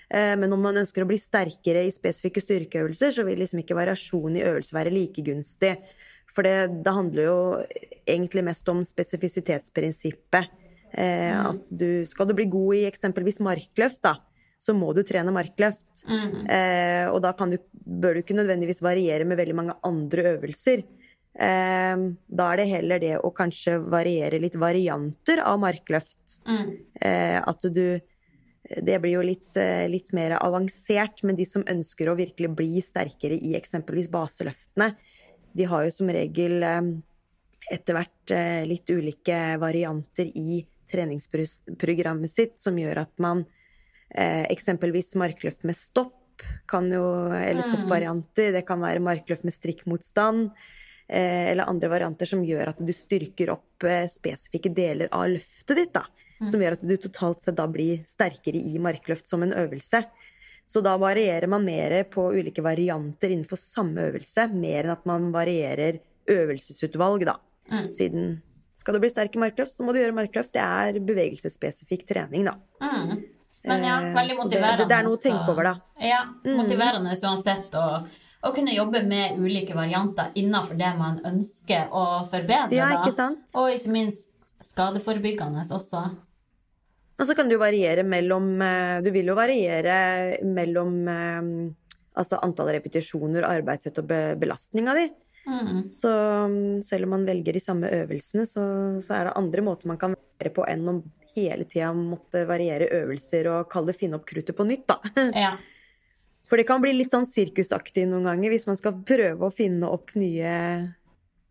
Eh, 0.09 0.35
men 0.41 0.53
om 0.53 0.63
man 0.63 0.81
ønsker 0.81 1.05
å 1.05 1.11
bli 1.11 1.19
sterkere 1.21 1.85
i 1.85 1.93
spesifikke 1.93 2.41
styrkeøvelser, 2.41 3.13
så 3.13 3.25
vil 3.27 3.41
liksom 3.43 3.61
ikke 3.61 3.77
variasjon 3.77 4.39
i 4.39 4.45
øvelse 4.47 4.77
være 4.77 4.95
like 4.95 5.25
gunstig. 5.27 5.77
For 6.35 6.47
det, 6.47 6.83
det 6.85 6.93
handler 6.93 7.29
jo 7.29 7.41
egentlig 8.09 8.45
mest 8.47 8.69
om 8.73 8.83
spesifisitetsprinsippet. 8.87 10.49
Eh, 10.95 11.35
mm. 11.35 11.47
At 11.51 11.71
du 11.71 12.07
Skal 12.07 12.29
du 12.29 12.35
bli 12.39 12.47
god 12.47 12.77
i 12.79 12.87
eksempelvis 12.89 13.41
markløft, 13.43 14.03
da, 14.07 14.17
så 14.59 14.75
må 14.77 14.93
du 14.97 15.03
trene 15.07 15.35
markløft. 15.35 16.05
Mm. 16.09 16.35
Eh, 16.49 17.07
og 17.11 17.21
da 17.25 17.35
du, 17.51 17.59
bør 17.73 18.17
du 18.17 18.23
ikke 18.23 18.37
nødvendigvis 18.39 18.83
variere 18.85 19.27
med 19.29 19.41
veldig 19.41 19.57
mange 19.59 19.77
andre 19.85 20.29
øvelser. 20.35 20.85
Eh, 21.35 22.07
da 22.27 22.49
er 22.49 22.61
det 22.61 22.71
heller 22.71 23.03
det 23.03 23.15
å 23.19 23.33
kanskje 23.35 23.77
variere 23.93 24.41
litt 24.43 24.57
varianter 24.61 25.45
av 25.45 25.61
markløft. 25.63 26.41
Mm. 26.49 26.75
Eh, 27.01 27.39
at 27.43 27.71
du 27.75 28.01
det 28.65 28.97
blir 29.03 29.19
jo 29.19 29.25
litt, 29.25 29.57
eh, 29.61 29.87
litt, 29.89 30.13
mer 30.17 30.39
avansert, 30.39 31.23
men 31.23 31.37
de 31.37 31.45
som 31.45 31.65
ønsker 31.69 32.09
å 32.09 32.17
virkelig 32.17 32.49
bli 32.57 32.81
sterkere 32.81 33.37
i 33.37 33.53
eksempelvis 33.59 34.09
baseløftene, 34.09 34.95
de 35.55 35.67
har 35.69 35.85
jo 35.85 35.91
som 35.93 36.09
regel 36.09 36.63
eh, 36.63 36.81
etter 37.71 37.99
hvert 37.99 38.33
eh, 38.33 38.65
litt 38.69 38.89
ulike 38.89 39.59
varianter 39.61 40.31
i 40.33 40.65
treningsprogrammet 40.91 42.31
sitt 42.31 42.57
som 42.61 42.79
gjør 42.79 43.05
at 43.05 43.13
man 43.21 43.45
eksempelvis 44.11 45.15
markløft 45.19 45.65
med 45.65 45.79
stopp 45.79 46.45
kan 46.67 46.89
jo, 46.91 47.05
eller 47.31 47.63
mm. 47.63 47.69
stoppvarianter, 47.69 48.53
det 48.57 48.65
kan 48.67 48.83
være 48.83 49.03
markløft 49.03 49.47
med 49.47 49.55
strikkmotstand, 49.55 50.51
eller 51.09 51.69
andre 51.69 51.91
varianter 51.93 52.29
som 52.29 52.43
gjør 52.47 52.73
at 52.73 52.81
du 52.83 52.93
styrker 52.97 53.53
opp 53.55 53.87
spesifikke 54.11 54.73
deler 54.75 55.11
av 55.15 55.29
løftet 55.35 55.79
ditt, 55.79 55.93
da. 55.95 56.07
Mm. 56.41 56.49
Som 56.51 56.65
gjør 56.65 56.77
at 56.79 56.87
du 56.87 56.95
totalt 56.99 57.45
sett 57.45 57.59
da 57.59 57.67
blir 57.71 58.03
sterkere 58.09 58.59
i 58.59 58.81
markløft 58.83 59.31
som 59.31 59.45
en 59.47 59.55
øvelse. 59.55 60.03
Så 60.67 60.81
da 60.85 60.97
varierer 60.99 61.47
man 61.51 61.67
mer 61.67 62.01
på 62.11 62.25
ulike 62.35 62.65
varianter 62.65 63.31
innenfor 63.31 63.61
samme 63.61 64.09
øvelse, 64.09 64.49
mer 64.55 64.87
enn 64.87 64.95
at 64.97 65.05
man 65.09 65.29
varierer 65.35 66.01
øvelsesutvalg, 66.31 67.27
da. 67.29 67.37
Mm. 67.71 67.87
Siden 67.93 68.35
skal 68.75 68.97
du 68.97 69.03
bli 69.05 69.13
sterk 69.13 69.37
i 69.37 69.43
markløft, 69.45 69.77
så 69.77 69.85
må 69.85 69.93
du 69.95 70.01
gjøre 70.01 70.17
markløft. 70.17 70.55
Det 70.57 70.65
er 70.65 70.99
bevegelsesspesifikk 71.05 72.09
trening, 72.09 72.49
da. 72.49 72.57
Mm. 72.83 73.23
Men 73.65 73.85
ja, 73.85 73.97
eh, 74.03 74.13
veldig 74.15 74.37
motiverende. 74.39 74.85
Det, 74.85 74.91
det, 74.91 74.99
er 74.99 75.07
noe 75.07 75.17
å 75.17 75.23
tenke 75.23 75.53
over, 75.53 75.71
da. 75.71 75.75
Ja, 76.05 76.21
mm. 76.45 76.53
motiverende 76.59 77.17
uansett. 77.17 77.77
Og, 77.81 78.21
å 78.45 78.53
kunne 78.53 78.75
jobbe 78.77 79.01
med 79.09 79.39
ulike 79.41 79.73
varianter 79.77 80.35
innenfor 80.37 80.77
det 80.77 80.91
man 80.99 81.17
ønsker 81.25 81.89
å 81.97 82.05
forbedre. 82.29 82.77
Ja, 82.77 82.91
ikke 82.99 83.15
sant? 83.17 83.47
Og 83.57 83.73
ikke 83.73 83.95
minst 83.95 84.29
skadeforebyggende 84.65 85.65
også. 85.65 86.05
Og 87.15 87.29
så 87.29 87.37
kan 87.39 87.49
du 87.49 87.55
variere 87.61 88.03
mellom 88.03 88.57
eh, 88.65 88.99
Du 89.07 89.13
vil 89.15 89.29
jo 89.31 89.37
variere 89.39 89.97
mellom 90.45 90.97
eh, 91.09 91.51
altså 92.21 92.41
antall 92.45 92.73
repetisjoner, 92.77 93.47
arbeidssett 93.49 94.01
og 94.03 94.13
belastninga 94.41 94.97
di. 94.99 95.09
Mm. 95.47 95.91
Så 95.93 96.11
mm, 96.49 96.83
selv 96.83 97.05
om 97.05 97.17
man 97.17 97.27
velger 97.27 97.57
de 97.57 97.61
samme 97.61 97.91
øvelsene, 97.93 98.47
så, 98.49 98.65
så, 99.01 99.17
er 99.17 99.29
det 99.29 99.37
andre 99.41 99.65
måter 99.65 99.91
man 99.91 100.01
kan 100.01 100.15
være 100.41 100.53
på 100.55 100.65
enn 100.69 100.89
å 100.89 100.95
hele 101.37 101.67
tida 101.69 101.93
måtte 101.97 102.45
variere 102.49 102.89
øvelser 103.03 103.49
og 103.53 103.71
kalle 103.73 103.93
det 103.93 103.99
'finne 104.01 104.19
opp 104.19 104.27
kruttet 104.27 104.57
på 104.57 104.67
nytt', 104.67 104.87
da. 104.89 105.01
Ja. 105.47 105.57
For 106.49 106.61
det 106.61 106.67
kan 106.69 106.83
bli 106.83 106.93
litt 106.93 107.11
sånn 107.11 107.25
sirkusaktig 107.27 108.05
noen 108.07 108.29
ganger 108.29 108.53
hvis 108.53 108.67
man 108.69 108.77
skal 108.77 108.99
prøve 109.01 109.49
å 109.49 109.55
finne 109.55 109.89
opp 109.89 110.13
nye 110.15 110.93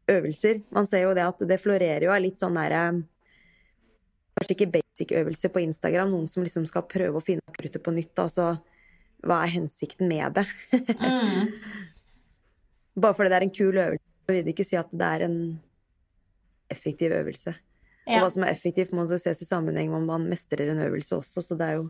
øvelser. 0.08 0.62
Man 0.70 0.86
ser 0.88 1.08
jo 1.08 1.16
det 1.18 1.26
at 1.26 1.42
det 1.50 1.58
florerer 1.62 2.06
jo 2.06 2.14
av 2.14 2.22
litt 2.22 2.40
sånn 2.42 2.60
derre 2.60 3.04
Kanskje 4.34 4.56
ikke 4.56 4.74
basic-øvelse 4.74 5.50
på 5.54 5.62
Instagram, 5.62 6.10
noen 6.10 6.26
som 6.28 6.44
liksom 6.44 6.66
skal 6.66 6.88
prøve 6.90 7.20
å 7.20 7.24
finne 7.24 7.44
opp 7.46 7.54
kruttet 7.56 7.84
på 7.86 7.92
nytt. 7.94 8.18
Altså, 8.18 8.58
hva 9.22 9.44
er 9.44 9.54
hensikten 9.54 10.10
med 10.10 10.34
det? 10.40 10.48
mm. 10.74 11.52
Bare 13.04 13.14
fordi 13.14 13.30
det 13.30 13.38
er 13.38 13.46
en 13.46 13.54
kul 13.54 13.78
øvelse, 13.78 14.10
vil 14.28 14.42
det 14.42 14.56
ikke 14.56 14.66
si 14.66 14.80
at 14.80 14.90
det 14.90 15.12
er 15.16 15.26
en 15.28 15.38
effektiv 16.74 17.14
øvelse. 17.14 17.54
Ja. 18.04 18.18
Og 18.18 18.26
hva 18.26 18.32
som 18.34 18.44
er 18.44 18.52
effektivt, 18.52 18.92
må 18.96 19.06
ses 19.16 19.42
i 19.42 19.48
sammenheng 19.48 19.94
om 19.96 20.08
man 20.10 20.28
mestrer 20.28 20.74
en 20.74 20.82
øvelse 20.84 21.22
også, 21.22 21.44
så 21.46 21.58
det 21.60 21.70
er 21.70 21.78
jo 21.80 21.90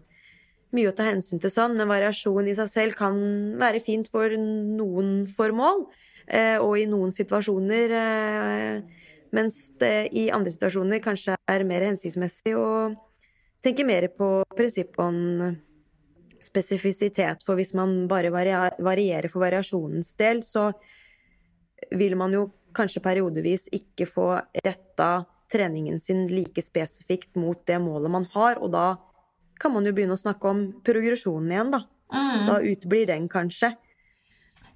mye 0.74 0.90
å 0.90 0.96
ta 0.98 1.06
hensyn 1.08 1.42
til 1.42 1.54
sånn, 1.54 1.76
men 1.78 1.90
variasjon 1.90 2.50
i 2.50 2.56
seg 2.58 2.70
selv 2.70 2.98
kan 2.98 3.18
være 3.62 3.82
fint 3.82 4.10
for 4.14 4.34
noen 4.38 5.24
formål, 5.30 5.88
eh, 6.28 6.58
og 6.58 6.78
i 6.82 6.88
noen 6.90 7.14
situasjoner 7.14 7.98
eh, 7.98 9.02
mens 9.34 9.68
det 9.82 10.14
i 10.14 10.28
andre 10.34 10.54
situasjoner 10.54 11.02
kanskje 11.02 11.38
er 11.50 11.66
mer 11.66 11.86
hensiktsmessig 11.88 12.54
å 12.58 12.68
tenke 13.64 13.86
mer 13.88 14.10
på 14.14 14.30
prinsippet 14.54 15.00
om 15.02 15.56
spesifisitet. 16.44 17.42
For 17.46 17.58
hvis 17.58 17.74
man 17.78 18.04
bare 18.12 18.30
varierer 18.34 19.30
for 19.32 19.42
variasjonens 19.46 20.12
del, 20.20 20.44
så 20.46 20.70
vil 21.92 22.18
man 22.20 22.36
jo 22.36 22.48
kanskje 22.76 23.04
periodevis 23.06 23.68
ikke 23.74 24.08
få 24.10 24.28
retta 24.66 25.24
treningen 25.54 26.02
sin 26.02 26.26
like 26.32 26.62
spesifikt 26.66 27.38
mot 27.40 27.62
det 27.70 27.80
målet 27.84 28.12
man 28.12 28.28
har, 28.34 28.60
og 28.60 28.74
da 28.74 28.88
kan 29.62 29.74
man 29.74 29.86
jo 29.86 29.94
begynne 29.96 30.18
å 30.18 30.20
snakke 30.20 30.50
om 30.50 30.66
progresjonen 30.86 31.54
igjen, 31.54 31.74
da. 31.76 31.84
Mm. 32.14 32.46
Da 32.50 32.60
utblir 32.74 33.08
den 33.10 33.30
kanskje. 33.32 33.74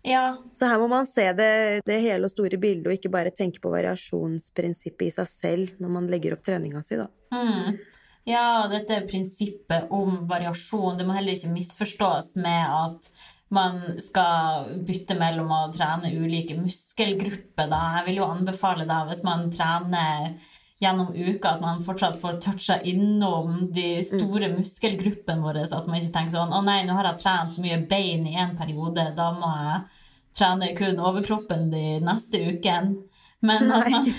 Ja, 0.07 0.38
Så 0.53 0.69
her 0.69 0.80
må 0.80 0.88
man 0.88 1.07
se 1.09 1.25
det, 1.36 1.82
det 1.86 1.99
hele 1.99 2.30
og 2.30 2.32
store 2.32 2.59
bildet, 2.61 2.88
og 2.88 2.95
ikke 2.95 3.11
bare 3.11 3.34
tenke 3.36 3.59
på 3.59 3.71
variasjonsprinsippet 3.73 5.09
i 5.09 5.13
seg 5.17 5.32
selv 5.32 5.82
når 5.84 5.95
man 5.97 6.11
legger 6.11 6.38
opp 6.38 6.45
treninga 6.47 6.84
si, 6.86 6.99
da. 6.99 7.09
Mm. 7.36 7.80
Ja, 8.28 8.67
dette 8.71 9.01
prinsippet 9.07 9.91
om 9.95 10.21
variasjon, 10.30 10.97
det 10.99 11.07
må 11.07 11.15
heller 11.15 11.36
ikke 11.36 11.51
misforstås 11.51 12.36
med 12.39 12.78
at 12.78 13.11
man 13.55 13.80
skal 14.03 14.73
bytte 14.88 15.15
mellom 15.15 15.51
å 15.55 15.61
trene 15.71 16.11
ulike 16.11 16.57
muskelgrupper. 16.59 17.69
Da. 17.71 17.82
Jeg 17.99 18.09
vil 18.09 18.19
jo 18.21 18.28
anbefale 18.28 18.88
da, 18.88 19.05
hvis 19.07 19.23
man 19.28 19.47
trener 19.53 20.34
gjennom 20.80 21.13
uka, 21.15 21.55
at 21.55 21.61
man 21.61 21.82
fortsatt 21.84 22.19
får 22.21 22.39
toucha 22.41 22.80
innom 22.86 23.71
de 23.73 24.03
store 24.05 24.51
muskelgruppene 24.53 25.41
våre, 25.41 25.65
så 25.67 25.80
at 25.80 25.88
man 25.89 25.97
ikke 25.97 26.13
tenker 26.13 26.36
sånn 26.36 26.53
å 26.53 26.61
nei, 26.65 26.84
nå 26.86 26.97
har 26.97 27.09
jeg 27.11 27.23
trent 27.23 27.57
mye 27.63 27.80
bein 27.89 28.28
i 28.30 28.38
en 28.38 28.53
periode, 28.59 29.09
da 29.17 29.32
må 29.34 29.49
jeg 29.57 29.80
trene 30.38 30.73
kun 30.78 31.01
overkroppen 31.01 31.71
de 31.73 31.86
neste 32.05 32.43
uken. 32.51 32.93
Men 33.39 33.71
at 33.73 33.89
man, 33.93 34.11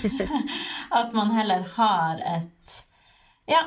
at 1.01 1.15
man 1.15 1.31
heller 1.35 1.63
har 1.75 2.19
et 2.23 2.75
ja, 3.49 3.63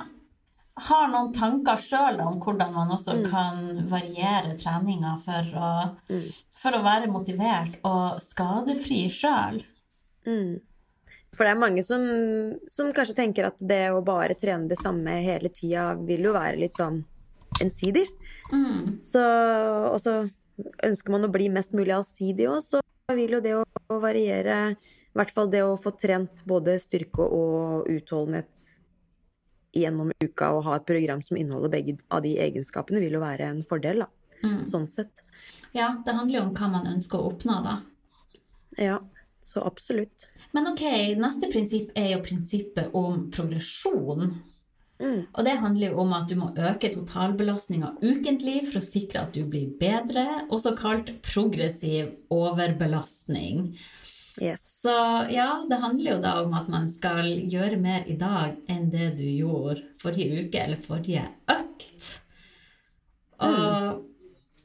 har 0.89 1.09
noen 1.13 1.33
tanker 1.35 1.81
sjøl 1.81 2.21
om 2.25 2.39
hvordan 2.41 2.73
man 2.75 2.93
også 2.95 3.19
kan 3.27 3.83
variere 3.91 4.55
treninga 4.61 5.17
for 5.25 5.57
å, 5.59 5.73
for 6.59 6.77
å 6.77 6.85
være 6.85 7.11
motivert 7.13 7.81
og 7.89 8.21
skadefri 8.23 9.05
sjøl. 9.13 9.61
Mm. 10.27 10.61
For 11.33 11.49
det 11.49 11.55
er 11.55 11.61
mange 11.63 11.83
som, 11.85 12.03
som 12.71 12.91
kanskje 12.93 13.17
tenker 13.17 13.49
at 13.49 13.61
det 13.65 13.87
å 13.95 14.03
bare 14.05 14.37
trene 14.39 14.69
det 14.69 14.77
samme 14.81 15.15
hele 15.25 15.49
tida 15.53 15.93
vil 15.97 16.29
jo 16.29 16.35
være 16.37 16.61
litt 16.61 16.77
sånn 16.77 17.01
ensidig. 17.63 18.05
Mm. 18.53 18.99
Så, 19.05 19.23
og 19.89 19.99
så 20.03 20.19
ønsker 20.85 21.15
man 21.15 21.25
å 21.25 21.33
bli 21.33 21.49
mest 21.53 21.73
mulig 21.77 21.95
allsidig 21.97 22.51
òg, 22.53 22.61
så 22.65 22.83
vil 23.17 23.39
jo 23.39 23.41
det 23.45 23.55
å, 23.57 23.65
å 23.93 23.99
variere 24.01 24.59
I 24.73 25.17
hvert 25.19 25.33
fall 25.35 25.51
det 25.53 25.63
å 25.65 25.77
få 25.81 25.93
trent 26.01 26.45
både 26.49 26.79
styrke 26.81 27.25
og 27.25 27.89
utholdenhet 27.93 28.63
gjennom 29.77 30.13
uka 30.21 30.51
og 30.53 30.67
ha 30.67 30.77
et 30.79 30.89
program 30.89 31.23
som 31.25 31.39
inneholder 31.41 31.73
begge 31.73 31.97
av 32.13 32.23
de 32.25 32.35
egenskapene, 32.45 33.01
vil 33.01 33.17
jo 33.17 33.23
være 33.23 33.49
en 33.49 33.63
fordel, 33.65 34.05
da. 34.05 34.09
Mm. 34.43 34.63
Sånn 34.69 34.89
sett. 34.91 35.23
Ja, 35.73 35.95
det 36.05 36.13
handler 36.13 36.39
jo 36.41 36.45
om 36.45 36.55
hva 36.57 36.69
man 36.73 36.89
ønsker 36.91 37.21
å 37.21 37.31
oppnå, 37.31 37.57
da. 37.65 37.79
Ja, 38.81 38.99
så 39.43 39.65
absolutt. 39.67 40.29
Men 40.55 40.71
ok, 40.71 40.85
neste 41.19 41.51
prinsipp 41.53 41.93
er 41.99 42.15
jo 42.15 42.23
prinsippet 42.25 42.95
om 42.97 43.27
progresjon. 43.35 44.37
Mm. 45.03 45.25
Og 45.33 45.45
det 45.47 45.57
handler 45.59 45.91
jo 45.91 46.03
om 46.05 46.13
at 46.15 46.29
du 46.31 46.37
må 46.39 46.53
øke 46.55 46.93
totalbelastninga 46.95 47.97
ukentlig 48.05 48.61
for 48.69 48.79
å 48.79 48.85
sikre 48.85 49.25
at 49.25 49.35
du 49.35 49.43
blir 49.51 49.73
bedre, 49.81 50.27
også 50.53 50.77
kalt 50.79 51.11
progressiv 51.27 52.13
overbelastning. 52.33 53.73
Yes. 54.41 54.63
Så 54.85 54.95
ja, 55.29 55.49
det 55.69 55.81
handler 55.83 56.15
jo 56.15 56.21
da 56.23 56.37
om 56.45 56.55
at 56.57 56.71
man 56.73 56.87
skal 56.89 57.27
gjøre 57.53 57.81
mer 57.83 58.07
i 58.09 58.17
dag 58.17 58.57
enn 58.71 58.89
det 58.95 59.11
du 59.19 59.27
gjorde 59.27 59.83
forrige 60.01 60.47
uke 60.47 60.63
eller 60.63 60.81
forrige 60.81 61.27
økt. 61.53 62.09
Og 63.43 64.07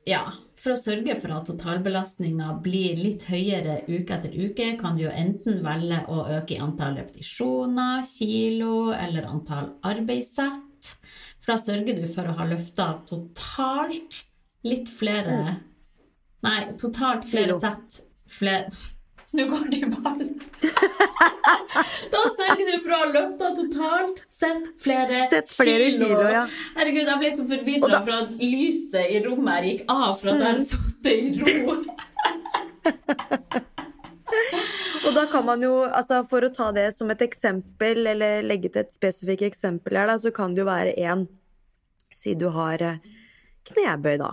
ja, 0.08 0.22
for 0.58 0.74
å 0.74 0.80
sørge 0.80 1.18
for 1.20 1.34
at 1.36 1.50
totalbelastninga 1.50 2.54
blir 2.64 2.98
litt 3.00 3.28
høyere 3.28 3.82
uke 3.90 4.16
etter 4.16 4.34
uke, 4.34 4.70
kan 4.80 4.96
du 4.98 5.04
jo 5.04 5.12
enten 5.12 5.60
velge 5.66 6.00
å 6.08 6.24
øke 6.38 6.56
i 6.56 6.62
antall 6.64 6.98
repetisjoner, 7.02 8.06
kilo 8.08 8.94
eller 8.96 9.28
antall 9.28 9.74
arbeidssett. 9.88 10.94
For 11.42 11.54
da 11.54 11.58
sørger 11.60 12.00
du 12.00 12.06
for 12.10 12.30
å 12.30 12.38
ha 12.40 12.48
løfta 12.48 12.92
totalt 13.10 14.24
litt 14.68 14.92
flere 14.92 15.58
Nei, 16.46 16.60
totalt 16.78 17.26
flere 17.26 17.56
sett 17.58 18.04
flere 18.30 18.70
Nå 19.36 19.44
går 19.50 19.66
det 19.72 19.78
i 19.84 19.86
ball! 19.92 20.22
da 22.14 22.22
sørger 22.38 22.64
du 22.72 22.78
for 22.84 22.94
å 22.96 23.00
ha 23.02 23.08
løfta 23.12 23.50
totalt 23.58 24.22
sett 24.34 24.70
flere, 24.82 25.26
Sett 25.30 25.52
flere 25.52 25.90
kilo, 25.92 26.22
ja. 26.32 26.46
Herregud, 26.78 27.04
jeg 27.12 27.20
ble 27.22 27.32
så 27.36 27.46
forvirra 27.50 27.92
da- 27.92 28.02
for 28.06 28.14
at 28.16 28.30
lyset 28.42 29.04
i 29.12 29.20
rommet 29.26 29.54
her 29.58 29.68
gikk 29.72 29.84
av 29.94 30.16
for 30.22 30.32
at 30.32 30.40
jeg 30.42 30.48
har 30.48 30.62
sittet 30.64 31.14
i 31.14 31.16
ro. 31.44 31.76
Og 35.08 35.14
da 35.16 35.24
kan 35.32 35.46
man 35.48 35.62
jo, 35.64 35.74
altså 35.86 36.22
for 36.28 36.44
å 36.44 36.52
ta 36.54 36.72
det 36.76 36.90
som 36.98 37.12
et 37.14 37.22
eksempel, 37.24 38.08
eller 38.12 38.44
legge 38.48 38.72
til 38.74 38.84
et 38.84 38.96
spesifikt 38.96 39.46
eksempel 39.48 39.96
her, 40.00 40.10
da, 40.10 40.18
så 40.20 40.34
kan 40.36 40.56
det 40.56 40.64
jo 40.66 40.72
være 40.72 40.96
en 41.08 41.28
Si 42.18 42.32
du 42.34 42.48
har 42.50 42.82
eh, 42.82 42.96
knebøy, 43.70 44.16
da. 44.18 44.32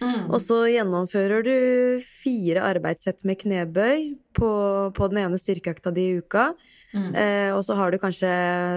Mm. 0.00 0.30
Og 0.30 0.40
så 0.42 0.64
gjennomfører 0.72 1.44
du 1.46 1.56
fire 2.04 2.64
arbeidssett 2.66 3.24
med 3.24 3.38
knebøy 3.40 4.14
på, 4.36 4.50
på 4.96 5.10
den 5.12 5.22
ene 5.22 5.38
styrkeøkta 5.40 5.92
di 5.94 6.08
i 6.10 6.16
uka. 6.18 6.50
Mm. 6.94 7.12
Eh, 7.14 7.50
og 7.54 7.62
så 7.66 7.76
har 7.78 7.90
du 7.90 7.98
kanskje 8.02 8.32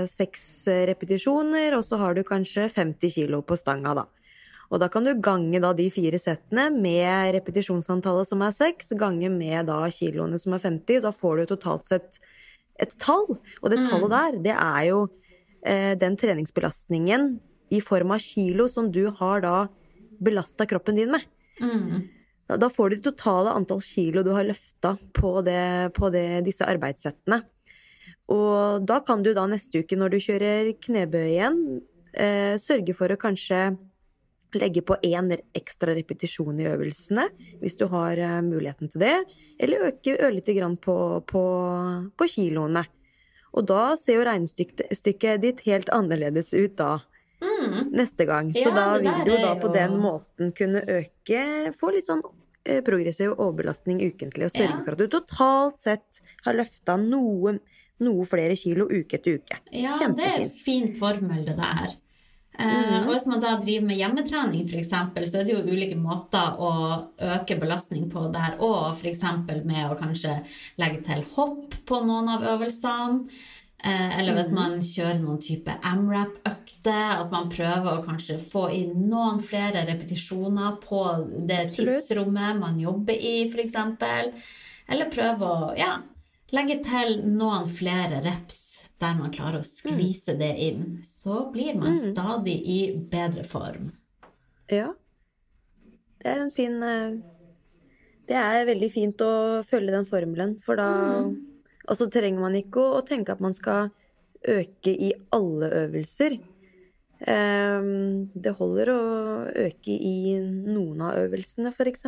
seks 0.09 0.67
repetisjoner, 0.89 1.75
og 1.77 1.83
så 1.85 1.99
har 2.01 2.17
du 2.17 2.23
kanskje 2.25 2.69
50 2.73 3.13
kilo 3.13 3.41
på 3.45 3.57
stanga, 3.59 3.95
da. 3.97 4.05
Og 4.67 4.81
da 4.83 4.89
kan 4.91 5.05
du 5.07 5.13
gange 5.23 5.61
da 5.63 5.71
de 5.73 5.87
fire 5.93 6.19
settene 6.19 6.67
med 6.73 7.31
repetisjonsantallet 7.37 8.27
som 8.27 8.41
er 8.43 8.55
seks, 8.55 8.91
gange 8.99 9.29
med 9.31 9.69
da 9.69 9.79
kiloene 9.93 10.39
som 10.41 10.57
er 10.57 10.63
50, 10.65 11.05
så 11.05 11.13
får 11.15 11.39
du 11.39 11.53
totalt 11.53 11.87
sett 11.87 12.19
et 12.77 12.91
tall. 12.99 13.37
Og 13.61 13.69
det 13.71 13.79
Mm. 13.79 13.89
tallet 13.89 14.11
der, 14.11 14.31
det 14.43 14.55
er 14.55 14.83
jo 14.89 15.07
eh, 15.65 15.95
den 15.95 16.17
treningsbelastningen 16.17 17.39
i 17.71 17.79
form 17.81 18.11
av 18.11 18.19
kilo 18.19 18.67
som 18.67 18.91
du 18.91 19.09
har 19.11 19.41
da 19.41 19.67
belasta 20.19 20.67
kroppen 20.69 20.97
din 20.99 21.11
med. 21.13 21.25
Mm. 21.61 22.07
Da, 22.47 22.57
da 22.57 22.69
får 22.71 22.89
du 22.89 22.95
det 22.97 23.05
totale 23.09 23.53
antall 23.55 23.81
kilo 23.83 24.23
du 24.23 24.31
har 24.35 24.47
løfta 24.47 24.95
på, 25.13 25.41
det, 25.45 25.93
på 25.97 26.11
det, 26.13 26.45
disse 26.47 26.67
arbeidssettene. 26.67 27.41
Og 28.31 28.83
da 28.87 28.99
kan 29.07 29.23
du 29.23 29.33
da 29.35 29.45
neste 29.47 29.83
uke, 29.83 29.99
når 29.99 30.13
du 30.13 30.23
kjører 30.23 30.71
knebøy 30.83 31.27
igjen, 31.29 31.61
eh, 32.13 32.55
sørge 32.59 32.95
for 32.97 33.11
å 33.11 33.19
kanskje 33.19 33.69
legge 34.55 34.81
på 34.83 34.95
én 35.03 35.31
ekstra 35.55 35.95
repetisjon 35.95 36.59
i 36.59 36.67
øvelsene, 36.69 37.27
hvis 37.61 37.77
du 37.79 37.87
har 37.91 38.19
eh, 38.19 38.39
muligheten 38.43 38.91
til 38.91 39.03
det, 39.03 39.15
eller 39.59 39.89
øke 39.91 40.15
ørlite 40.27 40.55
grann 40.57 40.77
på, 40.79 40.97
på, 41.27 41.43
på 42.15 42.29
kiloene. 42.31 42.85
Og 43.57 43.67
da 43.67 43.95
ser 43.99 44.19
jo 44.19 44.27
regnestykket 44.27 45.41
ditt 45.43 45.63
helt 45.65 45.89
annerledes 45.93 46.53
ut 46.53 46.75
da 46.79 46.97
Mm. 47.41 47.91
neste 47.93 48.25
gang. 48.25 48.51
Så 48.53 48.63
Ja, 48.65 48.71
da 48.75 48.97
vil 48.97 49.25
du 49.25 49.37
da 49.37 49.55
på 49.55 49.67
jo- 49.67 49.73
den 49.73 49.91
måten 50.01 50.51
kunne 50.57 50.81
øke 50.81 51.73
Få 51.77 51.91
litt 51.93 52.07
sånn 52.07 52.21
eh, 52.65 52.81
progressiv 52.81 53.35
overbelastning 53.37 53.99
ukentlig, 54.01 54.45
og 54.45 54.51
sørge 54.51 54.73
Ja. 54.77 54.81
for 54.83 54.91
at 54.91 54.97
du 54.97 55.07
totalt 55.07 55.79
sett 55.79 56.21
har 56.43 56.53
løfta 56.53 56.97
noe, 56.99 57.59
noe 57.99 58.25
flere 58.25 58.57
kilo 58.57 58.85
uke 58.89 59.13
etter 59.19 59.37
uke. 59.39 59.57
Ja, 59.71 59.97
det 60.09 60.19
er 60.25 60.41
en 60.41 60.49
fin 60.49 60.91
formel, 60.93 61.45
det 61.45 61.55
der. 61.57 61.95
Mm. 62.59 63.05
Og 63.07 63.13
hvis 63.13 63.27
man 63.27 63.39
da 63.39 63.55
driver 63.61 63.85
med 63.85 63.97
hjemmetrening, 63.99 64.63
f.eks., 64.67 64.89
så 65.29 65.39
er 65.39 65.43
det 65.45 65.53
jo 65.53 65.61
ulike 65.61 65.95
måter 65.95 66.57
å 66.57 67.07
øke 67.21 67.59
belastning 67.59 68.09
på 68.09 68.31
der 68.33 68.57
òg. 68.57 68.95
F.eks. 68.95 69.21
med 69.63 69.91
å 69.91 69.97
kanskje 69.99 70.43
legge 70.79 71.03
til 71.05 71.21
hopp 71.35 71.69
på 71.85 71.99
noen 72.03 72.27
av 72.27 72.41
øvelsene. 72.41 73.29
Eh, 73.83 74.19
eller 74.19 74.33
hvis 74.33 74.49
man 74.49 74.79
kjører 74.81 75.19
noen 75.21 75.37
type 75.39 75.69
AMRAP-økter, 75.85 77.21
at 77.21 77.31
man 77.31 77.49
prøver 77.53 77.91
å 77.91 78.03
kanskje 78.05 78.39
få 78.41 78.63
inn 78.73 79.05
noen 79.11 79.37
flere 79.45 79.83
repetisjoner 79.85 80.79
på 80.81 81.01
det 81.47 81.59
tidsrommet 81.75 82.57
man 82.59 82.79
jobber 82.81 83.13
i, 83.13 83.35
f.eks. 83.51 83.75
Eller 84.89 85.11
prøve 85.13 85.45
å 85.45 85.69
ja, 85.77 85.99
legge 86.55 86.79
til 86.83 87.21
noen 87.27 87.67
flere 87.69 88.23
reps 88.25 88.63
der 88.97 89.13
man 89.19 89.29
klarer 89.35 89.59
å 89.61 89.67
skvise 89.67 90.33
det 90.39 90.55
inn. 90.57 90.99
Så 91.05 91.51
blir 91.53 91.75
man 91.77 91.93
Mm. 91.93 92.13
stadig 92.15 92.57
i 92.65 92.79
bedre 92.97 93.43
form. 93.45 93.91
Ja. 94.71 94.93
Det 96.17 96.25
er 96.33 96.39
en 96.41 96.49
fin 96.49 96.81
eh, 96.83 97.17
Det 98.27 98.35
er 98.35 98.65
veldig 98.65 98.91
fint 98.91 99.17
å 99.21 99.61
følge 99.63 99.91
den 99.93 100.03
formelen, 100.05 100.57
for 100.61 100.75
da 100.75 100.87
Mm. 101.23 101.46
Og 101.87 101.95
så 101.97 102.09
trenger 102.11 102.39
man 102.43 102.55
ikke 102.59 102.81
å, 102.83 102.97
å 102.99 103.05
tenke 103.07 103.31
at 103.31 103.39
man 103.43 103.53
skal 103.55 103.89
øke 104.47 104.91
i 104.91 105.13
alle 105.35 105.69
øvelser. 105.85 106.37
Um, 107.17 108.27
det 108.37 108.51
holder 108.59 108.91
å 108.93 108.97
øke 109.65 109.89
i 109.95 110.35
noen 110.43 110.99
av 111.01 111.15
øvelsene, 111.23 111.71
f.eks. 111.73 112.03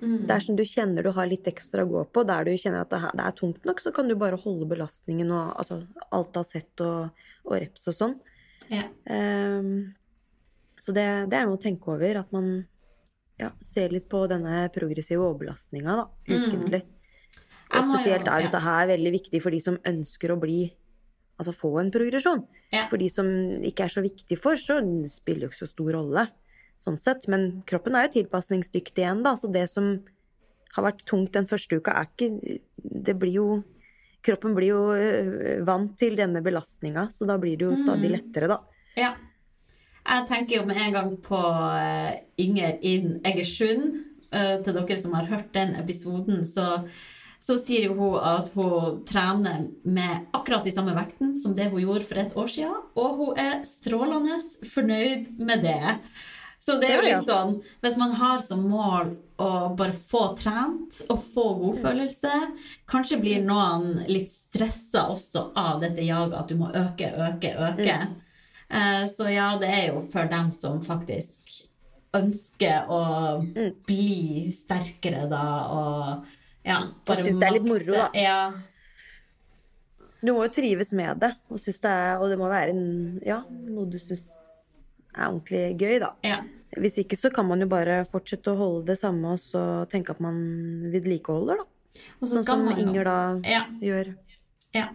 Mm. 0.00 0.14
Dersom 0.30 0.56
du 0.56 0.62
kjenner 0.64 1.04
du 1.04 1.10
har 1.12 1.28
litt 1.28 1.44
ekstra 1.50 1.84
å 1.84 1.90
gå 1.90 2.04
på, 2.08 2.24
der 2.24 2.46
du 2.48 2.54
kjenner 2.56 2.80
at 2.86 2.94
det, 2.94 3.02
her- 3.02 3.12
det 3.18 3.26
er 3.26 3.36
tungt 3.36 3.68
nok, 3.68 3.82
så 3.84 3.92
kan 3.92 4.08
du 4.08 4.14
bare 4.16 4.38
holde 4.40 4.68
belastningen 4.70 5.28
og 5.36 5.52
altså, 5.60 5.82
alt 6.08 6.40
av 6.40 6.48
sett 6.48 6.80
og, 6.86 7.10
og 7.44 7.58
reps 7.60 7.84
og 7.92 7.98
sånn. 7.98 8.16
Ja. 8.72 8.86
Um, 9.12 9.92
så 10.80 10.94
det, 10.96 11.04
det 11.28 11.36
er 11.36 11.46
noe 11.50 11.58
å 11.58 11.62
tenke 11.62 11.92
over, 11.92 12.22
at 12.22 12.32
man 12.32 12.48
ja, 13.40 13.50
ser 13.60 13.92
litt 13.92 14.08
på 14.08 14.24
denne 14.32 14.64
progressive 14.72 15.20
overbelastninga 15.20 16.00
da, 16.00 16.08
Mm. 16.26 16.40
ukentlig. 16.48 16.80
Jeg 16.80 16.95
Og 17.74 17.86
spesielt 17.90 18.28
er 18.30 18.46
dette 18.46 18.62
her 18.62 18.90
veldig 18.92 19.12
viktig 19.16 19.40
for 19.42 19.54
de 19.54 19.60
som 19.62 19.78
ønsker 19.88 20.32
å 20.32 20.38
bli 20.40 20.60
altså 21.36 21.52
få 21.52 21.72
en 21.80 21.92
progresjon. 21.92 22.44
Ja. 22.72 22.86
For 22.90 23.00
de 23.00 23.08
som 23.12 23.28
ikke 23.66 23.86
er 23.86 23.92
så 23.92 24.02
viktig 24.04 24.38
for, 24.40 24.58
så 24.60 24.78
spiller 25.10 25.46
jo 25.46 25.52
ikke 25.52 25.64
så 25.64 25.70
stor 25.70 25.92
rolle. 25.98 26.26
Sånn 26.80 26.98
sett. 27.00 27.26
Men 27.32 27.62
kroppen 27.68 27.96
er 27.96 28.06
jo 28.06 28.18
tilpasningsdyktig 28.20 29.04
igjen, 29.04 29.24
da. 29.26 29.34
Så 29.38 29.50
det 29.52 29.66
som 29.72 29.96
har 30.76 30.88
vært 30.90 31.06
tungt 31.08 31.34
den 31.36 31.48
første 31.48 31.80
uka, 31.80 31.94
er 31.96 32.10
ikke 32.10 32.60
Det 32.76 33.16
blir 33.18 33.40
jo 33.40 33.48
Kroppen 34.26 34.56
blir 34.56 34.72
jo 34.72 34.80
øh, 34.90 35.60
vant 35.62 35.92
til 36.00 36.16
denne 36.18 36.40
belastninga, 36.42 37.04
så 37.14 37.28
da 37.28 37.36
blir 37.38 37.54
det 37.60 37.68
jo 37.68 37.76
stadig 37.78 38.08
lettere, 38.10 38.48
da. 38.50 38.56
Ja. 38.98 39.12
Jeg 40.02 40.24
tenker 40.26 40.56
jo 40.56 40.64
med 40.66 40.80
en 40.82 40.94
gang 40.96 41.12
på 41.22 41.38
eh, 41.76 42.24
Inger 42.42 42.80
Inn 42.82 43.20
Egersund. 43.22 44.00
Eh, 44.34 44.56
til 44.66 44.74
dere 44.74 44.96
som 44.98 45.14
har 45.14 45.28
hørt 45.30 45.52
den 45.54 45.76
episoden, 45.78 46.42
så, 46.42 46.80
så 47.40 47.58
sier 47.60 47.88
jo 47.88 47.94
hun 47.98 48.16
at 48.18 48.48
hun 48.54 49.02
trener 49.06 49.66
med 49.84 50.26
akkurat 50.34 50.64
de 50.64 50.72
samme 50.74 50.94
vekten 50.96 51.34
som 51.38 51.54
det 51.54 51.68
hun 51.70 51.82
gjorde 51.84 52.06
for 52.08 52.18
et 52.22 52.34
år 52.36 52.48
siden, 52.50 52.80
og 52.96 53.20
hun 53.20 53.38
er 53.38 53.60
strålende 53.68 54.40
fornøyd 54.66 55.30
med 55.38 55.62
det. 55.66 55.96
Så 56.58 56.80
det 56.80 56.88
er 56.88 56.96
jo 56.96 57.02
litt 57.04 57.26
sånn 57.28 57.50
Hvis 57.84 57.98
man 58.00 58.14
har 58.16 58.40
som 58.42 58.62
mål 58.66 59.10
å 59.38 59.48
bare 59.76 59.92
få 59.94 60.22
trent 60.40 60.96
og 61.12 61.20
få 61.22 61.44
godfølelse 61.60 62.32
Kanskje 62.90 63.18
blir 63.20 63.44
noen 63.44 64.00
litt 64.08 64.32
stressa 64.32 65.04
også 65.12 65.50
av 65.54 65.82
dette 65.84 66.02
jaget 66.02 66.34
at 66.40 66.48
du 66.48 66.56
må 66.58 66.72
øke, 66.72 67.12
øke, 67.28 67.52
øke. 67.68 67.98
Eh, 68.72 69.04
Så 69.06 69.28
ja, 69.30 69.52
det 69.60 69.68
er 69.68 69.84
jo 69.92 70.00
for 70.10 70.26
dem 70.32 70.48
som 70.50 70.80
faktisk 70.82 71.52
ønsker 72.16 72.88
å 72.90 73.02
bli 73.86 74.48
sterkere, 74.50 75.26
da, 75.30 75.44
og 75.70 76.26
ja 76.66 76.80
bare 77.06 77.22
syns 77.24 77.38
det 77.40 77.46
er 77.48 77.54
litt 77.56 77.68
moro, 77.68 77.92
da. 77.94 78.08
Ja. 78.18 78.38
Du 80.22 80.32
må 80.32 80.42
jo 80.46 80.52
trives 80.52 80.90
med 80.96 81.20
det, 81.22 81.32
og, 81.52 81.60
det, 81.60 81.74
er, 81.84 82.16
og 82.18 82.30
det 82.32 82.38
må 82.40 82.48
være 82.50 82.72
en, 82.72 82.84
ja, 83.26 83.42
noe 83.68 83.86
du 83.92 83.98
syns 84.00 84.26
er 85.16 85.28
ordentlig 85.28 85.64
gøy, 85.80 85.98
da. 86.02 86.12
ja. 86.26 86.42
Hvis 86.76 86.96
ikke 87.00 87.16
så 87.16 87.30
kan 87.32 87.46
man 87.48 87.62
jo 87.62 87.68
bare 87.70 88.00
fortsette 88.04 88.50
å 88.52 88.58
holde 88.58 88.88
det 88.90 88.98
samme 89.00 89.30
og 89.32 89.38
så 89.40 89.60
tenke 89.88 90.12
at 90.12 90.18
man 90.20 90.36
vedlikeholder, 90.92 91.62
da. 91.62 92.02
Og 92.20 92.26
så 92.28 92.40
Sånn 92.42 92.44
som 92.48 92.64
man 92.66 92.80
Inger 92.82 93.06
da 93.08 93.18
Ja. 93.48 93.62
gjør. 93.80 94.10
Ja. 94.76 94.88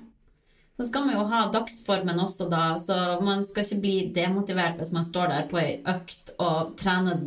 Så 0.77 0.87
skal 0.89 1.05
man 1.07 1.15
jo 1.15 1.23
ha 1.31 1.39
dagsformen 1.53 2.19
også, 2.21 2.49
da, 2.51 2.75
så 2.77 2.97
man 3.23 3.41
skal 3.47 3.63
ikke 3.65 3.79
bli 3.81 3.95
demotivert 4.13 4.77
hvis 4.81 4.91
man 4.93 5.05
står 5.07 5.29
der 5.33 5.47
på 5.49 5.57
ei 5.61 5.79
økt 5.89 6.33
og 6.41 6.75
trener 6.77 7.23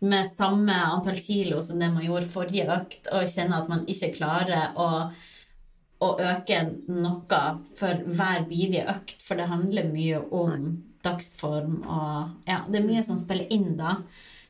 med 0.00 0.26
samme 0.26 0.72
antall 0.72 1.18
kilo 1.20 1.60
som 1.62 1.78
det 1.78 1.90
man 1.92 2.04
gjorde 2.04 2.30
forrige 2.32 2.68
økt, 2.72 3.10
og 3.12 3.28
kjenne 3.28 3.60
at 3.60 3.68
man 3.68 3.84
ikke 3.90 4.14
klarer 4.16 4.76
å, 4.80 4.88
å 6.00 6.10
øke 6.32 6.60
noe 6.88 7.40
for 7.76 8.04
hver 8.08 8.46
bidige 8.48 8.86
økt, 8.88 9.20
for 9.24 9.40
det 9.40 9.50
handler 9.50 9.90
mye 9.92 10.22
om 10.30 10.70
dagsform 11.04 11.80
og 11.84 12.48
Ja, 12.48 12.62
det 12.68 12.80
er 12.80 12.86
mye 12.88 13.02
som 13.04 13.18
spiller 13.20 13.48
inn 13.52 13.74
da. 13.78 14.00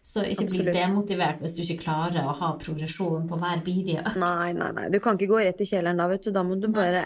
Så 0.02 0.22
ikke 0.24 0.46
bli 0.48 0.72
demotivert 0.72 1.42
hvis 1.42 1.58
du 1.58 1.60
ikke 1.62 1.82
klarer 1.84 2.24
å 2.24 2.32
ha 2.34 2.54
progresjon 2.58 3.26
på 3.28 3.36
hver 3.38 3.60
bidige 3.66 4.00
økt. 4.00 4.16
Nei, 4.18 4.52
nei, 4.56 4.70
nei. 4.74 4.86
Du 4.90 4.96
kan 5.02 5.18
ikke 5.18 5.34
gå 5.34 5.42
rett 5.44 5.60
i 5.60 5.68
kjelleren 5.68 6.00
da, 6.00 6.08
vet 6.10 6.24
du. 6.24 6.32
Da 6.34 6.42
må 6.46 6.56
du 6.58 6.70
bare 6.72 7.04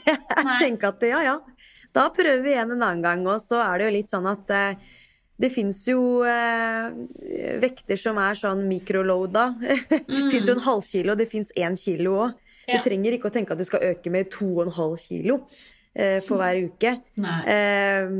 tenke 0.62 0.90
at 0.92 1.06
ja, 1.08 1.22
ja. 1.24 1.38
Da 1.94 2.08
prøver 2.14 2.42
vi 2.44 2.52
igjen 2.52 2.74
en 2.74 2.82
annen 2.82 3.02
gang. 3.02 3.24
Og 3.30 3.40
så 3.42 3.62
er 3.64 3.80
det 3.80 3.88
jo 3.88 3.94
litt 3.96 4.12
sånn 4.12 4.28
at 4.28 4.52
eh, 4.54 4.84
det 5.40 5.50
fins 5.50 5.80
jo 5.88 6.22
eh, 6.28 6.92
vekter 7.62 7.98
som 7.98 8.18
er 8.22 8.38
sånn 8.38 8.64
mikroloada. 8.70 9.48
det 9.90 10.24
fins 10.30 10.46
jo 10.46 10.54
en 10.54 10.66
halvkilo, 10.66 11.16
det 11.18 11.28
fins 11.30 11.50
én 11.58 11.78
kilo 11.78 12.18
òg. 12.26 12.40
Ja. 12.64 12.78
Du 12.78 12.86
trenger 12.86 13.16
ikke 13.16 13.28
å 13.28 13.34
tenke 13.34 13.52
at 13.52 13.60
du 13.60 13.66
skal 13.68 13.82
øke 13.90 14.12
med 14.12 14.30
to 14.32 14.46
og 14.54 14.62
en 14.64 14.76
halv 14.76 14.94
kilo 15.02 15.42
eh, 15.92 16.20
for 16.24 16.40
hver 16.40 16.62
uke. 16.64 16.94
Eh, 17.20 18.14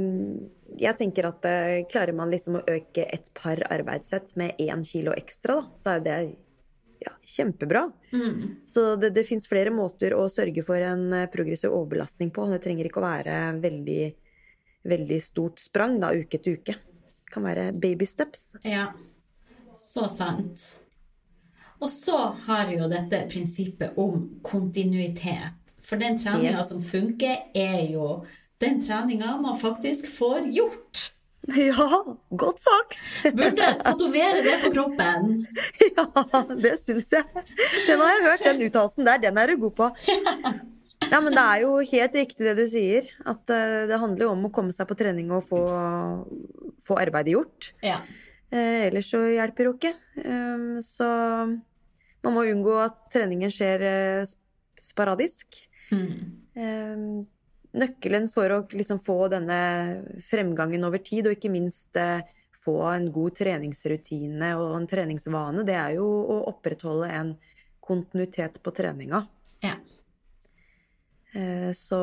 jeg 0.81 0.99
tenker 0.99 1.29
at 1.31 1.47
eh, 1.49 1.85
klarer 1.91 2.17
man 2.17 2.33
liksom 2.33 2.59
å 2.59 2.65
øke 2.67 3.07
et 3.07 3.31
par 3.37 3.63
arbeidssett 3.73 4.35
med 4.41 4.59
én 4.61 4.83
kilo 4.87 5.15
ekstra, 5.17 5.61
da, 5.61 5.79
så 5.79 5.95
er 5.95 6.05
det 6.05 6.19
ja, 7.05 7.13
kjempebra. 7.23 7.87
Mm. 8.13 8.65
Så 8.69 8.97
det, 8.97 9.11
det 9.17 9.27
fins 9.29 9.47
flere 9.49 9.73
måter 9.75 10.17
å 10.17 10.27
sørge 10.33 10.65
for 10.67 10.81
en 10.83 11.07
eh, 11.13 11.29
progressiv 11.33 11.75
overbelastning 11.75 12.33
på. 12.35 12.49
Det 12.51 12.63
trenger 12.65 12.89
ikke 12.89 13.03
å 13.03 13.07
være 13.07 13.39
veldig, 13.63 14.03
veldig 14.93 15.21
stort 15.23 15.63
sprang 15.63 16.01
da, 16.03 16.13
uke 16.17 16.41
til 16.43 16.59
uke. 16.61 16.77
Kan 17.35 17.43
være 17.49 17.73
baby 17.83 18.07
steps. 18.07 18.53
Ja, 18.63 18.87
så 19.75 20.07
sant. 20.11 20.63
Og 21.83 21.91
så 21.91 22.17
har 22.47 22.71
jo 22.73 22.87
dette 22.89 23.25
prinsippet 23.33 23.99
om 24.01 24.29
kontinuitet. 24.47 25.59
For 25.85 26.01
den 26.01 26.15
treninga 26.17 26.55
Yes. 26.63 26.69
som 26.71 26.85
funker, 26.89 27.43
er 27.59 27.83
jo 27.93 28.23
den 28.63 28.79
treninga 28.81 29.35
man 29.43 29.59
faktisk 29.61 30.07
får 30.19 30.47
gjort. 30.55 31.11
Ja, 31.45 31.87
godt 32.33 32.63
sagt! 32.65 32.95
Burde 33.37 33.67
tatovere 33.85 34.39
det 34.47 34.55
på 34.63 34.71
kroppen. 34.73 35.43
Ja, 35.99 36.07
det 36.57 36.79
syns 36.81 37.11
jeg. 37.13 37.27
Den 37.85 38.01
har 38.01 38.15
jeg 38.15 38.23
hørt, 38.31 38.47
den 38.47 38.63
uttalelsen 38.65 39.05
der. 39.11 39.19
Den 39.27 39.37
er 39.43 39.53
du 39.53 39.59
god 39.67 39.75
på. 39.77 39.91
Ja, 41.11 41.21
men 41.21 41.35
det 41.37 41.43
er 41.45 41.61
jo 41.67 41.75
helt 41.85 42.17
riktig 42.17 42.47
det 42.49 42.55
du 42.57 42.65
sier. 42.73 43.11
At 43.29 43.53
eh, 43.53 43.85
det 43.91 43.99
handler 44.01 44.25
jo 44.25 44.31
om 44.33 44.47
å 44.49 44.53
komme 44.57 44.73
seg 44.73 44.89
på 44.89 44.97
trening 44.97 45.29
og 45.37 45.45
få, 45.45 45.61
få 46.87 46.99
arbeidet 47.01 47.35
gjort. 47.35 47.73
Ja. 47.85 48.01
Eh, 48.55 48.87
ellers 48.89 49.09
så 49.11 49.23
hjelper 49.33 49.65
jo 49.71 49.75
ikke. 49.79 49.95
Eh, 50.23 50.67
så 50.85 51.09
man 52.25 52.33
må 52.37 52.45
unngå 52.49 52.77
at 52.85 52.99
treningen 53.13 53.51
skjer 53.53 53.83
eh, 53.89 54.23
sp- 54.29 54.41
sporadisk. 54.81 55.59
Mm. 55.91 56.13
Eh, 56.55 57.05
nøkkelen 57.75 58.29
for 58.31 58.53
å 58.55 58.61
liksom 58.71 59.01
få 59.03 59.17
denne 59.33 59.59
fremgangen 60.29 60.85
over 60.87 61.03
tid, 61.03 61.27
og 61.27 61.35
ikke 61.35 61.51
minst 61.51 61.97
eh, 61.99 62.21
få 62.65 62.79
en 62.95 63.11
god 63.13 63.35
treningsrutine 63.37 64.55
og 64.57 64.77
en 64.79 64.87
treningsvane, 64.89 65.65
det 65.69 65.75
er 65.77 65.97
jo 65.99 66.07
å 66.07 66.37
opprettholde 66.53 67.11
en 67.13 67.35
kontinuitet 67.85 68.63
på 68.65 68.73
treninga. 68.73 69.27
ja. 69.67 69.75
Eh, 71.35 71.73
Så 71.77 71.99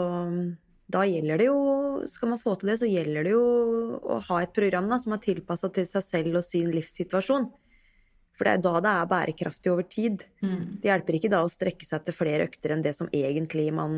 da 0.92 1.06
gjelder 1.08 1.38
det 1.40 1.46
jo, 1.48 1.58
skal 2.12 2.32
man 2.34 2.42
få 2.42 2.56
til 2.60 2.72
det, 2.72 2.78
så 2.82 2.90
gjelder 2.90 3.26
det 3.28 3.34
jo 3.34 3.42
å 4.02 4.20
ha 4.28 4.42
et 4.44 4.54
program 4.56 4.90
da, 4.92 5.00
som 5.02 5.16
er 5.16 5.24
tilpassa 5.24 5.70
til 5.74 5.88
seg 5.90 6.06
selv 6.06 6.40
og 6.40 6.46
sin 6.46 6.72
livssituasjon. 6.74 7.50
For 8.38 8.48
det 8.48 8.54
er 8.54 8.64
da 8.64 8.74
det 8.82 8.92
er 8.96 9.10
bærekraftig 9.12 9.72
over 9.74 9.86
tid. 9.92 10.24
Mm. 10.42 10.80
Det 10.82 10.90
hjelper 10.90 11.18
ikke 11.18 11.32
da 11.34 11.44
å 11.44 11.52
strekke 11.52 11.86
seg 11.88 12.06
til 12.08 12.16
flere 12.16 12.48
økter 12.48 12.74
enn 12.74 12.84
det 12.86 12.96
som 12.98 13.10
egentlig 13.14 13.68
man, 13.76 13.98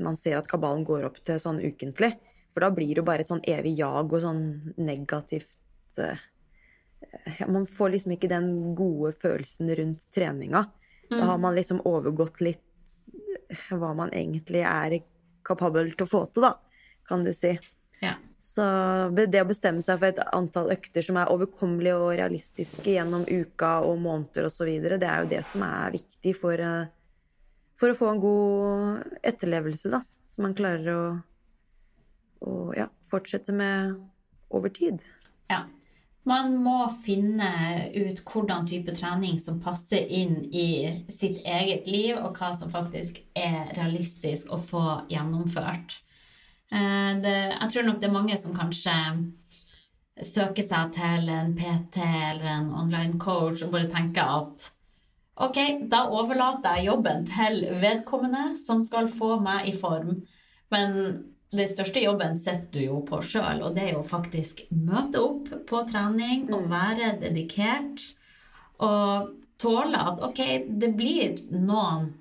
man 0.00 0.18
ser 0.18 0.38
at 0.40 0.48
kabalen 0.50 0.82
går 0.88 1.04
opp 1.10 1.20
til 1.26 1.38
sånn 1.42 1.60
ukentlig. 1.62 2.14
For 2.50 2.64
da 2.64 2.72
blir 2.74 2.94
det 2.94 3.02
jo 3.02 3.06
bare 3.06 3.22
et 3.22 3.30
sånn 3.30 3.44
evig 3.46 3.76
jag 3.78 4.10
og 4.10 4.24
sånn 4.24 4.42
negativt 4.80 5.54
uh, 6.00 6.18
ja, 7.36 7.46
Man 7.46 7.68
får 7.68 7.94
liksom 7.94 8.16
ikke 8.16 8.32
den 8.32 8.50
gode 8.78 9.12
følelsen 9.20 9.70
rundt 9.78 10.08
treninga. 10.14 10.64
Da 11.10 11.24
har 11.26 11.38
man 11.42 11.56
liksom 11.56 11.80
overgått 11.86 12.42
litt 12.42 12.66
hva 13.70 13.92
man 13.98 14.12
egentlig 14.14 14.62
er 14.62 15.00
kapabel 15.46 15.90
til 15.94 16.06
å 16.06 16.10
få 16.10 16.20
til, 16.30 16.44
da, 16.46 16.52
kan 17.10 17.26
du 17.26 17.32
si. 17.36 17.56
ja. 18.04 18.16
Så 18.40 18.64
det 19.12 19.42
å 19.42 19.48
bestemme 19.48 19.84
seg 19.84 19.98
for 20.00 20.08
et 20.08 20.20
antall 20.32 20.70
økter 20.72 21.04
som 21.04 21.18
er 21.20 21.28
overkommelige 21.28 21.98
og 22.00 22.14
realistiske 22.16 22.94
gjennom 22.94 23.26
uka 23.28 23.74
og 23.84 24.00
måneder 24.00 24.48
osv., 24.48 24.70
det 24.96 25.04
er 25.04 25.26
jo 25.26 25.28
det 25.34 25.42
som 25.44 25.64
er 25.66 25.92
viktig 25.92 26.32
for, 26.38 26.56
eh, 26.56 26.88
for 27.76 27.92
å 27.92 27.98
få 27.98 28.08
en 28.14 28.22
god 28.22 29.18
etterlevelse, 29.20 29.92
da. 29.92 30.00
Så 30.30 30.40
man 30.40 30.56
klarer 30.56 30.88
å, 30.94 31.04
å 32.48 32.56
ja, 32.78 32.88
fortsette 33.10 33.52
med 33.52 33.98
over 34.48 34.72
tid. 34.72 35.04
Ja. 35.50 35.66
Man 36.28 36.58
må 36.62 36.84
finne 37.04 37.48
ut 37.96 38.20
hvordan 38.28 38.66
type 38.68 38.92
trening 38.94 39.38
som 39.40 39.60
passer 39.60 40.04
inn 40.04 40.42
i 40.52 41.04
sitt 41.08 41.40
eget 41.48 41.88
liv, 41.88 42.18
og 42.20 42.36
hva 42.36 42.52
som 42.56 42.72
faktisk 42.72 43.22
er 43.34 43.72
realistisk 43.76 44.52
å 44.52 44.60
få 44.60 44.84
gjennomført. 45.12 45.96
Eh, 46.72 47.12
Det, 47.20 47.36
jeg 47.60 47.70
tror 47.72 47.86
nok 47.86 48.00
det 48.00 48.08
er 48.08 48.14
mange 48.14 48.36
som 48.38 48.56
kanskje 48.56 48.96
søker 50.22 50.62
seg 50.62 50.92
til 50.94 51.30
en 51.32 51.54
PT 51.56 52.02
eller 52.02 52.46
en 52.58 52.70
online 52.76 53.18
coach 53.18 53.64
og 53.64 53.72
bare 53.72 53.88
tenker 53.90 54.22
at 54.22 54.68
ok, 55.40 55.58
da 55.88 56.04
overlater 56.12 56.76
jeg 56.76 56.90
jobben 56.90 57.24
til 57.26 57.62
vedkommende 57.80 58.54
som 58.60 58.82
skal 58.84 59.08
få 59.08 59.38
meg 59.40 59.70
i 59.70 59.74
form. 59.76 60.20
Men 60.70 60.96
den 61.50 61.70
største 61.70 62.02
jobben 62.04 62.36
sitter 62.38 62.68
du 62.74 62.80
jo 62.84 63.00
på 63.08 63.22
sjøl, 63.24 63.62
og 63.64 63.74
det 63.74 63.88
er 63.88 63.94
jo 63.96 64.04
faktisk 64.06 64.60
møte 64.70 65.22
opp 65.24 65.48
på 65.66 65.82
trening 65.88 66.46
og 66.54 66.68
være 66.70 67.16
dedikert. 67.24 68.04
Og 68.84 69.32
tåle 69.60 69.98
at 70.12 70.22
ok, 70.24 70.40
det 70.80 70.92
blir 70.96 71.40
noen 71.50 72.12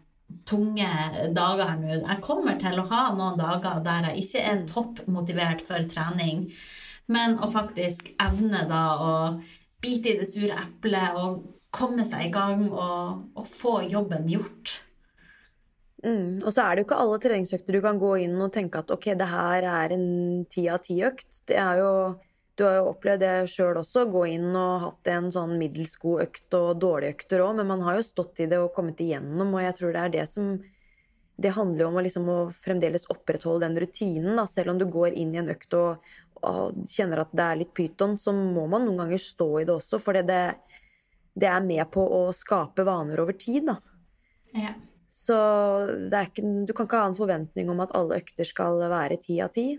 tunge 0.47 0.89
dager 1.35 1.75
nå. 1.79 1.99
Jeg 1.99 2.21
kommer 2.25 2.59
til 2.61 2.79
å 2.79 2.87
ha 2.91 3.05
noen 3.15 3.39
dager 3.39 3.81
der 3.85 4.09
jeg 4.09 4.25
ikke 4.25 4.43
er 4.51 4.65
toppmotivert 4.69 5.63
for 5.65 5.87
trening, 5.91 6.47
men 7.09 7.39
å 7.41 7.49
faktisk 7.51 8.11
evne 8.21 8.65
da 8.69 8.83
å 8.99 9.15
bite 9.81 10.13
i 10.13 10.19
det 10.19 10.27
sure 10.29 10.57
eplet 10.59 11.17
og 11.17 11.41
komme 11.73 12.05
seg 12.07 12.27
i 12.27 12.33
gang 12.33 12.67
og, 12.69 13.25
og 13.37 13.47
få 13.47 13.79
jobben 13.89 14.27
gjort. 14.29 14.79
Mm. 16.03 16.39
Og 16.45 16.53
så 16.53 16.63
er 16.63 16.75
det 16.75 16.83
jo 16.83 16.87
ikke 16.87 17.01
alle 17.03 17.19
treningsøkter 17.21 17.75
du 17.75 17.81
kan 17.83 17.99
gå 17.99 18.13
inn 18.23 18.37
og 18.39 18.53
tenke 18.55 18.81
at 18.81 18.91
ok, 18.93 19.11
det 19.19 19.27
her 19.27 19.67
er 19.67 19.95
en 19.95 20.09
ti 20.51 20.65
av 20.71 20.81
ti-økt. 20.85 21.43
Det 21.49 21.57
er 21.59 21.81
jo 21.81 21.91
Du 22.59 22.65
har 22.67 22.73
jo 22.75 22.89
opplevd 22.89 23.21
det 23.23 23.35
sjøl 23.47 23.77
også, 23.79 24.01
gå 24.11 24.25
inn 24.33 24.49
og 24.51 24.81
hatt 24.83 25.09
en 25.13 25.29
sånn 25.31 25.53
middels 25.61 25.93
god 26.01 26.25
økt 26.25 26.55
og 26.57 26.73
dårlige 26.83 27.15
økter 27.15 27.43
òg, 27.45 27.53
men 27.61 27.69
man 27.69 27.85
har 27.85 27.95
jo 27.95 28.03
stått 28.03 28.41
i 28.43 28.49
det 28.51 28.59
og 28.59 28.73
kommet 28.75 28.99
igjennom, 28.99 29.53
og 29.55 29.63
jeg 29.63 29.77
tror 29.77 29.95
det 29.95 30.01
er 30.01 30.13
det 30.17 30.25
som 30.33 30.57
Det 31.39 31.53
handler 31.55 31.85
jo 31.85 31.87
om 31.87 31.95
å, 31.95 32.01
liksom, 32.03 32.25
å 32.27 32.39
fremdeles 32.51 33.05
opprettholde 33.07 33.63
den 33.63 33.77
rutinen, 33.79 34.33
da. 34.35 34.43
Selv 34.43 34.73
om 34.73 34.79
du 34.81 34.83
går 34.91 35.13
inn 35.15 35.31
i 35.31 35.39
en 35.39 35.53
økt 35.53 35.71
og, 35.79 36.09
og 36.43 36.81
kjenner 36.91 37.21
at 37.23 37.31
det 37.31 37.45
er 37.45 37.61
litt 37.61 37.71
pyton, 37.71 38.17
så 38.19 38.33
må 38.35 38.65
man 38.67 38.83
noen 38.83 38.99
ganger 39.05 39.21
stå 39.23 39.47
i 39.61 39.63
det 39.63 39.71
også, 39.71 40.01
for 40.03 40.19
det, 40.19 40.41
det 41.39 41.47
er 41.47 41.63
med 41.63 41.85
på 41.95 42.03
å 42.03 42.25
skape 42.35 42.83
vaner 42.83 43.23
over 43.23 43.39
tid, 43.39 43.71
da. 43.71 43.77
Ja. 44.51 44.73
Så 45.07 45.39
ikke, 46.11 46.43
du 46.67 46.75
kan 46.75 46.89
ikke 46.89 46.99
ha 46.99 47.07
en 47.07 47.17
forventning 47.17 47.71
om 47.71 47.79
at 47.87 47.95
alle 47.95 48.19
økter 48.19 48.43
skal 48.43 48.83
være 48.91 49.21
ti 49.23 49.39
av 49.39 49.55
ti. 49.55 49.77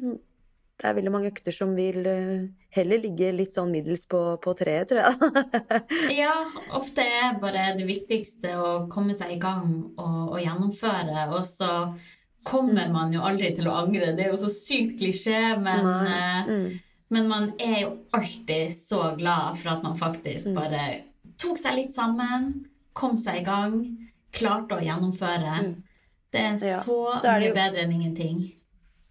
Det 0.81 0.89
er 0.89 0.97
veldig 0.97 1.13
mange 1.13 1.29
økter 1.29 1.53
som 1.53 1.75
vil 1.77 2.07
eh, 2.09 2.47
heller 2.73 3.03
ligge 3.03 3.29
litt 3.37 3.53
sånn 3.53 3.73
middels 3.75 4.07
på, 4.09 4.21
på 4.41 4.55
treet, 4.57 4.89
tror 4.89 5.03
jeg. 5.05 5.83
ja, 6.23 6.33
ofte 6.77 7.05
er 7.05 7.37
bare 7.43 7.75
det 7.77 7.85
viktigste 7.89 8.55
å 8.57 8.71
komme 8.93 9.17
seg 9.17 9.35
i 9.35 9.41
gang 9.43 9.69
og, 9.91 10.21
og, 10.31 10.39
gjennomføre. 10.41 11.27
Og 11.37 11.45
så 11.45 11.71
kommer 12.49 12.89
man 12.89 13.13
jo 13.13 13.21
aldri 13.29 13.53
til 13.57 13.69
å 13.69 13.77
angre. 13.83 14.15
Det 14.17 14.25
er 14.25 14.33
jo 14.33 14.41
så 14.41 14.49
sykt 14.53 14.97
klisjé, 15.03 15.43
men, 15.61 15.91
eh, 16.09 16.49
mm. 16.49 16.67
men 17.13 17.29
man 17.29 17.53
er 17.61 17.83
jo 17.85 17.95
alltid 18.17 18.73
så 18.73 19.11
glad 19.21 19.61
for 19.61 19.75
at 19.75 19.85
man 19.85 20.01
faktisk 20.01 20.49
mm. 20.49 20.57
bare 20.57 20.87
tok 21.41 21.61
seg 21.61 21.77
litt 21.77 21.93
sammen, 21.93 22.55
kom 22.97 23.21
seg 23.21 23.43
i 23.43 23.45
gang 23.45 23.83
klarte 24.35 24.79
å 24.79 24.85
gjennomføre. 24.85 25.61
Mm. 25.67 25.77
Det 26.31 26.43
er 26.47 26.65
ja. 26.65 26.81
så, 26.85 26.97
så 27.21 27.35
er 27.35 27.43
mye 27.43 27.51
jo... 27.51 27.57
bedre 27.57 27.85
enn 27.85 27.95
ingenting. 27.97 28.41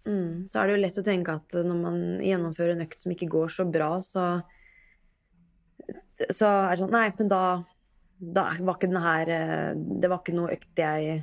Mm. 0.08 0.48
Så 0.48 0.58
er 0.58 0.66
det 0.66 0.74
jo 0.74 0.80
lett 0.80 1.00
å 1.00 1.04
tenke 1.04 1.34
at 1.36 1.56
når 1.56 1.76
man 1.76 1.98
gjennomfører 2.24 2.74
en 2.74 2.86
økt 2.86 3.02
som 3.02 3.12
ikke 3.12 3.28
går 3.30 3.52
så 3.52 3.66
bra, 3.68 3.90
så, 4.04 4.28
så 6.28 6.48
er 6.48 6.72
det 6.72 6.80
sånn 6.82 6.94
Nei, 6.94 7.08
men 7.18 7.32
da, 7.32 7.42
da 8.16 8.46
var 8.58 8.78
ikke 8.78 8.90
den 8.90 9.04
her 9.04 9.32
eh, 9.34 9.68
Det 9.76 10.08
var 10.10 10.22
ikke 10.22 10.36
noe 10.38 10.56
økt 10.56 10.82
jeg 10.82 11.20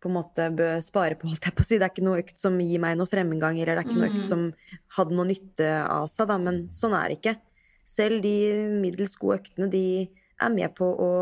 på 0.00 0.08
en 0.08 0.16
måte 0.16 0.46
bør 0.56 0.78
spare 0.80 1.18
på, 1.20 1.28
holdt 1.30 1.50
jeg 1.50 1.56
på 1.58 1.64
å 1.64 1.68
si. 1.68 1.76
Det 1.76 1.84
er 1.84 1.92
ikke 1.92 2.06
noe 2.06 2.22
økt 2.22 2.40
som 2.40 2.56
gir 2.64 2.80
meg 2.80 2.96
noe 2.96 3.10
fremgang, 3.10 3.60
eller 3.60 3.76
det 3.76 3.82
er 3.84 3.90
ikke 3.90 4.00
noe 4.00 4.08
økt 4.08 4.24
mm. 4.24 4.30
som 4.32 4.46
hadde 4.96 5.18
noe 5.18 5.28
nytte 5.28 5.70
av 5.84 6.08
seg, 6.08 6.30
da. 6.30 6.38
Men 6.40 6.64
sånn 6.72 6.96
er 6.96 7.12
det 7.12 7.20
ikke. 7.20 7.36
Selv 7.84 8.24
de 8.24 8.34
middels 8.80 9.18
gode 9.20 9.42
øktene, 9.42 9.68
de 9.68 9.84
er 10.40 10.52
med 10.54 10.72
på 10.78 10.88
å 10.88 11.12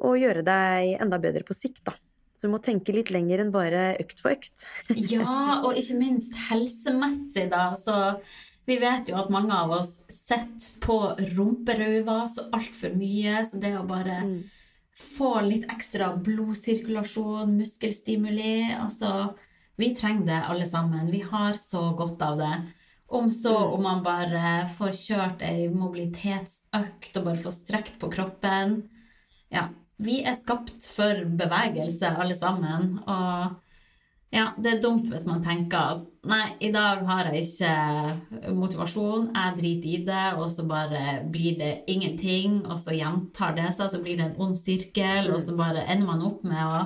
å 0.00 0.14
gjøre 0.16 0.44
deg 0.46 0.96
enda 1.02 1.18
bedre 1.20 1.44
på 1.46 1.56
sikt, 1.56 1.82
da. 1.88 1.94
Så 2.40 2.48
du 2.48 2.54
må 2.54 2.58
tenke 2.64 2.94
litt 2.96 3.10
lenger 3.12 3.42
enn 3.42 3.50
bare 3.52 3.98
økt 4.00 4.22
for 4.24 4.32
økt. 4.32 4.62
ja, 5.12 5.60
og 5.60 5.76
ikke 5.76 5.98
minst 5.98 6.32
helsemessig, 6.46 7.50
da. 7.52 7.66
Så 7.76 7.92
vi 8.64 8.78
vet 8.80 9.10
jo 9.12 9.18
at 9.20 9.28
mange 9.28 9.52
av 9.52 9.74
oss 9.76 9.98
sitter 10.08 10.78
på 10.80 10.96
rumperauva 11.34 12.22
så 12.32 12.46
altfor 12.56 12.94
mye, 12.96 13.42
så 13.44 13.60
det 13.60 13.74
å 13.76 13.84
bare 13.84 14.22
mm. 14.24 14.38
få 14.96 15.34
litt 15.44 15.66
ekstra 15.68 16.14
blodsirkulasjon, 16.16 17.52
muskelstimuli 17.58 18.70
Altså, 18.78 19.34
vi 19.76 19.92
trenger 19.92 20.30
det 20.30 20.40
alle 20.54 20.70
sammen. 20.70 21.12
Vi 21.12 21.20
har 21.20 21.60
så 21.60 21.90
godt 21.98 22.24
av 22.24 22.40
det. 22.40 22.54
Om 23.20 23.28
så 23.36 23.52
mm. 23.52 23.76
om 23.76 23.84
man 23.84 24.02
bare 24.06 24.64
får 24.78 24.96
kjørt 24.96 25.44
ei 25.44 25.68
mobilitetsøkt 25.68 27.20
og 27.20 27.28
bare 27.28 27.44
får 27.44 27.58
strekt 27.58 28.00
på 28.00 28.08
kroppen. 28.16 28.78
Ja, 29.52 29.68
vi 30.00 30.20
er 30.24 30.36
skapt 30.38 30.86
for 30.94 31.24
bevegelse, 31.40 32.14
alle 32.16 32.36
sammen. 32.36 32.96
Og 33.04 33.58
ja, 34.30 34.50
det 34.62 34.76
er 34.76 34.82
dumt 34.82 35.08
hvis 35.10 35.26
man 35.26 35.42
tenker 35.44 35.94
at 35.96 36.02
nei, 36.30 36.44
i 36.62 36.70
dag 36.72 37.02
har 37.08 37.30
jeg 37.30 37.44
ikke 37.44 38.52
motivasjon, 38.54 39.30
jeg 39.34 39.56
driter 39.56 39.90
i 39.90 40.02
det, 40.06 40.26
og 40.38 40.46
så 40.52 40.66
bare 40.68 41.20
blir 41.32 41.56
det 41.58 41.72
ingenting, 41.90 42.60
og 42.66 42.78
så 42.78 42.94
gjentar 42.94 43.56
det 43.58 43.72
seg, 43.76 43.90
så 43.92 44.02
blir 44.04 44.20
det 44.20 44.28
en 44.28 44.44
ond 44.46 44.58
sirkel, 44.58 45.32
og 45.34 45.40
så 45.42 45.56
bare 45.58 45.86
ender 45.86 46.12
man 46.12 46.26
opp 46.28 46.44
med 46.46 46.60
å 46.62 46.84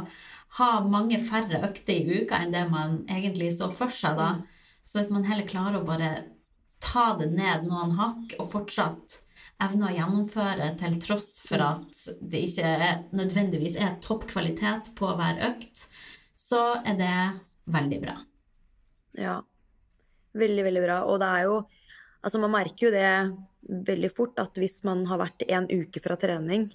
ha 0.58 0.70
mange 0.86 1.18
færre 1.18 1.60
økter 1.66 1.96
i 1.98 2.22
uka 2.22 2.38
enn 2.40 2.54
det 2.54 2.64
man 2.70 3.02
egentlig 3.10 3.50
så 3.56 3.68
for 3.74 3.92
seg, 3.92 4.16
da. 4.18 4.30
Så 4.86 5.00
hvis 5.00 5.12
man 5.12 5.26
heller 5.26 5.48
klarer 5.48 5.80
å 5.80 5.86
bare 5.86 6.14
ta 6.84 7.12
det 7.18 7.30
ned 7.32 7.66
noen 7.68 7.96
hakk, 7.98 8.36
og 8.38 8.50
fortsatt 8.52 9.20
evner 9.62 9.90
å 9.90 9.94
gjennomføre 9.94 10.68
til 10.80 10.98
tross 11.02 11.38
for 11.46 11.62
mm. 11.62 11.66
at 11.70 12.20
det 12.32 12.42
ikke 12.48 12.90
nødvendigvis 13.14 13.78
er 13.80 13.98
topp 14.04 14.26
kvalitet 14.32 14.92
på 14.98 15.10
hver 15.18 15.40
økt, 15.50 15.86
så 16.34 16.80
er 16.82 16.98
det 16.98 17.16
veldig 17.70 18.00
bra. 18.02 18.18
Ja. 19.18 19.38
Veldig, 20.34 20.64
veldig 20.66 20.82
bra. 20.82 21.00
Og 21.08 21.20
det 21.22 21.32
er 21.38 21.48
jo 21.48 21.64
Altså, 22.24 22.38
man 22.40 22.54
merker 22.54 22.86
jo 22.86 22.90
det 22.94 23.08
veldig 23.84 24.08
fort 24.08 24.38
at 24.40 24.56
hvis 24.56 24.78
man 24.88 25.02
har 25.10 25.18
vært 25.20 25.42
en 25.44 25.66
uke 25.68 26.00
fra 26.00 26.16
trening, 26.16 26.70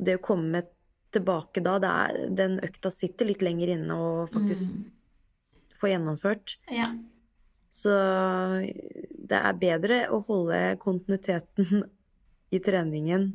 det 0.00 0.14
å 0.16 0.22
komme 0.24 0.62
tilbake 1.12 1.60
da, 1.60 1.74
er, 1.76 2.22
den 2.32 2.56
økta 2.64 2.88
sitter 2.88 3.28
litt 3.28 3.44
lenger 3.44 3.74
inne 3.74 3.98
og 4.00 4.32
faktisk 4.32 4.78
mm. 4.78 4.86
få 5.76 5.92
gjennomført. 5.92 6.56
Ja. 6.72 6.88
Så 7.72 7.92
det 9.32 9.38
er 9.38 9.60
bedre 9.60 10.02
å 10.12 10.20
holde 10.26 10.60
kontinuiteten 10.82 11.86
i 12.52 12.60
treningen 12.60 13.30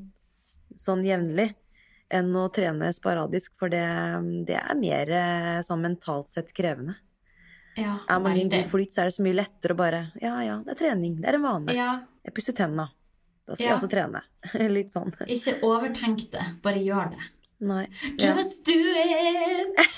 sånn 0.77 1.01
jevnlig 1.07 1.55
enn 2.13 2.29
å 2.37 2.45
trene 2.53 2.91
sporadisk, 2.95 3.55
for 3.59 3.73
det, 3.73 3.83
det 4.47 4.59
er 4.59 4.77
mer 4.77 5.11
sånn 5.65 5.81
mentalt 5.83 6.29
sett 6.31 6.53
krevende. 6.55 6.95
Ja, 7.77 7.97
er 8.09 8.21
man 8.21 8.37
i 8.37 8.41
en 8.41 8.49
god 8.49 8.69
flyt, 8.71 8.93
så 8.93 9.03
er 9.03 9.09
det 9.09 9.17
så 9.17 9.23
mye 9.25 9.37
lettere 9.37 9.75
å 9.75 9.77
bare 9.77 9.99
Ja, 10.21 10.37
ja, 10.41 10.55
det 10.65 10.73
er 10.73 10.79
trening. 10.79 11.19
Det 11.21 11.29
er 11.29 11.37
en 11.37 11.43
vane. 11.45 11.75
Ja. 11.77 11.89
Jeg 12.25 12.33
pusser 12.37 12.55
tenna. 12.57 12.87
Da 13.45 13.55
skal 13.55 13.63
ja. 13.63 13.69
jeg 13.69 13.77
også 13.77 13.89
trene. 13.91 14.23
Litt 14.77 14.95
sånn. 14.95 15.13
Ikke 15.29 15.59
overtenk 15.67 16.25
det, 16.33 16.45
bare 16.65 16.81
gjør 16.81 17.13
det. 17.13 17.29
Nei. 17.67 17.85
Just 18.21 18.65
do 18.65 18.81
it! 19.03 19.93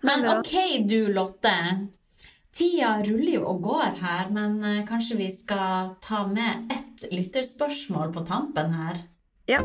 Men 0.00 0.26
ok, 0.38 0.54
du 0.88 1.12
Lotte. 1.12 1.54
Tida 2.54 3.00
ruller 3.02 3.32
jo 3.34 3.46
og 3.50 3.62
går 3.66 3.96
her, 3.98 4.30
men 4.34 4.60
eh, 4.62 4.84
kanskje 4.86 5.18
vi 5.18 5.26
skal 5.34 5.96
ta 6.02 6.22
med 6.30 6.70
ett 6.70 7.06
lytterspørsmål 7.10 8.12
på 8.14 8.22
tampen 8.28 8.74
her? 8.74 9.00
Ja. 9.50 9.60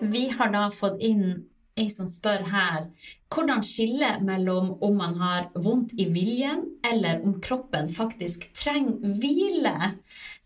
Vi 0.00 0.24
har 0.32 0.52
da 0.52 0.70
fått 0.72 1.02
inn 1.04 1.44
ei 1.80 1.90
som 1.92 2.08
spør 2.08 2.46
her 2.50 2.88
hvordan 3.30 3.62
skille 3.64 4.14
mellom 4.26 4.72
om 4.82 4.96
man 4.98 5.14
har 5.20 5.50
vondt 5.54 5.94
i 6.00 6.08
viljen, 6.10 6.64
eller 6.86 7.22
om 7.24 7.36
kroppen 7.44 7.88
faktisk 7.92 8.48
trenger 8.56 8.98
hvile. 9.20 9.94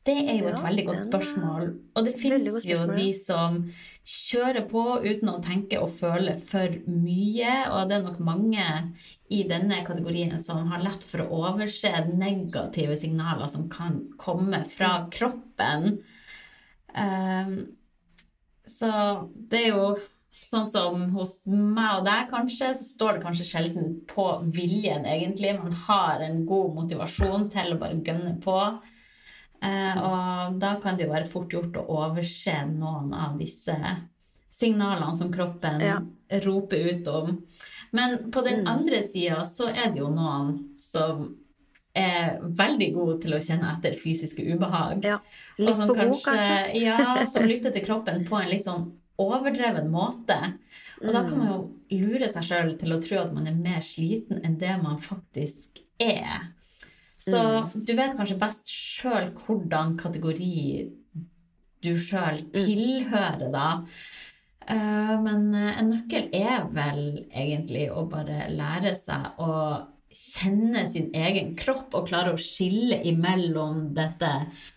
Det 0.04 0.18
er 0.20 0.42
jo 0.42 0.50
et 0.50 0.58
ja, 0.58 0.64
veldig 0.66 0.84
godt 0.90 1.06
spørsmål. 1.06 1.70
Og 1.96 2.04
det 2.04 2.12
fins 2.20 2.66
jo 2.68 2.82
de 2.90 3.08
som 3.16 3.62
kjører 4.04 4.66
på 4.68 4.82
uten 5.00 5.30
å 5.32 5.40
tenke 5.44 5.78
og 5.80 5.92
føle 5.96 6.34
for 6.36 6.76
mye. 6.86 7.54
Og 7.72 7.88
det 7.88 7.96
er 7.96 8.04
nok 8.04 8.20
mange 8.24 8.66
i 9.32 9.42
denne 9.48 9.80
kategorien 9.86 10.36
som 10.42 10.66
har 10.72 10.84
lett 10.84 11.04
for 11.06 11.24
å 11.24 11.44
overse 11.48 11.92
negative 12.12 12.98
signaler 13.00 13.48
som 13.50 13.68
kan 13.72 14.02
komme 14.20 14.64
fra 14.68 15.06
kroppen. 15.12 16.02
Um, 16.94 17.56
så 18.68 18.90
det 19.34 19.64
er 19.64 19.72
jo 19.72 19.88
sånn 20.44 20.66
som 20.68 21.06
hos 21.14 21.38
meg 21.48 22.00
og 22.00 22.06
deg, 22.06 22.28
kanskje, 22.28 22.74
så 22.76 22.84
står 22.84 23.16
det 23.16 23.24
kanskje 23.24 23.46
sjelden 23.48 23.94
på 24.10 24.26
viljen, 24.54 25.06
egentlig. 25.08 25.54
Man 25.56 25.72
har 25.86 26.24
en 26.24 26.42
god 26.48 26.74
motivasjon 26.82 27.48
til 27.54 27.72
å 27.72 27.80
bare 27.80 28.02
gønne 28.04 28.36
på. 28.44 28.58
Eh, 29.64 30.00
og 30.02 30.58
da 30.60 30.74
kan 30.82 30.98
det 30.98 31.06
jo 31.06 31.14
være 31.14 31.30
fort 31.30 31.54
gjort 31.54 31.78
å 31.80 31.86
overse 32.02 32.56
noen 32.68 33.14
av 33.16 33.38
disse 33.40 33.76
signalene 34.54 35.14
som 35.16 35.32
kroppen 35.32 35.80
ja. 35.82 36.00
roper 36.44 36.90
ut 36.90 37.08
om. 37.08 37.38
Men 37.94 38.30
på 38.34 38.42
den 38.44 38.64
mm. 38.64 38.68
andre 38.70 39.00
sida 39.06 39.40
så 39.48 39.70
er 39.72 39.90
det 39.92 40.02
jo 40.02 40.10
noen 40.12 40.56
som 40.78 41.30
er 41.94 42.40
veldig 42.42 42.88
gode 42.96 43.20
til 43.22 43.36
å 43.36 43.40
kjenne 43.42 43.70
etter 43.76 43.94
fysiske 43.98 44.42
ubehag. 44.42 45.04
Ja. 45.06 45.20
Litt 45.60 45.78
for 45.78 45.94
kanskje, 45.94 46.10
god, 46.10 46.22
kanskje. 46.26 46.82
ja, 46.82 46.98
som 47.32 47.46
lytter 47.48 47.74
til 47.74 47.86
kroppen 47.86 48.24
på 48.26 48.38
en 48.40 48.50
litt 48.50 48.66
sånn 48.66 48.88
overdreven 49.22 49.88
måte. 49.94 50.38
Og 51.00 51.08
mm. 51.08 51.14
da 51.14 51.22
kan 51.22 51.38
man 51.38 51.52
jo 51.52 51.60
lure 51.94 52.28
seg 52.30 52.46
sjøl 52.48 52.74
til 52.80 52.94
å 52.94 53.00
tro 53.02 53.20
at 53.22 53.32
man 53.34 53.46
er 53.50 53.56
mer 53.58 53.82
sliten 53.86 54.42
enn 54.42 54.58
det 54.58 54.74
man 54.82 54.98
faktisk 55.02 55.82
er. 56.02 56.50
Så 57.24 57.40
mm. 57.40 57.72
du 57.88 57.94
vet 57.96 58.16
kanskje 58.18 58.40
best 58.40 58.68
sjøl 58.70 59.30
hvordan 59.44 59.96
kategori 60.00 60.90
du 61.84 61.94
sjøl 62.00 62.42
mm. 62.42 62.52
tilhører, 62.52 63.48
da. 63.54 63.70
Uh, 64.64 65.16
men 65.20 65.50
uh, 65.52 65.72
en 65.76 65.90
nøkkel 65.92 66.30
er 66.32 66.68
vel 66.72 67.26
egentlig 67.28 67.90
å 67.92 68.06
bare 68.08 68.46
lære 68.52 68.94
seg 68.96 69.40
å 69.44 69.56
kjenne 70.14 70.84
sin 70.88 71.10
egen 71.16 71.52
kropp 71.58 71.94
og 71.98 72.06
klare 72.08 72.32
å 72.32 72.40
skille 72.40 73.00
imellom 73.08 73.88
dette 73.96 74.30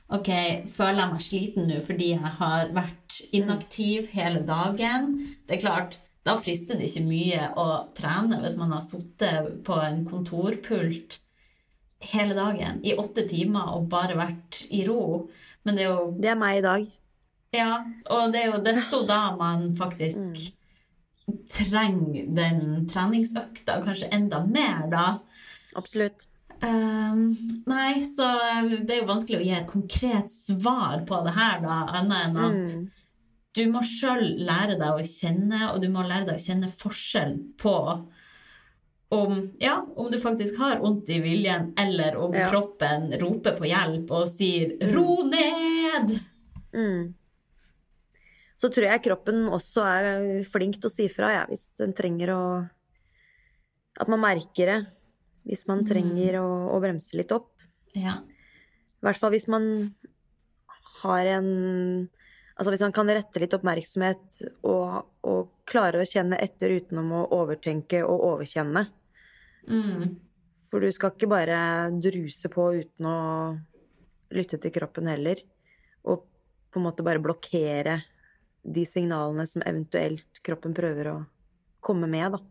Ok, 0.10 0.32
føler 0.72 1.02
jeg 1.02 1.12
meg 1.12 1.24
sliten 1.24 1.70
nå 1.70 1.78
fordi 1.86 2.10
jeg 2.16 2.34
har 2.39 2.74
vært 2.76 3.20
inaktiv 3.36 4.08
hele 4.16 4.41
dagen? 4.48 5.12
Det 5.45 5.58
er 5.58 5.64
klart, 5.64 5.98
da 6.26 6.38
frister 6.39 6.80
det 6.80 6.88
ikke 6.89 7.06
mye 7.08 7.50
å 7.60 7.68
trene 7.95 8.39
hvis 8.43 8.58
man 8.60 8.74
har 8.76 8.84
sittet 8.84 9.62
på 9.68 9.78
en 9.84 10.04
kontorpult 10.08 11.20
hele 12.00 12.36
dagen 12.38 12.82
i 12.86 12.93
åtte 12.98 13.24
timer 13.30 13.74
og 13.76 13.88
bare 13.89 14.16
vært 14.18 14.64
i 14.70 14.84
ro. 14.88 15.28
Men 15.66 15.76
det 15.76 15.86
er 15.86 15.89
jo 15.91 16.12
Det 16.20 16.30
er 16.32 16.39
meg 16.39 16.60
i 16.60 16.66
dag. 16.66 16.86
Ja, 17.56 17.72
og 18.12 18.32
det 18.34 18.41
er 18.43 18.52
jo 18.52 18.62
desto 18.64 19.06
da 19.08 19.36
man 19.39 19.72
faktisk 19.76 20.52
trenger 21.52 22.28
den 22.38 22.88
treningsøkta 22.88 23.80
kanskje 23.84 24.10
enda 24.16 24.41
mer, 24.45 24.86
da. 24.91 25.06
Absolutt. 25.76 26.26
Um, 26.64 27.36
nei, 27.70 28.00
så 28.02 28.26
det 28.72 28.95
er 28.95 29.02
jo 29.04 29.10
vanskelig 29.12 29.39
å 29.39 29.45
gi 29.45 29.52
et 29.60 29.68
konkret 29.70 30.32
svar 30.34 31.04
på 31.08 31.20
det 31.28 31.36
her, 31.36 31.60
da, 31.62 31.82
annet 32.00 32.24
enn 32.30 32.39
at 32.41 32.56
Mm. 32.78 32.88
du 33.58 33.64
må 33.74 33.82
sjøl 33.86 34.24
lære 34.48 34.78
deg 34.80 34.89
å 34.98 35.04
kjenne, 35.06 35.74
og 35.74 35.82
du 35.82 35.89
må 35.89 36.02
lære 36.08 36.26
deg 36.26 36.36
å 36.39 36.45
kjenne 36.48 36.72
forskjell 36.72 37.38
på 37.58 37.76
om, 39.10 39.51
ja, 39.60 39.86
om 39.95 40.10
du 40.12 40.18
faktisk 40.20 40.58
har 40.60 40.80
vondt 40.84 41.10
i 41.10 41.20
viljen, 41.24 41.74
eller 41.80 42.18
om 42.20 42.34
Ja. 42.34 42.49
kroppen 42.51 43.12
roper 43.22 43.55
på 43.58 43.66
hjelp 43.70 44.12
og 44.12 44.28
sier 44.28 44.78
'ro 44.93 45.24
ned'! 45.24 46.20
Mm. 46.74 47.14
Så 48.58 48.70
tror 48.74 48.84
jeg 48.89 49.03
kroppen 49.03 49.47
også 49.53 49.84
er 49.86 50.43
flink 50.43 50.76
til 50.82 50.89
å 50.89 50.91
si 50.91 51.08
fra, 51.08 51.32
ja, 51.32 51.45
hvis 51.45 51.72
den 51.78 51.93
trenger 51.93 52.28
å 52.34 52.70
At 53.99 54.08
man 54.08 54.20
merker 54.22 54.66
det. 54.68 54.88
Hvis 55.47 55.68
man 55.68 55.80
Mm. 55.80 55.88
trenger 55.88 56.34
å, 56.38 56.70
å 56.76 56.80
bremse 56.80 57.16
litt 57.18 57.32
opp. 57.32 57.49
Ja. 57.95 58.20
I 58.22 59.01
hvert 59.01 59.18
fall 59.18 59.32
hvis 59.32 59.47
man 59.47 59.95
har 61.01 61.26
en 61.26 62.10
Altså 62.58 62.74
hvis 62.74 62.82
man 62.82 62.95
kan 62.95 63.10
rette 63.14 63.41
litt 63.41 63.53
oppmerksomhet 63.53 64.39
og, 64.66 65.03
og 65.30 65.51
klare 65.70 66.01
å 66.01 66.08
kjenne 66.10 66.39
etter 66.41 66.74
utenom 66.80 67.12
å 67.14 67.28
overtenke 67.38 68.01
og 68.01 68.24
overkjenne. 68.32 68.88
Mm. 69.70 70.16
For 70.68 70.82
du 70.84 70.89
skal 70.91 71.14
ikke 71.14 71.30
bare 71.32 71.60
druse 72.01 72.49
på 72.51 72.66
uten 72.82 73.08
å 73.08 73.20
lytte 74.34 74.60
til 74.64 74.74
kroppen 74.74 75.10
heller. 75.12 75.39
Og 76.10 76.26
på 76.74 76.82
en 76.82 76.88
måte 76.88 77.05
bare 77.05 77.22
blokkere 77.24 78.01
de 78.68 78.84
signalene 78.89 79.45
som 79.47 79.64
eventuelt 79.64 80.41
kroppen 80.43 80.74
prøver 80.76 81.12
å 81.14 81.18
komme 81.84 82.10
med, 82.12 82.36
da. 82.36 82.41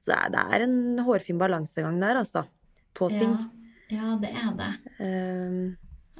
Så 0.00 0.16
det 0.32 0.40
er, 0.40 0.64
en 0.64 1.04
hårfin 1.04 1.38
balansegang 1.38 2.00
der, 2.00 2.22
altså. 2.22 2.46
På 2.96 3.10
ting. 3.12 3.36
Ja. 3.92 4.00
ja, 4.00 4.16
det 4.22 4.30
er 4.32 4.54
det. 4.58 4.70
Ehm, 5.04 5.60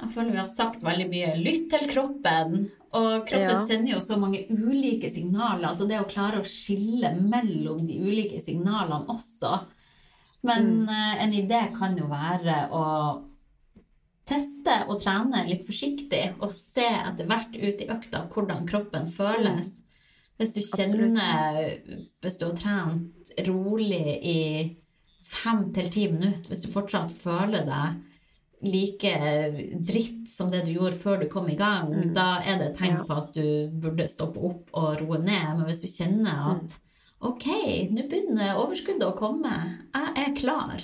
Jeg 0.01 0.11
føler 0.14 0.30
vi 0.32 0.40
har 0.40 0.46
sagt 0.48 0.82
veldig 0.82 1.09
mye 1.11 1.34
'lytt 1.36 1.68
til 1.70 1.88
kroppen'. 1.90 2.70
Og 2.92 3.26
kroppen 3.28 3.51
Ja. 3.51 3.66
sender 3.66 3.92
jo 3.92 4.01
så 4.01 4.16
mange 4.18 4.46
ulike 4.51 5.11
signaler. 5.11 5.68
Så 5.72 5.86
det 5.86 6.01
å 6.01 6.09
klare 6.09 6.40
å 6.40 6.44
skille 6.44 7.12
mellom 7.20 7.86
de 7.86 7.98
ulike 8.01 8.40
signalene 8.42 9.07
også. 9.07 9.66
Men 10.42 10.86
Mm. 10.86 10.88
eh, 10.88 11.22
en 11.24 11.32
idé 11.32 11.76
kan 11.78 11.96
jo 11.96 12.07
være 12.07 12.68
å 12.72 13.22
teste 14.26 14.88
og 14.88 14.98
trene 15.01 15.46
litt 15.48 15.62
forsiktig. 15.66 16.34
Og 16.40 16.51
se 16.51 16.80
etter 16.82 17.26
hvert 17.26 17.55
ut 17.55 17.80
i 17.80 17.86
økta 17.86 18.28
hvordan 18.28 18.66
kroppen 18.66 19.07
føles. 19.07 19.80
Hvis 20.38 20.55
du 20.55 20.61
kjenner 20.62 21.80
Hvis 22.22 22.38
du 22.38 22.46
har 22.46 22.55
trent 22.57 23.30
rolig 23.46 24.18
i 24.24 24.76
fem 25.22 25.72
til 25.72 25.90
ti 25.90 26.07
minutter, 26.09 26.48
hvis 26.48 26.62
du 26.64 26.72
fortsatt 26.72 27.11
føler 27.12 27.64
deg 27.66 28.01
like 28.62 29.12
dritt 29.86 30.28
som 30.28 30.50
det 30.52 30.64
du 30.66 30.72
gjorde 30.74 30.98
før 31.00 31.20
du 31.22 31.28
kom 31.32 31.48
i 31.48 31.56
gang, 31.56 31.88
Mm. 31.94 32.12
da 32.14 32.40
er 32.44 32.58
det 32.58 32.66
et 32.70 32.76
tegn 32.78 33.06
på 33.06 33.16
at 33.16 33.32
du 33.34 33.68
burde 33.80 34.06
stoppe 34.08 34.36
opp 34.38 34.68
og 34.74 35.00
roe 35.00 35.18
ned. 35.18 35.56
Men 35.56 35.64
hvis 35.64 35.80
du 35.80 35.88
kjenner 35.88 36.50
at 36.52 36.78
ok, 37.22 37.46
nå 37.90 38.04
begynner 38.08 38.56
overskuddet 38.61 39.06
å 39.08 39.16
komme, 39.16 39.78
jeg 39.94 40.26
er 40.28 40.34
klar, 40.36 40.80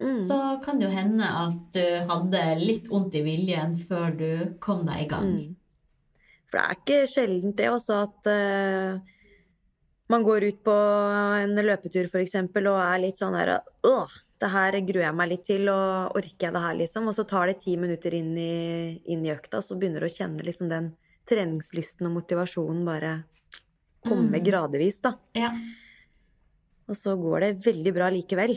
Mm. 0.00 0.26
så 0.28 0.62
kan 0.64 0.78
det 0.78 0.88
jo 0.88 0.96
hende 0.96 1.24
at 1.28 1.72
du 1.72 2.06
hadde 2.08 2.58
litt 2.64 2.88
vondt 2.88 3.14
i 3.14 3.20
viljen 3.20 3.76
før 3.76 4.16
du 4.16 4.54
kom 4.58 4.86
deg 4.86 5.02
i 5.02 5.08
gang. 5.08 5.26
Mm. 5.36 5.56
For 6.48 6.58
det 6.58 6.64
er 6.64 6.74
ikke 6.80 7.06
sjeldent 7.12 7.56
det 7.56 7.68
også 7.68 7.98
at 8.08 8.26
eh, 8.26 8.98
man 10.10 10.24
går 10.26 10.48
ut 10.50 10.58
på 10.66 10.74
en 10.74 11.54
løpetur 11.64 12.10
eksempel 12.20 12.66
og 12.70 12.80
er 12.82 12.98
litt 13.06 13.20
sånn 13.20 13.36
her 13.38 13.60
Åh, 13.86 14.16
det 14.40 14.48
her 14.50 14.78
gruer 14.88 15.04
jeg 15.04 15.16
meg 15.18 15.28
litt 15.30 15.44
til, 15.44 15.68
og 15.68 16.16
orker 16.16 16.46
jeg 16.48 16.54
det 16.56 16.62
her, 16.64 16.78
liksom? 16.78 17.08
Og 17.10 17.16
så 17.16 17.26
tar 17.28 17.50
det 17.50 17.58
ti 17.60 17.76
minutter 17.76 18.14
inn 18.16 18.32
i, 18.40 19.00
inn 19.12 19.26
i 19.26 19.32
økta, 19.34 19.60
så 19.62 19.76
begynner 19.76 20.00
du 20.00 20.08
å 20.08 20.14
kjenne 20.14 20.46
liksom 20.46 20.70
den 20.72 20.94
treningslysten 21.28 22.08
og 22.08 22.16
motivasjonen 22.16 22.86
bare 22.88 23.12
komme 24.00 24.40
Mm. 24.40 24.44
gradvis, 24.46 25.02
da. 25.04 25.12
Ja. 25.36 25.50
Og 26.88 26.96
så 26.96 27.12
går 27.20 27.40
det 27.44 27.50
veldig 27.66 27.92
bra 27.94 28.08
likevel. 28.10 28.56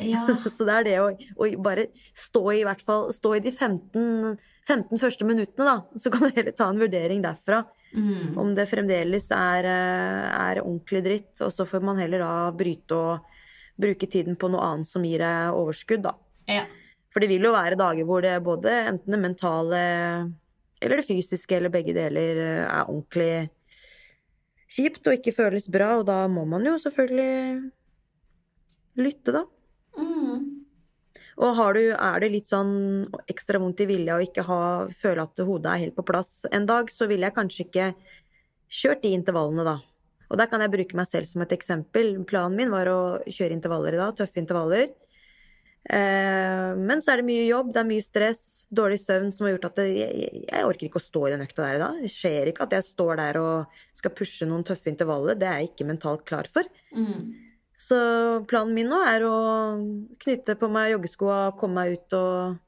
ja. 0.00 0.22
Så 0.54 0.64
det 0.64 0.76
er 0.78 0.84
det 0.86 0.94
å, 1.02 1.10
å 1.36 1.48
bare 1.60 1.88
stå 2.14 2.44
i, 2.54 2.60
i 2.62 2.64
hvert 2.64 2.80
fall 2.86 3.10
stå 3.12 3.34
i 3.36 3.42
de 3.44 3.50
15, 3.50 4.38
15 4.68 5.00
første 5.00 5.26
minuttene, 5.28 5.64
da. 5.66 5.98
Så 6.00 6.12
kan 6.12 6.26
du 6.26 6.36
heller 6.38 6.54
ta 6.56 6.68
en 6.70 6.80
vurdering 6.80 7.20
derfra. 7.24 7.62
Mm. 7.94 8.38
Om 8.40 8.54
det 8.56 8.68
fremdeles 8.70 9.28
er, 9.36 9.68
eh, 9.68 10.28
er 10.34 10.62
ordentlig 10.62 11.04
dritt. 11.04 11.34
Og 11.44 11.52
så 11.52 11.66
får 11.68 11.84
man 11.84 12.00
heller 12.00 12.24
da 12.24 12.32
bryte 12.56 12.96
og 12.96 13.34
bruke 13.80 14.08
tiden 14.10 14.38
på 14.38 14.48
noe 14.52 14.62
annet 14.62 14.88
som 14.88 15.04
gir 15.04 15.22
deg 15.22 15.58
overskudd, 15.58 16.06
da. 16.06 16.14
ja. 16.48 16.64
For 17.14 17.22
det 17.22 17.28
vil 17.30 17.46
jo 17.46 17.52
være 17.54 17.78
dager 17.78 18.06
hvor 18.08 18.24
det 18.24 18.32
både 18.42 18.72
enten 18.90 19.14
det 19.14 19.18
mentale 19.22 19.80
eller 20.82 20.98
det 20.98 21.06
fysiske 21.06 21.54
eller 21.54 21.70
begge 21.70 21.94
deler 21.94 22.40
eh, 22.42 22.64
er 22.66 22.88
ordentlig 22.90 23.50
kjipt 24.74 25.06
og 25.06 25.20
ikke 25.20 25.34
føles 25.36 25.68
bra, 25.70 25.92
og 26.00 26.08
da 26.08 26.24
må 26.30 26.42
man 26.48 26.66
jo 26.66 26.74
selvfølgelig 26.82 27.70
lytte, 28.98 29.34
da. 29.34 29.44
Og 31.42 31.60
du, 31.74 31.82
er 31.92 32.20
det 32.22 32.30
litt 32.30 32.50
sånn 32.50 33.06
ekstra 33.30 33.58
vondt 33.62 33.82
i 33.82 33.88
vilja 33.90 34.18
og 34.18 34.26
ikke 34.26 34.44
ha, 34.46 34.60
føle 34.94 35.24
at 35.26 35.42
hodet 35.42 35.72
er 35.72 35.82
helt 35.86 35.96
på 35.96 36.06
plass 36.06 36.44
en 36.54 36.68
dag, 36.68 36.92
så 36.92 37.08
ville 37.10 37.26
jeg 37.26 37.36
kanskje 37.36 37.66
ikke 37.66 37.88
kjørt 38.70 39.02
de 39.02 39.14
intervallene, 39.16 39.66
da. 39.66 39.78
Og 40.30 40.38
der 40.40 40.48
kan 40.50 40.62
jeg 40.64 40.72
bruke 40.72 40.98
meg 40.98 41.08
selv 41.10 41.28
som 41.30 41.44
et 41.44 41.52
eksempel. 41.54 42.16
Planen 42.26 42.58
min 42.58 42.72
var 42.72 42.88
å 42.90 43.00
kjøre 43.26 43.54
intervaller 43.54 43.96
i 43.96 44.00
dag, 44.00 44.14
tøffe 44.18 44.40
intervaller. 44.40 44.88
Eh, 45.84 46.70
men 46.80 47.02
så 47.04 47.12
er 47.12 47.20
det 47.20 47.28
mye 47.28 47.44
jobb, 47.44 47.74
det 47.74 47.82
er 47.82 47.88
mye 47.90 48.04
stress, 48.04 48.44
dårlig 48.72 49.02
søvn 49.02 49.28
som 49.34 49.44
har 49.44 49.52
gjort 49.54 49.66
at 49.68 49.80
det, 49.82 49.88
jeg, 49.98 50.44
jeg 50.48 50.68
orker 50.70 50.88
ikke 50.88 51.02
å 51.02 51.04
stå 51.04 51.26
i 51.28 51.32
den 51.34 51.44
økta 51.44 51.66
der 51.66 51.76
i 51.76 51.82
dag. 51.82 51.98
Det 52.06 52.12
skjer 52.14 52.50
ikke 52.50 52.66
at 52.66 52.76
jeg 52.78 52.86
står 52.88 53.20
der 53.20 53.40
og 53.42 53.80
skal 54.00 54.14
pushe 54.16 54.48
noen 54.48 54.64
tøffe 54.66 54.90
intervaller. 54.92 55.36
Det 55.38 55.50
er 55.50 55.60
jeg 55.60 55.74
ikke 55.74 55.88
mentalt 55.90 56.24
klar 56.28 56.48
for. 56.50 56.70
Mm. 56.96 57.43
Så 57.74 57.96
planen 58.46 58.74
min 58.76 58.86
nå 58.86 59.00
er 59.02 59.24
å 59.26 59.36
knytte 60.22 60.54
på 60.58 60.68
meg 60.70 60.92
joggeskoa, 60.92 61.56
komme 61.58 61.82
meg 61.82 61.96
ut 61.96 62.14
og 62.16 62.60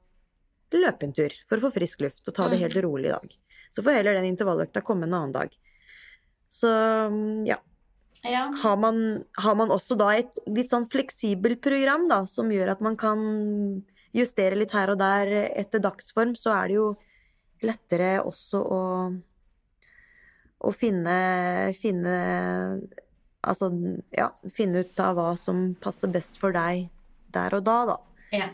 løpe 0.74 1.06
en 1.06 1.14
tur 1.14 1.34
for 1.46 1.60
å 1.60 1.68
få 1.68 1.70
frisk 1.76 2.02
luft 2.02 2.26
og 2.26 2.34
ta 2.34 2.48
det 2.50 2.58
Mm. 2.58 2.64
helt 2.66 2.82
rolig 2.84 3.08
i 3.08 3.14
dag. 3.14 3.36
Så 3.70 3.82
får 3.86 3.98
heller 4.00 4.18
den 4.18 4.34
intervalløkta 4.34 4.82
komme 4.82 5.06
en 5.06 5.14
annen 5.14 5.32
dag. 5.32 5.54
Så 6.48 6.68
ja. 7.46 7.58
ja. 8.22 8.44
Har 8.62 8.76
man, 8.76 9.24
har 9.38 9.54
man 9.54 9.70
også 9.70 9.96
da 9.96 10.10
et 10.16 10.38
litt 10.46 10.70
sånn 10.70 10.88
fleksibelt 10.90 11.62
program 11.62 12.08
da, 12.08 12.24
som 12.26 12.50
gjør 12.50 12.74
at 12.74 12.80
man 12.80 12.96
kan 12.96 13.82
justere 14.16 14.56
litt 14.58 14.72
her 14.72 14.90
og 14.90 14.98
der 14.98 15.30
etter 15.54 15.78
dagsform, 15.78 16.34
så 16.34 16.50
er 16.50 16.68
det 16.68 16.78
jo 16.78 16.94
lettere 17.62 18.12
også 18.22 18.58
å, 18.60 18.82
å 20.66 20.72
finne, 20.74 21.72
finne 21.78 22.16
Altså, 23.42 23.68
ja, 24.10 24.30
finne 24.50 24.80
ut 24.84 25.00
av 25.00 25.16
hva 25.18 25.36
som 25.38 25.74
passer 25.80 26.08
best 26.08 26.38
for 26.40 26.52
deg 26.56 26.88
der 27.34 27.54
og 27.54 27.64
da, 27.66 27.76
da. 27.86 27.96
ja. 28.32 28.48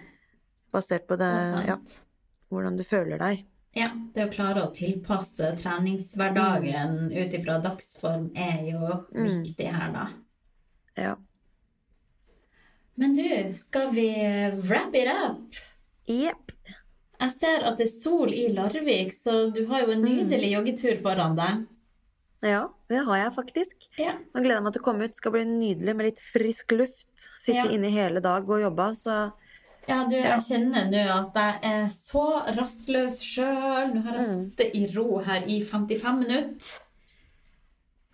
Basert 0.73 1.05
på 1.07 1.17
det, 1.21 1.29
ja, 1.69 1.77
hvordan 2.49 2.77
du 2.79 2.83
føler 2.85 3.19
deg. 3.21 3.43
Ja, 3.77 3.91
det 4.15 4.25
å 4.27 4.33
klare 4.33 4.63
å 4.67 4.73
tilpasse 4.73 5.51
treningshverdagen 5.61 7.11
ut 7.13 7.35
ifra 7.37 7.59
dagsform 7.61 8.31
er 8.37 8.63
jo 8.71 8.81
Mm. 9.13 9.27
viktig 9.45 9.67
her, 9.73 9.93
da. 9.93 10.07
Ja. 10.97 11.17
Men 12.95 13.15
du, 13.15 13.53
skal 13.53 13.91
vi 13.93 14.09
wrap 14.65 14.95
it 14.95 15.09
up? 15.09 15.55
Jepp. 16.09 16.53
Jeg 17.21 17.31
ser 17.31 17.63
at 17.69 17.77
det 17.79 17.87
er 17.87 17.93
sol 17.93 18.33
i 18.35 18.49
Larvik, 18.53 19.13
så 19.15 19.51
du 19.55 19.65
har 19.71 19.85
jo 19.87 19.93
en 19.95 20.03
nydelig 20.05 20.53
joggetur 20.57 20.99
foran 21.05 21.37
deg. 21.39 21.67
Ja, 22.43 22.65
det 22.91 23.05
har 23.07 23.17
jeg 23.21 23.33
faktisk. 23.37 23.85
Ja. 23.99 24.17
Nå 24.35 24.41
gleder 24.43 24.57
jeg 24.59 24.63
meg 24.67 24.73
til 24.75 24.83
å 24.83 24.85
komme 24.85 25.05
ut. 25.07 25.15
Skal 25.15 25.33
bli 25.37 25.45
nydelig 25.47 25.95
med 25.95 26.07
litt 26.09 26.21
frisk 26.21 26.73
luft. 26.75 27.29
Sitte 27.39 27.61
Ja. 27.63 27.69
inne 27.71 27.91
hele 27.95 28.21
dag 28.21 28.49
og 28.51 28.61
jobbe. 28.61 28.89
Så 28.99 29.33
Ja, 29.89 30.05
du, 30.07 30.15
Ja. 30.17 30.37
jeg 30.37 30.41
kjenner 30.47 30.89
nå 30.91 31.03
at 31.11 31.35
jeg 31.35 31.61
er 31.63 31.85
så 31.87 32.45
rastløs 32.57 33.21
sjøl. 33.23 33.95
Nå 33.95 34.03
har 34.05 34.15
jeg 34.19 34.23
Mm. 34.29 34.51
sittet 34.57 34.75
i 34.75 34.87
ro 34.97 35.19
her 35.19 35.43
i 35.47 35.61
55 35.61 36.19
minutter. 36.19 36.81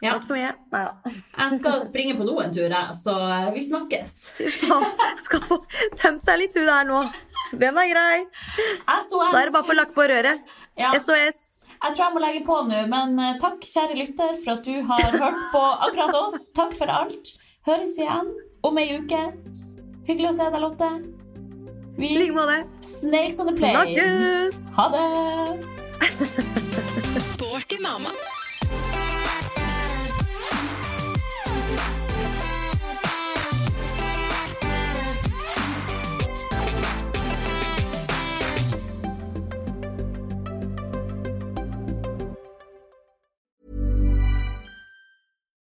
Ja. 0.00 0.12
Altfor 0.14 0.36
mye. 0.36 0.54
Nei 0.72 0.84
da. 0.84 0.94
Jeg 1.38 1.58
skal 1.58 1.80
springe 1.80 2.16
på 2.16 2.24
do 2.24 2.38
en 2.40 2.52
tur, 2.52 2.68
jeg, 2.68 2.94
så 2.94 3.52
vi 3.52 3.60
snakkes. 3.60 4.14
Skal 5.24 5.40
få 5.40 5.64
tømt 5.96 6.22
seg 6.24 6.38
litt 6.38 6.54
hun 6.54 6.68
her 6.68 6.84
nå. 6.84 7.12
Den 7.58 7.76
er 7.76 7.88
grei. 7.92 8.26
SOS. 8.86 9.32
Da 9.32 9.38
er 9.40 9.44
det 9.46 9.52
bare 9.52 9.62
å 9.62 9.66
få 9.66 9.74
lagt 9.74 9.94
på 9.94 10.06
røret. 10.08 10.40
Ja. 10.78 10.92
SOS. 10.94 11.57
Jeg 11.78 11.94
tror 11.94 12.02
jeg 12.04 12.14
må 12.14 12.20
legge 12.22 12.40
på 12.46 12.56
nå, 12.66 12.78
men 12.90 13.18
eh, 13.22 13.36
takk, 13.42 13.60
kjære 13.62 13.94
lytter, 14.00 14.32
for 14.42 14.56
at 14.56 14.64
du 14.66 14.74
har 14.88 15.04
hørt 15.14 15.42
på 15.52 15.62
akkurat 15.86 16.14
oss. 16.18 16.48
Takk 16.56 16.74
for 16.78 16.90
alt. 16.90 17.34
Høres 17.68 17.94
igjen 18.00 18.32
om 18.66 18.80
ei 18.82 18.88
uke. 18.98 19.20
Hyggelig 20.08 20.30
å 20.32 20.36
se 20.38 20.48
deg, 20.50 20.60
Lotte. 20.64 20.90
I 21.98 22.00
Vi 22.00 22.08
like 22.14 22.34
måte. 22.34 22.58
snakes 22.80 23.38
on 23.42 23.46
the 23.50 23.54
plane. 23.58 23.74
Snakkes! 23.74 24.58
Ha 24.78 24.88
det! 24.94 25.06
Sporty 27.28 27.78
mamma. 27.82 28.10